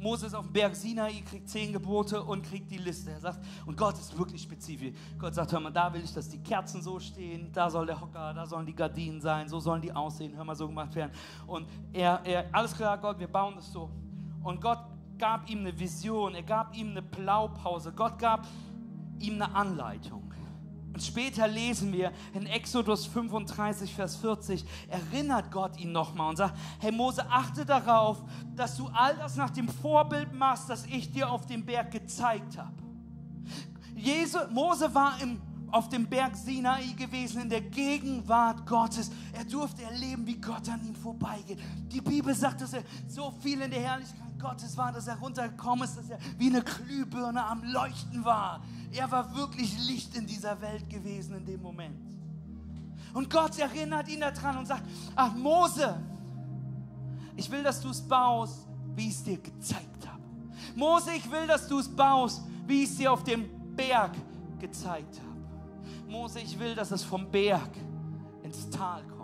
Moses 0.00 0.32
auf 0.32 0.46
dem 0.46 0.52
Berg 0.54 0.74
Sinai 0.74 1.22
kriegt 1.28 1.48
zehn 1.48 1.72
Gebote 1.72 2.22
und 2.22 2.42
kriegt 2.42 2.70
die 2.70 2.78
Liste. 2.78 3.10
Er 3.10 3.20
sagt, 3.20 3.44
und 3.66 3.76
Gott 3.76 3.98
ist 3.98 4.16
wirklich 4.16 4.42
spezifisch. 4.42 4.94
Gott 5.18 5.34
sagt, 5.34 5.52
hör 5.52 5.60
mal, 5.60 5.70
da 5.70 5.92
will 5.92 6.02
ich, 6.02 6.12
dass 6.14 6.28
die 6.28 6.42
Kerzen 6.42 6.80
so 6.80 6.98
stehen, 6.98 7.52
da 7.52 7.68
soll 7.68 7.84
der 7.84 8.00
Hocker, 8.00 8.32
da 8.32 8.46
sollen 8.46 8.64
die 8.64 8.74
Gardinen 8.74 9.20
sein, 9.20 9.46
so 9.48 9.60
sollen 9.60 9.82
die 9.82 9.92
aussehen, 9.92 10.34
hör 10.34 10.44
mal, 10.44 10.56
so 10.56 10.66
gemacht 10.66 10.94
werden. 10.94 11.12
Und 11.46 11.68
er, 11.92 12.22
er 12.24 12.46
alles 12.52 12.74
klar, 12.74 12.96
Gott, 12.96 13.18
wir 13.18 13.28
bauen 13.28 13.54
das 13.56 13.70
so. 13.70 13.90
Und 14.42 14.60
Gott 14.60 14.78
gab 15.18 15.50
ihm 15.50 15.60
eine 15.60 15.78
Vision, 15.78 16.34
er 16.34 16.44
gab 16.44 16.74
ihm 16.74 16.90
eine 16.90 17.02
Blaupause, 17.02 17.92
Gott 17.92 18.18
gab 18.18 18.46
ihm 19.18 19.34
eine 19.34 19.54
Anleitung. 19.54 20.19
Später 21.00 21.48
lesen 21.48 21.92
wir 21.92 22.12
in 22.34 22.46
Exodus 22.46 23.06
35, 23.06 23.94
Vers 23.94 24.16
40, 24.16 24.64
erinnert 24.88 25.50
Gott 25.50 25.78
ihn 25.78 25.92
nochmal 25.92 26.30
und 26.30 26.36
sagt, 26.36 26.56
hey 26.80 26.92
Mose, 26.92 27.24
achte 27.30 27.64
darauf, 27.64 28.18
dass 28.54 28.76
du 28.76 28.88
all 28.88 29.16
das 29.16 29.36
nach 29.36 29.50
dem 29.50 29.68
Vorbild 29.68 30.32
machst, 30.32 30.68
das 30.68 30.86
ich 30.86 31.10
dir 31.10 31.30
auf 31.30 31.46
dem 31.46 31.64
Berg 31.64 31.90
gezeigt 31.90 32.58
habe. 32.58 32.74
Mose 34.50 34.94
war 34.94 35.20
im, 35.20 35.40
auf 35.70 35.88
dem 35.88 36.06
Berg 36.06 36.36
Sinai 36.36 36.92
gewesen, 36.96 37.42
in 37.42 37.48
der 37.48 37.60
Gegenwart 37.60 38.66
Gottes. 38.66 39.10
Er 39.32 39.44
durfte 39.44 39.82
erleben, 39.82 40.26
wie 40.26 40.40
Gott 40.40 40.68
an 40.68 40.84
ihm 40.86 40.94
vorbeigeht. 40.94 41.58
Die 41.92 42.00
Bibel 42.00 42.34
sagt, 42.34 42.60
dass 42.60 42.72
er 42.72 42.82
so 43.08 43.32
viel 43.42 43.60
in 43.60 43.70
der 43.70 43.80
Herrlichkeit 43.80 44.29
Gottes 44.40 44.76
war, 44.76 44.92
dass 44.92 45.06
er 45.06 45.18
runtergekommen 45.18 45.84
ist, 45.84 45.96
dass 45.96 46.10
er 46.10 46.18
wie 46.38 46.48
eine 46.48 46.62
Glühbirne 46.62 47.44
am 47.44 47.62
Leuchten 47.62 48.24
war. 48.24 48.62
Er 48.92 49.10
war 49.10 49.34
wirklich 49.36 49.78
Licht 49.86 50.16
in 50.16 50.26
dieser 50.26 50.60
Welt 50.60 50.88
gewesen 50.88 51.36
in 51.36 51.44
dem 51.44 51.62
Moment. 51.62 52.10
Und 53.12 53.28
Gott 53.28 53.58
erinnert 53.58 54.08
ihn 54.08 54.20
daran 54.20 54.58
und 54.58 54.66
sagt, 54.66 54.82
ach 55.14 55.34
Mose, 55.34 56.00
ich 57.36 57.50
will, 57.50 57.62
dass 57.62 57.80
du 57.80 57.90
es 57.90 58.00
baust, 58.00 58.66
wie 58.94 59.08
ich 59.08 59.14
es 59.14 59.22
dir 59.22 59.38
gezeigt 59.38 60.06
habe. 60.06 60.22
Mose, 60.74 61.12
ich 61.12 61.30
will, 61.30 61.46
dass 61.46 61.66
du 61.66 61.78
es 61.78 61.88
baust, 61.88 62.42
wie 62.66 62.84
ich 62.84 62.90
es 62.90 62.96
dir 62.96 63.12
auf 63.12 63.24
dem 63.24 63.48
Berg 63.74 64.12
gezeigt 64.58 65.20
habe. 65.20 66.10
Mose, 66.10 66.40
ich 66.40 66.58
will, 66.58 66.74
dass 66.74 66.90
es 66.90 67.02
vom 67.02 67.30
Berg 67.30 67.70
ins 68.42 68.68
Tal 68.70 69.02
kommt. 69.04 69.20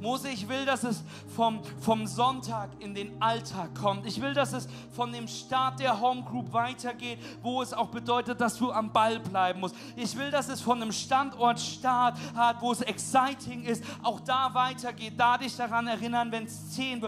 Mose, 0.00 0.28
ich 0.28 0.48
will, 0.48 0.64
dass 0.64 0.84
es 0.84 1.02
vom, 1.34 1.60
vom 1.80 2.06
Sonntag 2.06 2.70
in 2.78 2.94
den 2.94 3.20
Alltag 3.20 3.74
kommt. 3.74 4.06
Ich 4.06 4.20
will, 4.20 4.32
dass 4.32 4.52
es 4.52 4.68
von 4.92 5.12
dem 5.12 5.26
Start 5.26 5.80
der 5.80 6.00
Home 6.00 6.22
Group 6.22 6.52
weitergeht, 6.52 7.18
wo 7.42 7.62
es 7.62 7.72
auch 7.72 7.88
bedeutet, 7.88 8.40
dass 8.40 8.56
du 8.56 8.70
am 8.70 8.92
Ball 8.92 9.18
bleiben 9.18 9.60
musst. 9.60 9.74
Ich 9.96 10.16
will, 10.16 10.30
dass 10.30 10.48
es 10.48 10.60
von 10.60 10.80
einem 10.80 10.92
Standort 10.92 11.58
Start 11.58 12.16
hat, 12.34 12.60
wo 12.60 12.70
es 12.70 12.80
exciting 12.82 13.64
ist, 13.64 13.82
auch 14.02 14.20
da 14.20 14.54
weitergeht. 14.54 15.14
Da 15.16 15.36
dich 15.36 15.56
daran 15.56 15.88
erinnern, 15.88 16.30
wenn 16.30 16.44
es 16.44 16.70
zäh 16.70 17.00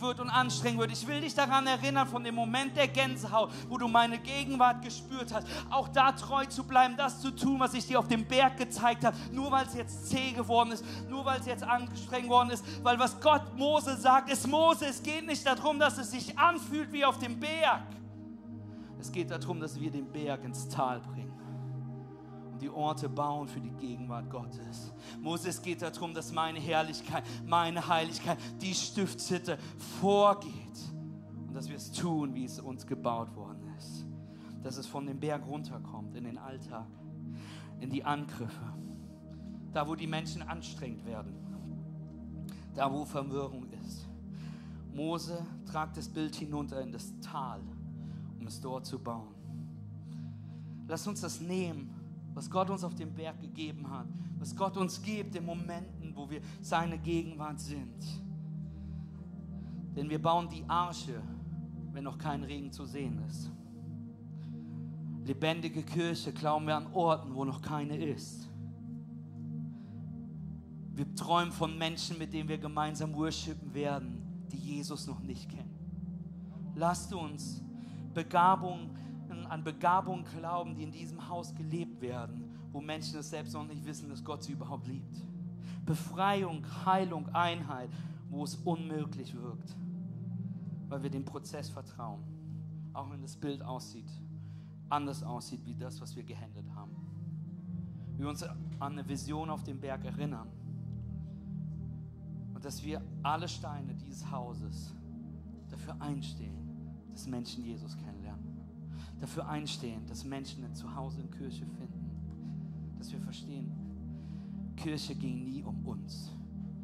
wird, 0.00 0.18
und 0.18 0.30
anstrengend 0.30 0.80
wird. 0.80 0.92
Ich 0.92 1.06
will 1.06 1.20
dich 1.20 1.34
daran 1.34 1.66
erinnern, 1.66 2.08
von 2.08 2.24
dem 2.24 2.34
Moment 2.34 2.76
der 2.76 2.88
Gänsehaut, 2.88 3.50
wo 3.68 3.78
du 3.78 3.86
meine 3.86 4.18
Gegenwart 4.18 4.82
gespürt 4.82 5.32
hast, 5.32 5.46
auch 5.70 5.88
da 5.88 6.12
treu 6.12 6.44
zu 6.46 6.64
bleiben, 6.64 6.96
das 6.96 7.20
zu 7.20 7.30
tun, 7.30 7.60
was 7.60 7.74
ich 7.74 7.86
dir 7.86 7.98
auf 7.98 8.08
dem 8.08 8.24
Berg 8.24 8.56
gezeigt 8.56 9.04
habe, 9.04 9.16
nur 9.30 9.50
weil 9.50 9.66
es 9.66 9.74
jetzt 9.74 10.08
zäh 10.08 10.32
geworden 10.32 10.72
ist, 10.72 10.84
nur 11.08 11.24
weil 11.24 11.38
es 11.40 11.46
jetzt 11.46 11.62
angestrengend 11.62 12.07
anstrengend 12.08 12.30
worden 12.30 12.50
ist, 12.50 12.64
weil 12.82 12.98
was 12.98 13.20
Gott 13.20 13.56
Mose 13.56 13.96
sagt, 13.96 14.30
ist 14.30 14.46
Mose, 14.46 14.86
es 14.86 15.02
geht 15.02 15.26
nicht 15.26 15.46
darum, 15.46 15.78
dass 15.78 15.98
es 15.98 16.10
sich 16.10 16.38
anfühlt 16.38 16.92
wie 16.92 17.04
auf 17.04 17.18
dem 17.18 17.38
Berg. 17.38 17.82
Es 18.98 19.12
geht 19.12 19.30
darum, 19.30 19.60
dass 19.60 19.78
wir 19.78 19.90
den 19.90 20.10
Berg 20.10 20.44
ins 20.44 20.68
Tal 20.68 21.00
bringen 21.00 21.38
und 22.50 22.62
die 22.62 22.70
Orte 22.70 23.08
bauen 23.08 23.46
für 23.46 23.60
die 23.60 23.70
Gegenwart 23.70 24.28
Gottes. 24.30 24.92
Mose, 25.20 25.50
es 25.50 25.62
geht 25.62 25.82
darum, 25.82 26.14
dass 26.14 26.32
meine 26.32 26.58
Herrlichkeit, 26.58 27.24
meine 27.46 27.86
Heiligkeit, 27.86 28.38
die 28.60 28.74
Stiftshütte 28.74 29.58
vorgeht 30.00 30.52
und 31.46 31.54
dass 31.54 31.68
wir 31.68 31.76
es 31.76 31.92
tun, 31.92 32.34
wie 32.34 32.44
es 32.44 32.58
uns 32.58 32.86
gebaut 32.86 33.34
worden 33.36 33.72
ist. 33.76 34.06
Dass 34.62 34.76
es 34.76 34.86
von 34.86 35.06
dem 35.06 35.20
Berg 35.20 35.46
runterkommt 35.46 36.16
in 36.16 36.24
den 36.24 36.38
Alltag, 36.38 36.88
in 37.80 37.90
die 37.90 38.02
Angriffe, 38.02 38.72
da 39.72 39.86
wo 39.86 39.94
die 39.94 40.08
Menschen 40.08 40.42
anstrengend 40.42 41.04
werden 41.06 41.47
da 42.74 42.92
wo 42.92 43.04
Verwirrung 43.04 43.66
ist. 43.84 44.08
Mose 44.92 45.44
tragt 45.64 45.96
das 45.96 46.08
Bild 46.08 46.34
hinunter 46.34 46.80
in 46.80 46.92
das 46.92 47.12
Tal, 47.20 47.60
um 48.40 48.46
es 48.46 48.60
dort 48.60 48.86
zu 48.86 48.98
bauen. 48.98 49.34
Lass 50.88 51.06
uns 51.06 51.20
das 51.20 51.40
nehmen, 51.40 51.90
was 52.34 52.50
Gott 52.50 52.70
uns 52.70 52.82
auf 52.84 52.94
dem 52.94 53.14
Berg 53.14 53.40
gegeben 53.40 53.88
hat, 53.90 54.06
was 54.38 54.54
Gott 54.54 54.76
uns 54.76 55.02
gibt 55.02 55.36
in 55.36 55.44
Momenten, 55.44 56.14
wo 56.14 56.28
wir 56.30 56.40
seine 56.60 56.98
Gegenwart 56.98 57.60
sind. 57.60 58.22
Denn 59.94 60.08
wir 60.08 60.20
bauen 60.20 60.48
die 60.48 60.64
Arche, 60.68 61.20
wenn 61.92 62.04
noch 62.04 62.18
kein 62.18 62.44
Regen 62.44 62.70
zu 62.70 62.84
sehen 62.86 63.22
ist. 63.28 63.50
Lebendige 65.24 65.82
Kirche 65.82 66.32
glauben 66.32 66.66
wir 66.66 66.76
an 66.76 66.86
Orten, 66.92 67.34
wo 67.34 67.44
noch 67.44 67.60
keine 67.60 67.96
ist. 67.96 68.47
Wir 70.98 71.14
träumen 71.14 71.52
von 71.52 71.78
Menschen, 71.78 72.18
mit 72.18 72.32
denen 72.32 72.48
wir 72.48 72.58
gemeinsam 72.58 73.14
worshipen 73.14 73.72
werden, 73.72 74.20
die 74.50 74.56
Jesus 74.56 75.06
noch 75.06 75.20
nicht 75.20 75.48
kennen. 75.48 75.70
Lasst 76.74 77.14
uns 77.14 77.62
Begabungen 78.14 78.90
an 79.48 79.62
Begabungen 79.62 80.24
glauben, 80.24 80.74
die 80.74 80.82
in 80.82 80.90
diesem 80.90 81.28
Haus 81.28 81.54
gelebt 81.54 82.00
werden, 82.00 82.50
wo 82.72 82.80
Menschen 82.80 83.20
es 83.20 83.30
selbst 83.30 83.52
noch 83.52 83.64
nicht 83.64 83.86
wissen, 83.86 84.08
dass 84.08 84.24
Gott 84.24 84.42
sie 84.42 84.50
überhaupt 84.50 84.88
liebt. 84.88 85.24
Befreiung, 85.86 86.66
Heilung, 86.84 87.28
Einheit, 87.32 87.90
wo 88.28 88.42
es 88.42 88.56
unmöglich 88.56 89.32
wirkt. 89.36 89.76
weil 90.88 91.02
wir 91.04 91.10
dem 91.10 91.24
Prozess 91.24 91.68
vertrauen. 91.68 92.24
Auch 92.92 93.08
wenn 93.08 93.22
das 93.22 93.36
Bild 93.36 93.62
aussieht, 93.62 94.10
anders 94.88 95.22
aussieht 95.22 95.64
wie 95.64 95.76
das, 95.76 96.00
was 96.00 96.16
wir 96.16 96.24
gehändet 96.24 96.68
haben. 96.74 96.96
Wir 98.16 98.28
uns 98.28 98.42
an 98.42 98.58
eine 98.80 99.08
Vision 99.08 99.48
auf 99.48 99.62
dem 99.62 99.78
Berg 99.78 100.04
erinnern. 100.04 100.48
Und 102.58 102.64
dass 102.64 102.82
wir 102.82 103.00
alle 103.22 103.46
Steine 103.46 103.94
dieses 103.94 104.28
Hauses 104.32 104.92
dafür 105.68 105.94
einstehen, 106.02 106.58
dass 107.12 107.28
Menschen 107.28 107.62
Jesus 107.62 107.96
kennenlernen. 107.96 108.58
Dafür 109.20 109.48
einstehen, 109.48 110.04
dass 110.06 110.24
Menschen 110.24 110.64
ein 110.64 110.74
Zuhause 110.74 111.20
in 111.20 111.30
Kirche 111.30 111.64
finden. 111.64 112.96
Dass 112.98 113.12
wir 113.12 113.20
verstehen, 113.20 113.70
Kirche 114.74 115.14
ging 115.14 115.44
nie 115.44 115.62
um 115.62 115.86
uns, 115.86 116.32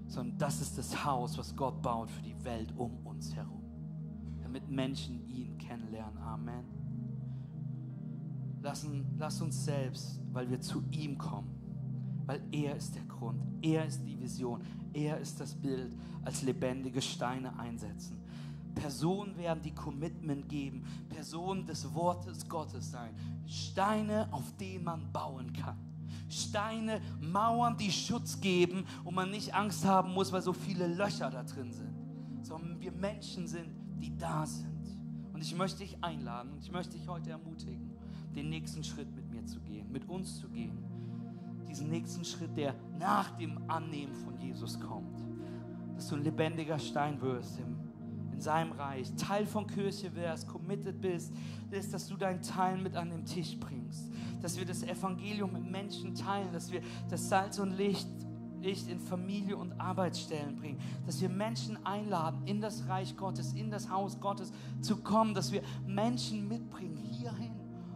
sondern 0.06 0.38
das 0.38 0.60
ist 0.60 0.78
das 0.78 1.04
Haus, 1.04 1.36
was 1.38 1.56
Gott 1.56 1.82
baut 1.82 2.08
für 2.08 2.22
die 2.22 2.44
Welt 2.44 2.72
um 2.76 3.04
uns 3.04 3.34
herum. 3.34 3.64
Damit 4.44 4.70
Menschen 4.70 5.26
ihn 5.26 5.58
kennenlernen. 5.58 6.18
Amen. 6.18 6.66
Lassen, 8.62 9.06
lass 9.18 9.40
uns 9.40 9.64
selbst, 9.64 10.20
weil 10.32 10.48
wir 10.48 10.60
zu 10.60 10.84
ihm 10.92 11.18
kommen, 11.18 11.53
weil 12.26 12.42
er 12.52 12.76
ist 12.76 12.94
der 12.94 13.04
Grund, 13.04 13.40
er 13.62 13.86
ist 13.86 14.02
die 14.04 14.18
Vision, 14.18 14.62
er 14.92 15.18
ist 15.18 15.40
das 15.40 15.54
Bild, 15.54 15.94
als 16.24 16.42
lebendige 16.42 17.02
Steine 17.02 17.58
einsetzen. 17.58 18.20
Personen 18.74 19.36
werden 19.36 19.62
die 19.62 19.74
Commitment 19.74 20.48
geben, 20.48 20.84
Personen 21.08 21.64
des 21.66 21.94
Wortes 21.94 22.48
Gottes 22.48 22.90
sein, 22.90 23.14
Steine, 23.46 24.28
auf 24.32 24.56
denen 24.56 24.84
man 24.84 25.12
bauen 25.12 25.52
kann. 25.52 25.78
Steine, 26.28 27.00
Mauern, 27.20 27.76
die 27.76 27.92
Schutz 27.92 28.40
geben 28.40 28.84
und 29.04 29.14
man 29.14 29.30
nicht 29.30 29.54
Angst 29.54 29.84
haben 29.84 30.12
muss, 30.12 30.32
weil 30.32 30.42
so 30.42 30.52
viele 30.52 30.86
Löcher 30.86 31.30
da 31.30 31.42
drin 31.44 31.72
sind, 31.72 31.94
sondern 32.42 32.80
wir 32.80 32.92
Menschen 32.92 33.46
sind, 33.46 33.68
die 34.00 34.16
da 34.16 34.44
sind. 34.46 34.74
Und 35.32 35.40
ich 35.40 35.54
möchte 35.54 35.78
dich 35.78 36.02
einladen 36.02 36.52
und 36.52 36.62
ich 36.62 36.72
möchte 36.72 36.96
dich 36.96 37.06
heute 37.06 37.30
ermutigen, 37.30 37.90
den 38.34 38.48
nächsten 38.48 38.82
Schritt 38.82 39.14
mit 39.14 39.30
mir 39.30 39.44
zu 39.44 39.60
gehen, 39.60 39.90
mit 39.92 40.08
uns 40.08 40.40
zu 40.40 40.48
gehen. 40.48 40.78
Diesen 41.74 41.90
nächsten 41.90 42.24
Schritt, 42.24 42.56
der 42.56 42.72
nach 43.00 43.36
dem 43.36 43.58
Annehmen 43.68 44.14
von 44.14 44.38
Jesus 44.38 44.78
kommt. 44.78 45.18
Dass 45.96 46.08
du 46.08 46.14
ein 46.14 46.22
lebendiger 46.22 46.78
Stein 46.78 47.20
wirst 47.20 47.58
im 47.58 47.74
in 48.34 48.40
seinem 48.40 48.72
Reich, 48.72 49.12
Teil 49.14 49.46
von 49.46 49.66
Kirche 49.66 50.14
wärst, 50.14 50.48
committed 50.48 51.00
bist, 51.00 51.32
ist, 51.70 51.94
dass 51.94 52.08
du 52.08 52.16
deinen 52.16 52.42
Teil 52.42 52.76
mit 52.78 52.96
an 52.96 53.10
den 53.10 53.24
Tisch 53.24 53.56
bringst, 53.58 54.10
dass 54.42 54.58
wir 54.58 54.66
das 54.66 54.82
Evangelium 54.82 55.52
mit 55.52 55.70
Menschen 55.70 56.14
teilen, 56.14 56.52
dass 56.52 56.72
wir 56.72 56.80
das 57.08 57.28
Salz 57.28 57.58
und 57.58 57.76
Licht, 57.76 58.08
Licht 58.60 58.88
in 58.88 58.98
Familie 58.98 59.56
und 59.56 59.80
Arbeitsstellen 59.80 60.56
bringen, 60.56 60.80
dass 61.06 61.20
wir 61.20 61.28
Menschen 61.28 61.78
einladen, 61.86 62.42
in 62.46 62.60
das 62.60 62.88
Reich 62.88 63.16
Gottes, 63.16 63.52
in 63.52 63.70
das 63.70 63.88
Haus 63.88 64.18
Gottes 64.18 64.52
zu 64.80 64.96
kommen, 64.96 65.34
dass 65.34 65.52
wir 65.52 65.62
Menschen 65.86 66.48
mitbringen 66.48 66.96
hierhin, 66.96 67.52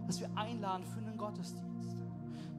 dass 0.07 0.21
wir 0.21 0.31
einladen 0.37 0.85
für 0.85 1.01
einen 1.01 1.19
Gottesdienst. 1.19 1.68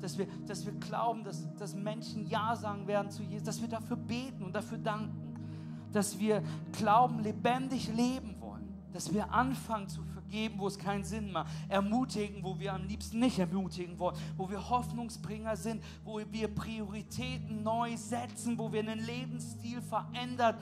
Dass 0.02 0.18
wir, 0.18 0.28
dass 0.48 0.66
wir 0.66 0.74
glauben, 0.74 1.24
dass, 1.24 1.48
dass 1.56 1.76
Menschen 1.76 2.28
Ja 2.28 2.56
sagen 2.56 2.88
werden 2.88 3.12
zu 3.12 3.24
Jesus, 3.24 3.44
dass 3.44 3.62
wir 3.62 3.68
dafür 3.68 3.98
beten 3.98 4.44
und 4.44 4.54
dafür 4.54 4.78
danken 4.78 5.30
dass 5.92 6.20
wir 6.20 6.44
Glauben 6.72 7.20
lebendig 7.20 7.88
leben 7.94 8.36
wollen, 8.40 8.68
dass 8.94 9.14
wir 9.14 9.32
anfangen 9.32 9.88
zu 9.88 10.04
vergeben, 10.04 10.60
wo 10.60 10.68
es 10.68 10.78
keinen 10.78 11.04
Sinn 11.04 11.32
macht, 11.32 11.52
ermutigen, 11.68 12.44
wo 12.44 12.60
wir 12.60 12.74
am 12.74 12.84
liebsten 12.86 13.20
nicht 13.20 13.40
ermutigen 13.40 13.98
wollen, 14.00 14.16
wo 14.38 14.50
wir 14.50 14.70
Hoffnungsbringer 14.70 15.56
sind, 15.56 15.84
wo 16.04 16.20
wir 16.32 16.48
Prioritäten 16.48 17.64
neu 17.64 17.96
setzen, 17.98 18.58
wo 18.58 18.72
wir 18.72 18.82
einen 18.82 19.00
Lebensstil 19.00 19.82
verändert 19.82 20.60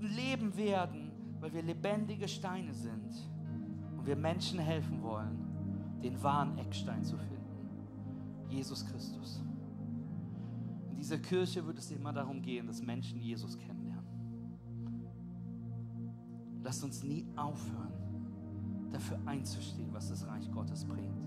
leben 0.00 0.56
werden, 0.56 1.10
weil 1.40 1.52
wir 1.52 1.62
lebendige 1.62 2.26
Steine 2.26 2.72
sind 2.72 3.12
und 3.96 4.06
wir 4.06 4.16
Menschen 4.16 4.58
helfen 4.58 5.02
wollen, 5.02 6.00
den 6.02 6.22
wahren 6.22 6.56
Eckstein 6.58 7.04
zu 7.04 7.18
finden, 7.18 7.39
Jesus 8.50 8.84
Christus. 8.84 9.40
In 10.90 10.96
dieser 10.96 11.18
Kirche 11.18 11.64
wird 11.66 11.78
es 11.78 11.90
immer 11.90 12.12
darum 12.12 12.42
gehen, 12.42 12.66
dass 12.66 12.82
Menschen 12.82 13.20
Jesus 13.20 13.56
kennen. 13.56 13.80
Lasst 16.62 16.84
uns 16.84 17.02
nie 17.02 17.26
aufhören, 17.36 17.92
dafür 18.92 19.18
einzustehen, 19.26 19.92
was 19.92 20.08
das 20.08 20.26
Reich 20.26 20.50
Gottes 20.50 20.84
bringt. 20.84 21.18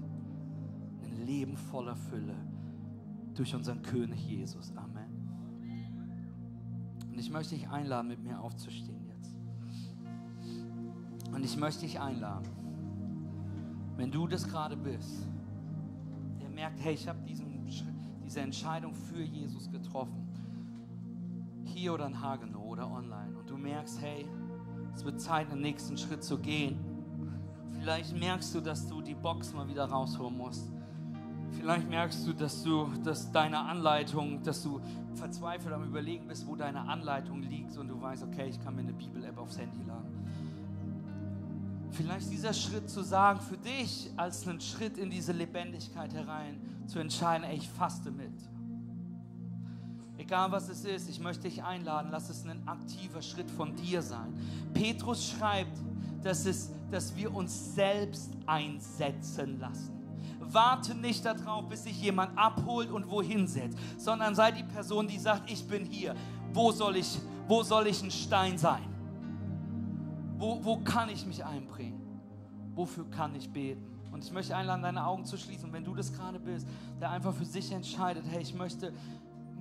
Ein 1.03 1.25
Leben 1.25 1.57
voller 1.57 1.95
Fülle 1.95 2.35
durch 3.33 3.55
unseren 3.55 3.81
König 3.81 4.25
Jesus. 4.25 4.71
Amen. 4.75 5.11
Und 7.11 7.19
ich 7.19 7.31
möchte 7.31 7.55
dich 7.55 7.67
einladen, 7.69 8.07
mit 8.07 8.23
mir 8.23 8.39
aufzustehen 8.39 9.05
jetzt. 9.07 9.35
Und 11.33 11.43
ich 11.43 11.57
möchte 11.57 11.81
dich 11.81 11.99
einladen, 11.99 12.47
wenn 13.97 14.11
du 14.11 14.27
das 14.27 14.47
gerade 14.47 14.77
bist, 14.77 15.27
merkt, 16.53 16.79
hey, 16.83 16.93
ich 16.93 17.07
habe 17.07 17.19
diese 17.25 17.43
Entscheidung 18.39 18.95
für 18.95 19.21
Jesus 19.21 19.69
getroffen, 19.69 20.27
hier 21.65 21.93
oder 21.93 22.07
in 22.07 22.19
Hagenow 22.19 22.65
oder 22.65 22.89
online, 22.89 23.37
und 23.37 23.49
du 23.49 23.57
merkst, 23.57 24.01
hey, 24.01 24.25
es 24.95 25.03
wird 25.03 25.19
Zeit, 25.19 25.51
den 25.51 25.61
nächsten 25.61 25.97
Schritt 25.97 26.23
zu 26.23 26.37
gehen. 26.37 26.79
Vielleicht 27.79 28.17
merkst 28.17 28.55
du, 28.55 28.61
dass 28.61 28.87
du 28.87 29.01
die 29.01 29.15
Box 29.15 29.53
mal 29.53 29.67
wieder 29.67 29.85
rausholen 29.85 30.37
musst. 30.37 30.71
Vielleicht 31.51 31.89
merkst 31.89 32.25
du, 32.27 32.33
dass 32.33 32.63
du, 32.63 32.87
dass 33.03 33.31
deine 33.31 33.59
Anleitung, 33.59 34.41
dass 34.41 34.63
du 34.63 34.81
verzweifelt 35.13 35.73
am 35.73 35.83
Überlegen 35.83 36.27
bist, 36.27 36.47
wo 36.47 36.55
deine 36.55 36.81
Anleitung 36.87 37.41
liegt 37.41 37.77
und 37.77 37.87
du 37.87 38.01
weißt, 38.01 38.23
okay, 38.23 38.47
ich 38.49 38.59
kann 38.63 38.75
mir 38.75 38.81
eine 38.81 38.93
Bibel-App 38.93 39.37
aufs 39.37 39.59
Handy 39.59 39.83
laden. 39.83 40.12
Vielleicht 41.93 42.31
dieser 42.31 42.53
Schritt 42.53 42.89
zu 42.89 43.03
sagen, 43.03 43.39
für 43.39 43.57
dich 43.57 44.09
als 44.17 44.47
einen 44.47 44.59
Schritt 44.59 44.97
in 44.97 45.11
diese 45.11 45.31
Lebendigkeit 45.31 46.11
herein, 46.13 46.59
zu 46.87 46.97
entscheiden, 46.99 47.43
ey, 47.43 47.57
ich 47.57 47.69
faste 47.69 48.09
mit. 48.09 48.33
Egal 50.17 50.51
was 50.51 50.69
es 50.69 50.85
ist, 50.85 51.07
ich 51.09 51.19
möchte 51.19 51.43
dich 51.43 51.63
einladen, 51.63 52.09
lass 52.11 52.29
es 52.29 52.45
ein 52.45 52.67
aktiver 52.67 53.21
Schritt 53.21 53.49
von 53.51 53.75
dir 53.75 54.01
sein. 54.01 54.33
Petrus 54.73 55.29
schreibt, 55.29 55.77
dass, 56.23 56.45
es, 56.45 56.71
dass 56.89 57.15
wir 57.15 57.33
uns 57.33 57.75
selbst 57.75 58.31
einsetzen 58.47 59.59
lassen. 59.59 59.91
Warte 60.39 60.95
nicht 60.95 61.23
darauf, 61.25 61.67
bis 61.69 61.83
sich 61.83 62.01
jemand 62.01 62.37
abholt 62.37 62.89
und 62.89 63.09
wohin 63.09 63.47
setzt, 63.47 63.77
sondern 63.97 64.33
sei 64.33 64.51
die 64.51 64.63
Person, 64.63 65.07
die 65.07 65.19
sagt, 65.19 65.49
ich 65.51 65.67
bin 65.67 65.85
hier. 65.85 66.15
Wo 66.53 66.71
soll 66.71 66.97
ich, 66.97 67.19
wo 67.47 67.61
soll 67.63 67.87
ich 67.87 68.01
ein 68.01 68.11
Stein 68.11 68.57
sein? 68.57 68.92
Wo, 70.43 70.59
wo 70.61 70.75
kann 70.75 71.07
ich 71.07 71.25
mich 71.25 71.45
einbringen? 71.45 72.01
Wofür 72.75 73.09
kann 73.09 73.33
ich 73.33 73.49
beten? 73.49 73.81
Und 74.11 74.25
ich 74.25 74.31
möchte 74.33 74.53
einladen, 74.53 74.81
deine 74.81 75.07
Augen 75.07 75.23
zu 75.23 75.37
schließen. 75.37 75.67
Und 75.67 75.73
wenn 75.73 75.85
du 75.85 75.95
das 75.95 76.11
gerade 76.11 76.37
bist, 76.37 76.67
der 76.99 77.11
einfach 77.11 77.33
für 77.33 77.45
sich 77.45 77.71
entscheidet, 77.71 78.25
hey, 78.29 78.41
ich 78.41 78.53
möchte 78.53 78.91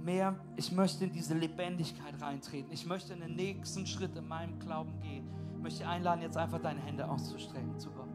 mehr, 0.02 0.34
ich 0.56 0.72
möchte 0.72 1.04
in 1.04 1.12
diese 1.12 1.34
Lebendigkeit 1.34 2.20
reintreten. 2.20 2.72
Ich 2.72 2.84
möchte 2.84 3.12
in 3.12 3.20
den 3.20 3.36
nächsten 3.36 3.86
Schritt 3.86 4.16
in 4.16 4.26
meinem 4.26 4.58
Glauben 4.58 4.98
gehen. 4.98 5.28
Ich 5.54 5.62
möchte 5.62 5.86
einladen, 5.86 6.20
jetzt 6.20 6.36
einfach 6.36 6.60
deine 6.60 6.80
Hände 6.80 7.08
auszustrecken 7.08 7.78
zu 7.78 7.88
Gott. 7.92 8.08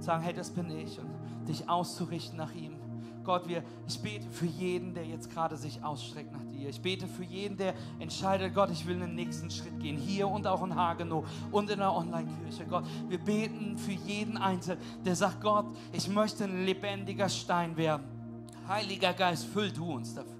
Sagen, 0.00 0.22
hey, 0.22 0.34
das 0.34 0.50
bin 0.50 0.70
ich 0.70 1.00
und 1.00 1.08
dich 1.48 1.66
auszurichten 1.66 2.36
nach 2.36 2.52
ihm. 2.54 2.76
Gott, 3.24 3.48
wir, 3.48 3.62
ich 3.86 4.00
bete 4.00 4.28
für 4.30 4.46
jeden, 4.46 4.94
der 4.94 5.04
jetzt 5.04 5.30
gerade 5.30 5.56
sich 5.56 5.82
ausstreckt 5.82 6.32
nach 6.32 6.44
dir. 6.44 6.68
Ich 6.68 6.80
bete 6.80 7.06
für 7.06 7.24
jeden, 7.24 7.56
der 7.56 7.74
entscheidet, 7.98 8.54
Gott, 8.54 8.70
ich 8.70 8.86
will 8.86 8.98
den 8.98 9.14
nächsten 9.14 9.50
Schritt 9.50 9.78
gehen, 9.80 9.96
hier 9.96 10.28
und 10.28 10.46
auch 10.46 10.62
in 10.64 10.74
Hagenow 10.74 11.26
und 11.50 11.70
in 11.70 11.78
der 11.78 11.94
Online-Kirche. 11.94 12.66
Gott, 12.66 12.84
wir 13.08 13.18
beten 13.18 13.76
für 13.76 13.92
jeden 13.92 14.36
Einzelnen, 14.36 14.80
der 15.04 15.16
sagt, 15.16 15.40
Gott, 15.40 15.66
ich 15.92 16.08
möchte 16.08 16.44
ein 16.44 16.64
lebendiger 16.64 17.28
Stein 17.28 17.76
werden. 17.76 18.04
Heiliger 18.68 19.12
Geist, 19.12 19.46
füll 19.46 19.70
du 19.70 19.94
uns 19.94 20.14
dafür. 20.14 20.39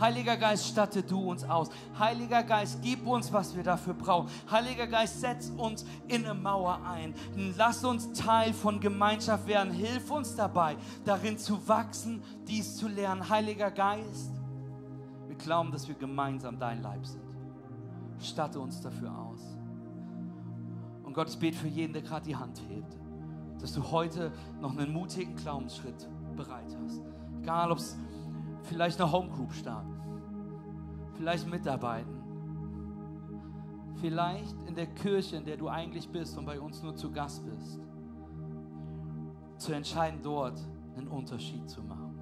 Heiliger 0.00 0.36
Geist, 0.36 0.66
statte 0.66 1.02
du 1.02 1.30
uns 1.30 1.44
aus. 1.44 1.70
Heiliger 1.98 2.42
Geist, 2.42 2.80
gib 2.82 3.06
uns, 3.06 3.32
was 3.32 3.56
wir 3.56 3.62
dafür 3.62 3.94
brauchen. 3.94 4.28
Heiliger 4.50 4.86
Geist, 4.86 5.20
setz 5.20 5.50
uns 5.56 5.84
in 6.06 6.24
eine 6.24 6.34
Mauer 6.34 6.80
ein. 6.84 7.14
Lass 7.56 7.84
uns 7.84 8.12
Teil 8.12 8.52
von 8.52 8.80
Gemeinschaft 8.80 9.46
werden. 9.46 9.72
Hilf 9.72 10.10
uns 10.10 10.36
dabei, 10.36 10.76
darin 11.04 11.38
zu 11.38 11.66
wachsen, 11.66 12.22
dies 12.46 12.76
zu 12.76 12.88
lernen. 12.88 13.28
Heiliger 13.28 13.70
Geist, 13.70 14.30
wir 15.26 15.36
glauben, 15.36 15.72
dass 15.72 15.88
wir 15.88 15.94
gemeinsam 15.94 16.58
dein 16.58 16.82
Leib 16.82 17.04
sind. 17.04 17.22
Statte 18.20 18.60
uns 18.60 18.80
dafür 18.80 19.16
aus. 19.16 19.40
Und 21.02 21.14
Gott, 21.14 21.28
ich 21.28 21.38
bete 21.38 21.56
für 21.56 21.68
jeden, 21.68 21.92
der 21.92 22.02
gerade 22.02 22.24
die 22.24 22.36
Hand 22.36 22.60
hebt, 22.68 22.96
dass 23.60 23.72
du 23.72 23.82
heute 23.90 24.32
noch 24.60 24.76
einen 24.76 24.92
mutigen 24.92 25.34
Glaubensschritt 25.36 26.08
bereit 26.36 26.76
hast. 26.84 27.00
Egal, 27.42 27.72
ob 27.72 27.78
es 27.78 27.96
Vielleicht 28.62 29.00
eine 29.00 29.10
Homegroup 29.10 29.52
starten. 29.52 29.94
Vielleicht 31.14 31.48
mitarbeiten. 31.48 32.18
Vielleicht 34.00 34.56
in 34.66 34.74
der 34.74 34.86
Kirche, 34.86 35.36
in 35.36 35.44
der 35.44 35.56
du 35.56 35.68
eigentlich 35.68 36.08
bist 36.08 36.38
und 36.38 36.44
bei 36.44 36.60
uns 36.60 36.82
nur 36.82 36.94
zu 36.94 37.10
Gast 37.10 37.44
bist. 37.44 37.80
Zu 39.56 39.72
entscheiden, 39.72 40.20
dort 40.22 40.60
einen 40.96 41.08
Unterschied 41.08 41.68
zu 41.68 41.82
machen. 41.82 42.18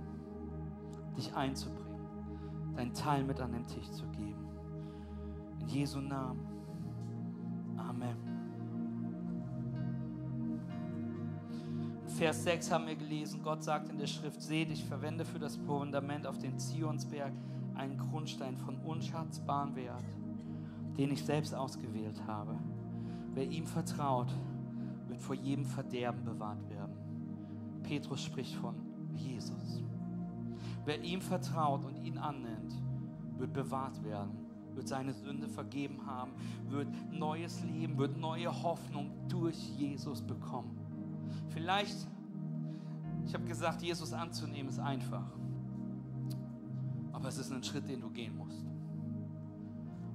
Dich 1.17 1.35
einzubringen. 1.35 1.87
Deinen 2.75 2.95
Teil 2.95 3.25
mit 3.25 3.41
an 3.41 3.53
den 3.53 3.67
Tisch 3.67 3.91
zu 3.91 4.07
geben. 4.09 4.47
In 5.61 5.69
Jesu 5.69 6.01
Namen. 6.01 6.47
Amen. 7.77 8.36
Vers 12.17 12.45
6 12.45 12.71
haben 12.71 12.87
wir 12.87 12.97
gelesen, 12.97 13.43
Gott 13.43 13.63
sagt 13.63 13.91
in 13.91 13.99
der 13.99 14.07
Schrift, 14.07 14.41
seht, 14.41 14.71
ich 14.71 14.83
verwende 14.83 15.27
für 15.27 15.39
das 15.39 15.57
Fundament 15.57 16.27
auf 16.27 16.39
den 16.39 16.59
Zionsberg 16.59 17.31
einen 17.75 17.99
Grundstein 17.99 18.57
von 18.57 18.79
unschätzbarem 18.79 19.77
Wert, 19.77 20.03
den 20.97 21.11
ich 21.13 21.23
selbst 21.23 21.55
ausgewählt 21.55 22.23
habe. 22.27 22.59
Wer 23.35 23.45
ihm 23.45 23.67
vertraut, 23.67 24.33
wird 25.09 25.21
vor 25.21 25.35
jedem 25.35 25.67
Verderben 25.67 26.25
bewahrt 26.25 26.67
werden. 26.71 26.97
Petrus 27.83 28.23
spricht 28.23 28.55
von 28.55 28.77
Jesus. 29.15 29.83
Wer 30.87 31.03
ihm 31.03 31.21
vertraut 31.21 31.85
und 31.85 31.97
ihn 31.97 32.17
annimmt, 32.17 32.81
wird 33.37 33.53
bewahrt 33.53 34.03
werden, 34.03 34.31
wird 34.75 34.89
seine 34.89 35.13
Sünde 35.13 35.49
vergeben 35.49 36.07
haben, 36.07 36.33
wird 36.71 36.89
neues 37.13 37.63
Leben, 37.63 37.99
wird 37.99 38.17
neue 38.17 38.51
Hoffnung 38.63 39.11
durch 39.29 39.59
Jesus 39.77 40.23
bekommen. 40.23 40.76
Vielleicht, 41.49 41.97
ich 43.25 43.35
habe 43.35 43.45
gesagt, 43.45 43.83
Jesus 43.83 44.13
anzunehmen 44.13 44.69
ist 44.69 44.79
einfach, 44.79 45.25
aber 47.13 47.29
es 47.29 47.39
ist 47.39 47.51
ein 47.53 47.63
Schritt, 47.63 47.89
den 47.89 48.01
du 48.01 48.11
gehen 48.11 48.37
musst. 48.37 48.65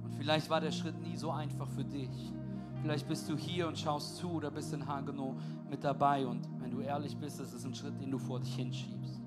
Und 0.04 0.14
vielleicht 0.14 0.48
war 0.50 0.60
der 0.60 0.72
Schritt 0.72 1.00
nie 1.00 1.16
so 1.16 1.30
einfach 1.30 1.68
für 1.68 1.84
dich. 1.84 2.32
Vielleicht 2.80 3.08
bist 3.08 3.28
du 3.28 3.36
hier 3.36 3.68
und 3.68 3.78
schaust 3.78 4.16
zu 4.16 4.30
oder 4.32 4.50
bist 4.50 4.72
in 4.72 4.86
Hagenow 4.86 5.34
mit 5.70 5.84
dabei 5.84 6.26
und 6.26 6.48
wenn 6.60 6.70
du 6.70 6.80
ehrlich 6.80 7.16
bist, 7.16 7.40
ist 7.40 7.52
es 7.52 7.64
ein 7.64 7.74
Schritt, 7.74 8.00
den 8.00 8.10
du 8.10 8.18
vor 8.18 8.40
dich 8.40 8.54
hinschiebst. 8.56 9.20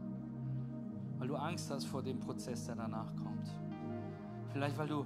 Weil 1.17 1.27
du 1.27 1.35
Angst 1.35 1.71
hast 1.71 1.85
vor 1.85 2.03
dem 2.03 2.19
Prozess, 2.19 2.65
der 2.65 2.75
danach 2.75 3.15
kommt. 3.15 3.49
Vielleicht 4.51 4.77
weil 4.77 4.87
du 4.87 5.05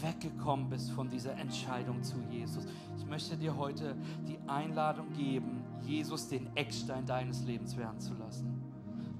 weggekommen 0.00 0.68
bist 0.70 0.90
von 0.90 1.08
dieser 1.08 1.36
Entscheidung 1.36 2.02
zu 2.02 2.16
Jesus. 2.30 2.66
Ich 2.96 3.06
möchte 3.06 3.36
dir 3.36 3.56
heute 3.56 3.96
die 4.28 4.38
Einladung 4.48 5.12
geben, 5.12 5.61
Jesus 5.86 6.28
den 6.28 6.54
Eckstein 6.56 7.06
deines 7.06 7.44
Lebens 7.44 7.76
werden 7.76 8.00
zu 8.00 8.14
lassen. 8.14 8.62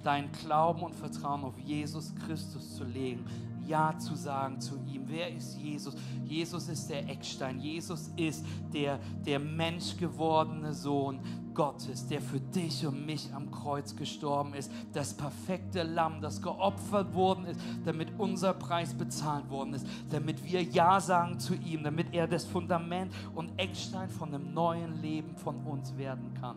Dein 0.03 0.31
Glauben 0.33 0.83
und 0.83 0.95
Vertrauen 0.95 1.45
auf 1.45 1.59
Jesus 1.59 2.13
Christus 2.27 2.77
zu 2.77 2.85
legen. 2.85 3.25
Ja 3.67 3.97
zu 3.97 4.17
sagen 4.17 4.61
zu 4.61 4.75
ihm. 4.87 5.05
Wer 5.07 5.33
ist 5.33 5.57
Jesus? 5.59 5.95
Jesus 6.25 6.69
ist 6.69 6.89
der 6.89 7.09
Eckstein. 7.09 7.61
Jesus 7.61 8.11
ist 8.17 8.45
der, 8.73 8.99
der 9.25 9.39
menschgewordene 9.39 10.73
Sohn 10.73 11.21
Gottes, 11.55 12.07
der 12.07 12.21
für 12.21 12.41
dich 12.41 12.87
und 12.87 13.07
mich 13.07 13.33
am 13.35 13.51
Kreuz 13.51 13.97
gestorben 13.97 14.55
ist. 14.55 14.71
Das 14.93 15.15
perfekte 15.15 15.83
Lamm, 15.83 16.21
das 16.21 16.41
geopfert 16.41 17.15
worden 17.15 17.47
ist, 17.47 17.61
damit 17.85 18.09
unser 18.19 18.55
Preis 18.55 18.95
bezahlt 18.95 19.49
worden 19.51 19.75
ist. 19.75 19.87
Damit 20.11 20.45
wir 20.45 20.63
Ja 20.63 21.01
sagen 21.01 21.39
zu 21.39 21.55
ihm, 21.55 21.83
damit 21.83 22.13
er 22.13 22.27
das 22.27 22.45
Fundament 22.45 23.13
und 23.35 23.51
Eckstein 23.59 24.09
von 24.09 24.35
einem 24.35 24.53
neuen 24.53 25.01
Leben 25.01 25.37
von 25.37 25.57
uns 25.65 25.97
werden 25.97 26.33
kann. 26.41 26.57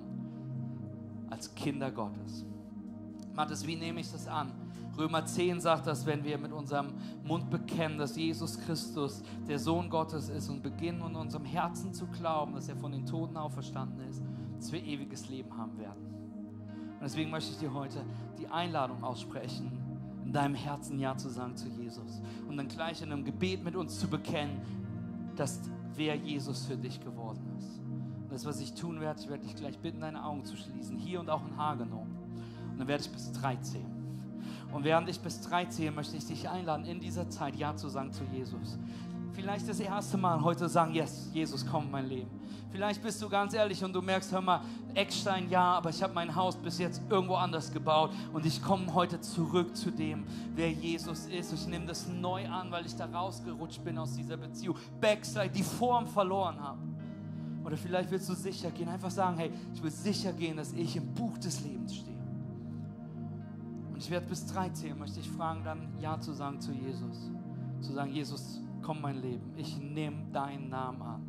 Als 1.29 1.53
Kinder 1.55 1.91
Gottes. 1.91 2.45
Matthias, 3.33 3.65
wie 3.67 3.75
nehme 3.75 3.99
ich 3.99 4.11
das 4.11 4.27
an? 4.27 4.51
Römer 4.97 5.25
10 5.25 5.59
sagt, 5.59 5.87
dass 5.87 6.05
wenn 6.05 6.23
wir 6.23 6.37
mit 6.37 6.53
unserem 6.53 6.93
Mund 7.25 7.49
bekennen, 7.49 7.97
dass 7.97 8.15
Jesus 8.15 8.57
Christus 8.59 9.21
der 9.47 9.59
Sohn 9.59 9.89
Gottes 9.89 10.29
ist 10.29 10.47
und 10.49 10.63
beginnen 10.63 11.01
in 11.01 11.15
unserem 11.15 11.43
Herzen 11.43 11.93
zu 11.93 12.07
glauben, 12.07 12.53
dass 12.53 12.69
er 12.69 12.77
von 12.77 12.93
den 12.93 13.05
Toten 13.05 13.35
auferstanden 13.35 14.07
ist, 14.07 14.23
dass 14.57 14.71
wir 14.71 14.83
ewiges 14.83 15.29
Leben 15.29 15.57
haben 15.57 15.77
werden. 15.77 16.05
Und 16.93 17.01
deswegen 17.01 17.29
möchte 17.29 17.51
ich 17.51 17.57
dir 17.57 17.73
heute 17.73 18.03
die 18.39 18.47
Einladung 18.47 19.03
aussprechen, 19.03 19.71
in 20.23 20.33
deinem 20.33 20.55
Herzen 20.55 20.99
Ja 20.99 21.15
zu 21.15 21.29
sagen 21.29 21.55
zu 21.55 21.69
Jesus 21.69 22.21
und 22.47 22.57
dann 22.57 22.67
gleich 22.67 23.01
in 23.01 23.11
einem 23.11 23.23
Gebet 23.23 23.63
mit 23.63 23.75
uns 23.75 23.99
zu 23.99 24.07
bekennen, 24.07 24.61
dass 25.35 25.61
wer 25.95 26.15
Jesus 26.15 26.65
für 26.65 26.77
dich 26.77 26.99
geworden 26.99 27.41
ist. 27.57 27.79
Und 28.23 28.31
das, 28.31 28.45
was 28.45 28.59
ich 28.59 28.73
tun 28.73 28.99
werde, 28.99 29.21
ich 29.21 29.29
werde 29.29 29.43
dich 29.43 29.55
gleich 29.55 29.77
bitten, 29.79 29.99
deine 29.99 30.23
Augen 30.25 30.43
zu 30.45 30.55
schließen, 30.57 30.97
hier 30.97 31.19
und 31.19 31.29
auch 31.29 31.45
in 31.45 31.55
Hagenow. 31.55 32.01
Und 32.71 32.79
dann 32.79 32.87
werde 32.87 33.03
ich 33.03 33.09
bis 33.11 33.31
drei 33.31 33.55
zählen. 33.57 33.95
Und 34.73 34.83
während 34.83 35.07
ich 35.07 35.19
bis 35.19 35.41
drei 35.41 35.65
zähle, 35.65 35.91
möchte 35.91 36.17
ich 36.17 36.25
dich 36.25 36.49
einladen, 36.49 36.85
in 36.85 36.99
dieser 36.99 37.29
Zeit 37.29 37.55
Ja 37.55 37.75
zu 37.75 37.87
sagen 37.87 38.11
zu 38.11 38.23
Jesus. 38.33 38.77
Vielleicht 39.35 39.67
das 39.67 39.81
erste 39.81 40.17
Mal 40.17 40.41
heute 40.41 40.69
sagen, 40.69 40.93
yes, 40.93 41.29
Jesus, 41.33 41.65
komm 41.69 41.85
in 41.85 41.91
mein 41.91 42.07
Leben. 42.07 42.29
Vielleicht 42.71 43.03
bist 43.03 43.21
du 43.21 43.29
ganz 43.29 43.53
ehrlich 43.53 43.83
und 43.83 43.93
du 43.93 44.01
merkst, 44.01 44.31
hör 44.31 44.41
mal, 44.41 44.61
Eckstein, 44.93 45.49
ja, 45.49 45.73
aber 45.75 45.89
ich 45.89 46.01
habe 46.01 46.13
mein 46.13 46.33
Haus 46.33 46.55
bis 46.55 46.77
jetzt 46.77 47.01
irgendwo 47.09 47.35
anders 47.35 47.71
gebaut 47.71 48.11
und 48.33 48.45
ich 48.45 48.61
komme 48.61 48.93
heute 48.93 49.19
zurück 49.21 49.75
zu 49.75 49.91
dem, 49.91 50.25
wer 50.55 50.71
Jesus 50.71 51.25
ist. 51.27 51.53
Ich 51.53 51.67
nehme 51.67 51.85
das 51.85 52.07
neu 52.07 52.47
an, 52.47 52.71
weil 52.71 52.85
ich 52.85 52.95
da 52.95 53.05
rausgerutscht 53.05 53.83
bin 53.83 53.97
aus 53.97 54.13
dieser 54.15 54.37
Beziehung. 54.37 54.77
Backside, 54.99 55.49
die 55.49 55.63
Form 55.63 56.07
verloren 56.07 56.59
habe. 56.59 56.79
Oder 57.65 57.77
vielleicht 57.77 58.11
willst 58.11 58.29
du 58.29 58.33
sicher 58.33 58.71
gehen, 58.71 58.87
einfach 58.87 59.11
sagen, 59.11 59.37
hey, 59.37 59.51
ich 59.73 59.83
will 59.83 59.91
sicher 59.91 60.31
gehen, 60.31 60.57
dass 60.57 60.71
ich 60.73 60.95
im 60.95 61.13
Buch 61.13 61.37
des 61.37 61.61
Lebens 61.61 61.95
stehe. 61.95 62.17
Und 63.91 63.97
ich 63.97 64.09
werde 64.09 64.27
bis 64.27 64.45
drei 64.45 64.69
zählen, 64.69 64.97
möchte 64.97 65.19
ich 65.19 65.29
fragen, 65.29 65.63
dann 65.63 65.93
Ja 65.99 66.19
zu 66.19 66.33
sagen 66.33 66.59
zu 66.61 66.71
Jesus. 66.71 67.31
Zu 67.81 67.93
sagen, 67.93 68.11
Jesus, 68.11 68.59
komm 68.85 69.01
mein 69.01 69.19
Leben, 69.19 69.51
ich 69.57 69.79
nehme 69.79 70.27
deinen 70.31 70.69
Namen 70.69 71.01
an. 71.01 71.21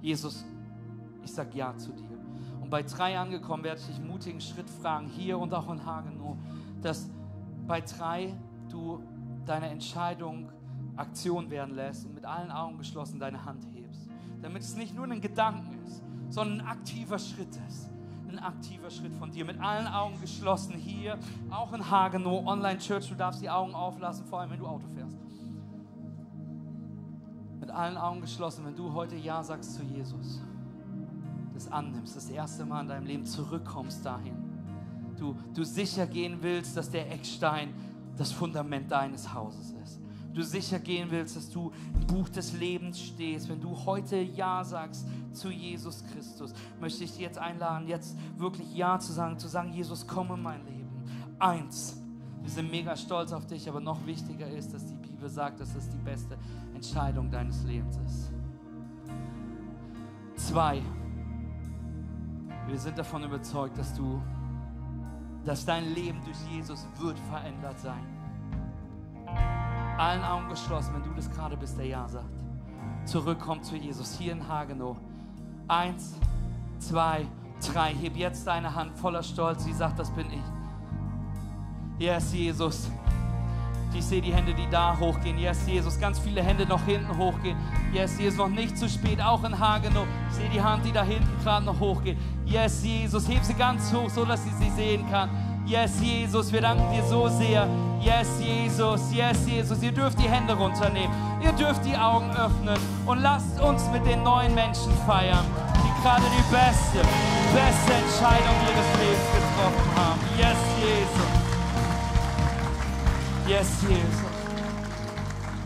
Jesus, 0.00 0.46
ich 1.22 1.30
sage 1.30 1.50
Ja 1.58 1.76
zu 1.76 1.92
dir. 1.92 2.18
Und 2.62 2.70
bei 2.70 2.82
drei 2.82 3.18
angekommen 3.18 3.62
werde 3.62 3.80
ich 3.80 3.86
dich 3.86 4.00
mutigen 4.00 4.40
Schritt 4.40 4.70
fragen, 4.70 5.06
hier 5.06 5.38
und 5.38 5.52
auch 5.52 5.70
in 5.70 5.84
Hagenow, 5.84 6.36
dass 6.80 7.10
bei 7.66 7.82
drei 7.82 8.34
du 8.70 9.02
deine 9.44 9.68
Entscheidung 9.68 10.50
Aktion 10.96 11.50
werden 11.50 11.74
lässt 11.74 12.06
und 12.06 12.14
mit 12.14 12.24
allen 12.24 12.50
Augen 12.50 12.78
geschlossen 12.78 13.20
deine 13.20 13.44
Hand 13.44 13.66
hebst. 13.74 14.08
Damit 14.40 14.62
es 14.62 14.74
nicht 14.74 14.94
nur 14.94 15.04
ein 15.04 15.20
Gedanken 15.20 15.84
ist, 15.86 16.02
sondern 16.30 16.62
ein 16.62 16.66
aktiver 16.66 17.18
Schritt 17.18 17.54
ist 17.68 17.90
ein 18.30 18.38
aktiver 18.38 18.90
Schritt 18.90 19.12
von 19.14 19.32
dir. 19.32 19.44
Mit 19.44 19.60
allen 19.60 19.88
Augen 19.88 20.20
geschlossen 20.20 20.74
hier, 20.74 21.18
auch 21.50 21.72
in 21.72 21.90
Hagenow, 21.90 22.46
Online 22.46 22.78
Church. 22.78 23.08
Du 23.08 23.16
darfst 23.16 23.42
die 23.42 23.50
Augen 23.50 23.74
auflassen, 23.74 24.24
vor 24.24 24.38
allem 24.38 24.50
wenn 24.50 24.60
du 24.60 24.66
Auto 24.68 24.86
fährst. 24.94 25.19
Mit 27.70 27.78
allen 27.78 27.96
Augen 27.96 28.20
geschlossen, 28.20 28.64
wenn 28.66 28.74
du 28.74 28.92
heute 28.94 29.14
Ja 29.14 29.44
sagst 29.44 29.76
zu 29.76 29.84
Jesus, 29.84 30.40
das 31.54 31.70
annimmst, 31.70 32.16
das 32.16 32.28
erste 32.28 32.64
Mal 32.64 32.80
in 32.80 32.88
deinem 32.88 33.06
Leben 33.06 33.24
zurückkommst 33.24 34.04
dahin. 34.04 34.34
Du, 35.16 35.36
du 35.54 35.62
sicher 35.62 36.08
gehen 36.08 36.38
willst, 36.40 36.76
dass 36.76 36.90
der 36.90 37.12
Eckstein 37.12 37.72
das 38.16 38.32
Fundament 38.32 38.90
deines 38.90 39.32
Hauses 39.32 39.70
ist 39.84 40.00
du 40.34 40.42
sicher 40.42 40.78
gehen 40.78 41.10
willst, 41.10 41.36
dass 41.36 41.50
du 41.50 41.72
im 41.94 42.06
Buch 42.06 42.28
des 42.28 42.52
Lebens 42.52 43.00
stehst, 43.00 43.48
wenn 43.48 43.60
du 43.60 43.76
heute 43.84 44.16
Ja 44.16 44.64
sagst 44.64 45.06
zu 45.32 45.50
Jesus 45.50 46.04
Christus, 46.12 46.52
möchte 46.80 47.04
ich 47.04 47.12
dich 47.12 47.20
jetzt 47.20 47.38
einladen, 47.38 47.88
jetzt 47.88 48.16
wirklich 48.36 48.74
Ja 48.74 48.98
zu 48.98 49.12
sagen, 49.12 49.38
zu 49.38 49.48
sagen, 49.48 49.72
Jesus, 49.72 50.06
komm 50.06 50.32
in 50.32 50.42
mein 50.42 50.64
Leben. 50.64 50.88
Eins, 51.38 52.00
wir 52.42 52.50
sind 52.50 52.70
mega 52.70 52.96
stolz 52.96 53.32
auf 53.32 53.46
dich, 53.46 53.68
aber 53.68 53.80
noch 53.80 54.06
wichtiger 54.06 54.48
ist, 54.48 54.72
dass 54.72 54.86
die 54.86 54.99
Bibel 55.20 55.28
sagt, 55.28 55.60
dass 55.60 55.74
es 55.74 55.86
die 55.90 55.98
beste 55.98 56.34
Entscheidung 56.74 57.30
deines 57.30 57.62
Lebens 57.64 57.98
ist. 58.06 58.32
Zwei, 60.48 60.80
wir 62.66 62.78
sind 62.78 62.96
davon 62.96 63.24
überzeugt, 63.24 63.76
dass 63.76 63.92
du, 63.92 64.22
dass 65.44 65.66
dein 65.66 65.92
Leben 65.92 66.22
durch 66.24 66.38
Jesus 66.50 66.86
wird 66.98 67.18
verändert 67.18 67.78
sein 67.78 68.06
allen 69.98 70.24
Augen 70.24 70.48
geschlossen, 70.48 70.94
wenn 70.94 71.02
du 71.02 71.14
das 71.14 71.30
gerade 71.30 71.58
bist, 71.58 71.76
der 71.76 71.84
Ja 71.84 72.08
sagt. 72.08 72.24
Zurückkommt 73.04 73.66
zu 73.66 73.76
Jesus 73.76 74.16
hier 74.16 74.32
in 74.32 74.48
Hagenow. 74.48 74.96
Eins, 75.68 76.14
zwei, 76.78 77.26
drei. 77.70 77.92
Heb 77.92 78.16
jetzt 78.16 78.46
deine 78.46 78.74
Hand 78.74 78.98
voller 78.98 79.22
Stolz. 79.22 79.64
Sie 79.64 79.74
sagt, 79.74 79.98
das 79.98 80.10
bin 80.12 80.26
ich. 80.30 80.42
Yes, 81.98 82.32
Jesus. 82.32 82.90
Ich 83.94 84.04
sehe 84.04 84.22
die 84.22 84.32
Hände, 84.32 84.54
die 84.54 84.68
da 84.70 84.96
hochgehen. 84.98 85.38
Yes, 85.38 85.58
Jesus. 85.66 85.98
Ganz 85.98 86.18
viele 86.18 86.42
Hände 86.42 86.66
noch 86.66 86.84
hinten 86.84 87.16
hochgehen. 87.16 87.56
Yes, 87.92 88.18
Jesus. 88.18 88.38
Noch 88.38 88.48
nicht 88.48 88.78
zu 88.78 88.88
spät. 88.88 89.20
Auch 89.20 89.44
in 89.44 89.58
Hagenow. 89.58 90.06
Ich 90.30 90.36
sehe 90.36 90.48
die 90.48 90.62
Hand, 90.62 90.84
die 90.84 90.92
da 90.92 91.02
hinten 91.02 91.28
gerade 91.42 91.66
noch 91.66 91.78
hochgeht. 91.78 92.16
Yes, 92.44 92.82
Jesus. 92.84 93.28
Heb 93.28 93.44
sie 93.44 93.54
ganz 93.54 93.92
hoch, 93.92 94.10
so 94.10 94.24
dass 94.24 94.42
sie 94.44 94.52
sie 94.58 94.70
sehen 94.70 95.04
kann. 95.10 95.30
Yes, 95.66 96.00
Jesus. 96.00 96.52
Wir 96.52 96.60
danken 96.60 96.92
dir 96.92 97.02
so 97.04 97.28
sehr. 97.28 97.68
Yes, 98.00 98.28
Jesus, 98.40 99.12
yes, 99.12 99.46
Jesus. 99.46 99.82
Ihr 99.82 99.92
dürft 99.92 100.18
die 100.18 100.28
Hände 100.28 100.54
runternehmen. 100.54 101.14
Ihr 101.44 101.52
dürft 101.52 101.84
die 101.84 101.94
Augen 101.94 102.30
öffnen 102.30 102.78
und 103.04 103.20
lasst 103.20 103.60
uns 103.60 103.82
mit 103.92 104.06
den 104.06 104.22
neuen 104.22 104.54
Menschen 104.54 104.90
feiern, 105.06 105.44
die 105.76 106.02
gerade 106.02 106.22
die 106.22 106.50
beste, 106.50 107.06
beste 107.52 107.92
Entscheidung 107.92 108.56
ihres 108.64 108.88
Lebens 108.98 109.28
getroffen 109.34 109.90
haben. 109.96 110.20
Yes, 110.38 110.56
Jesus. 110.80 111.19
Yes, 113.48 113.82
Jesus. 113.82 114.24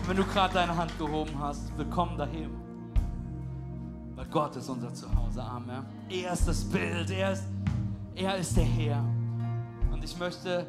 Wenn 0.06 0.16
du 0.16 0.24
gerade 0.24 0.54
deine 0.54 0.76
Hand 0.76 0.96
gehoben 0.98 1.38
hast, 1.38 1.76
willkommen 1.76 2.16
daheim. 2.16 2.50
Weil 4.14 4.26
Gott 4.26 4.56
ist 4.56 4.68
unser 4.68 4.92
Zuhause. 4.94 5.42
Amen. 5.42 5.84
Er 6.08 6.32
ist 6.32 6.46
das 6.48 6.64
Bild. 6.64 7.10
Er 7.10 7.32
ist, 7.32 7.44
er 8.14 8.36
ist 8.36 8.56
der 8.56 8.64
Herr. 8.64 9.04
Und 9.92 10.02
ich 10.04 10.16
möchte 10.18 10.66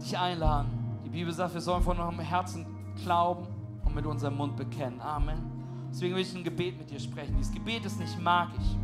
dich 0.00 0.16
einladen. 0.16 0.70
Die 1.04 1.10
Bibel 1.10 1.32
sagt, 1.32 1.54
wir 1.54 1.60
sollen 1.60 1.82
von 1.82 1.98
unserem 1.98 2.20
Herzen 2.20 2.66
glauben 3.02 3.46
und 3.84 3.94
mit 3.94 4.06
unserem 4.06 4.36
Mund 4.36 4.56
bekennen. 4.56 5.00
Amen. 5.00 5.38
Deswegen 5.90 6.14
will 6.14 6.22
ich 6.22 6.34
ein 6.34 6.44
Gebet 6.44 6.78
mit 6.78 6.90
dir 6.90 7.00
sprechen. 7.00 7.36
Dieses 7.38 7.52
Gebet 7.52 7.84
ist 7.84 7.98
nicht 7.98 8.18
magisch. 8.20 8.76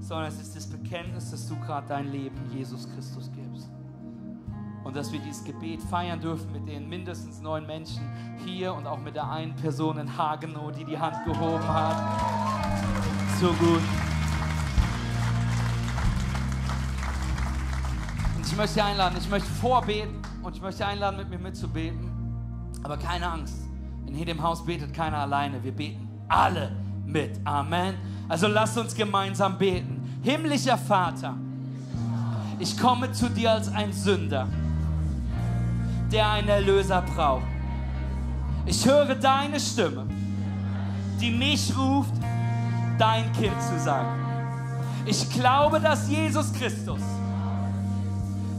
sondern 0.00 0.28
es 0.28 0.40
ist 0.40 0.56
das 0.56 0.66
Bekenntnis, 0.66 1.30
dass 1.30 1.48
du 1.48 1.56
gerade 1.60 1.86
dein 1.88 2.10
Leben 2.10 2.36
Jesus 2.52 2.88
Christus 2.94 3.30
gibst. 3.32 3.68
Und 4.86 4.94
dass 4.94 5.10
wir 5.10 5.18
dieses 5.18 5.42
Gebet 5.42 5.82
feiern 5.82 6.20
dürfen 6.20 6.52
mit 6.52 6.68
den 6.68 6.88
mindestens 6.88 7.40
neun 7.40 7.66
Menschen 7.66 8.08
hier 8.44 8.72
und 8.72 8.86
auch 8.86 9.00
mit 9.00 9.16
der 9.16 9.28
einen 9.28 9.56
Person 9.56 9.98
in 9.98 10.16
Hagenow, 10.16 10.70
die 10.70 10.84
die 10.84 10.96
Hand 10.96 11.24
gehoben 11.24 11.66
hat. 11.66 11.96
So 13.40 13.48
gut. 13.48 13.82
Und 18.36 18.46
ich 18.46 18.56
möchte 18.56 18.84
einladen, 18.84 19.16
ich 19.18 19.28
möchte 19.28 19.48
vorbeten 19.48 20.22
und 20.44 20.54
ich 20.54 20.62
möchte 20.62 20.86
einladen, 20.86 21.16
mit 21.16 21.30
mir 21.30 21.38
mitzubeten. 21.40 22.08
Aber 22.84 22.96
keine 22.96 23.28
Angst, 23.28 23.56
in 24.06 24.14
jedem 24.14 24.40
Haus 24.40 24.64
betet 24.64 24.94
keiner 24.94 25.18
alleine. 25.18 25.64
Wir 25.64 25.72
beten 25.72 26.08
alle 26.28 26.70
mit. 27.04 27.40
Amen. 27.42 27.96
Also 28.28 28.46
lasst 28.46 28.78
uns 28.78 28.94
gemeinsam 28.94 29.58
beten. 29.58 30.20
Himmlischer 30.22 30.78
Vater, 30.78 31.34
ich 32.60 32.78
komme 32.78 33.10
zu 33.10 33.28
dir 33.28 33.50
als 33.50 33.68
ein 33.68 33.92
Sünder, 33.92 34.46
der 36.10 36.30
einen 36.30 36.48
Erlöser 36.48 37.02
braucht. 37.02 37.44
Ich 38.64 38.84
höre 38.84 39.14
deine 39.14 39.60
Stimme, 39.60 40.06
die 41.20 41.30
mich 41.30 41.72
ruft, 41.76 42.14
dein 42.98 43.32
Kind 43.32 43.60
zu 43.62 43.78
sein. 43.78 44.06
Ich 45.04 45.30
glaube, 45.30 45.78
dass 45.78 46.08
Jesus 46.08 46.52
Christus 46.52 47.00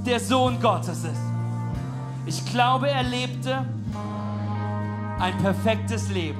der 0.06 0.20
Sohn 0.20 0.60
Gottes 0.62 1.04
ist. 1.04 1.22
Ich 2.26 2.46
glaube, 2.46 2.90
er 2.90 3.04
lebte 3.04 3.66
ein 5.20 5.38
perfektes 5.40 6.10
Leben. 6.10 6.40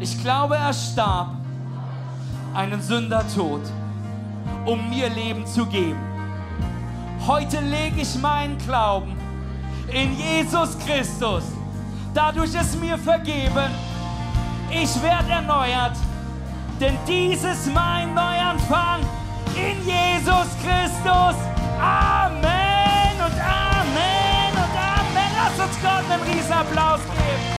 Ich 0.00 0.22
glaube, 0.22 0.56
er 0.56 0.72
starb 0.72 1.34
einen 2.54 2.80
Sündertod, 2.80 3.60
um 4.64 4.88
mir 4.88 5.10
Leben 5.10 5.46
zu 5.46 5.66
geben. 5.66 5.98
Heute 7.26 7.60
lege 7.60 8.00
ich 8.00 8.18
meinen 8.18 8.56
Glauben 8.58 9.17
in 9.92 10.14
Jesus 10.16 10.76
Christus. 10.84 11.44
Dadurch 12.14 12.54
ist 12.54 12.80
mir 12.80 12.98
vergeben, 12.98 13.70
ich 14.70 15.02
werde 15.02 15.30
erneuert, 15.30 15.96
denn 16.80 16.96
dies 17.06 17.42
ist 17.44 17.72
mein 17.72 18.14
Neuanfang 18.14 19.00
in 19.54 19.76
Jesus 19.84 20.48
Christus. 20.62 21.36
Amen 21.80 23.14
und 23.18 23.40
Amen 23.40 24.52
und 24.52 24.74
Amen. 24.76 25.30
Lass 25.36 25.66
uns 25.66 25.76
Gott 25.82 26.04
einen 26.10 26.22
Riesenapplaus 26.22 27.00
geben. 27.00 27.38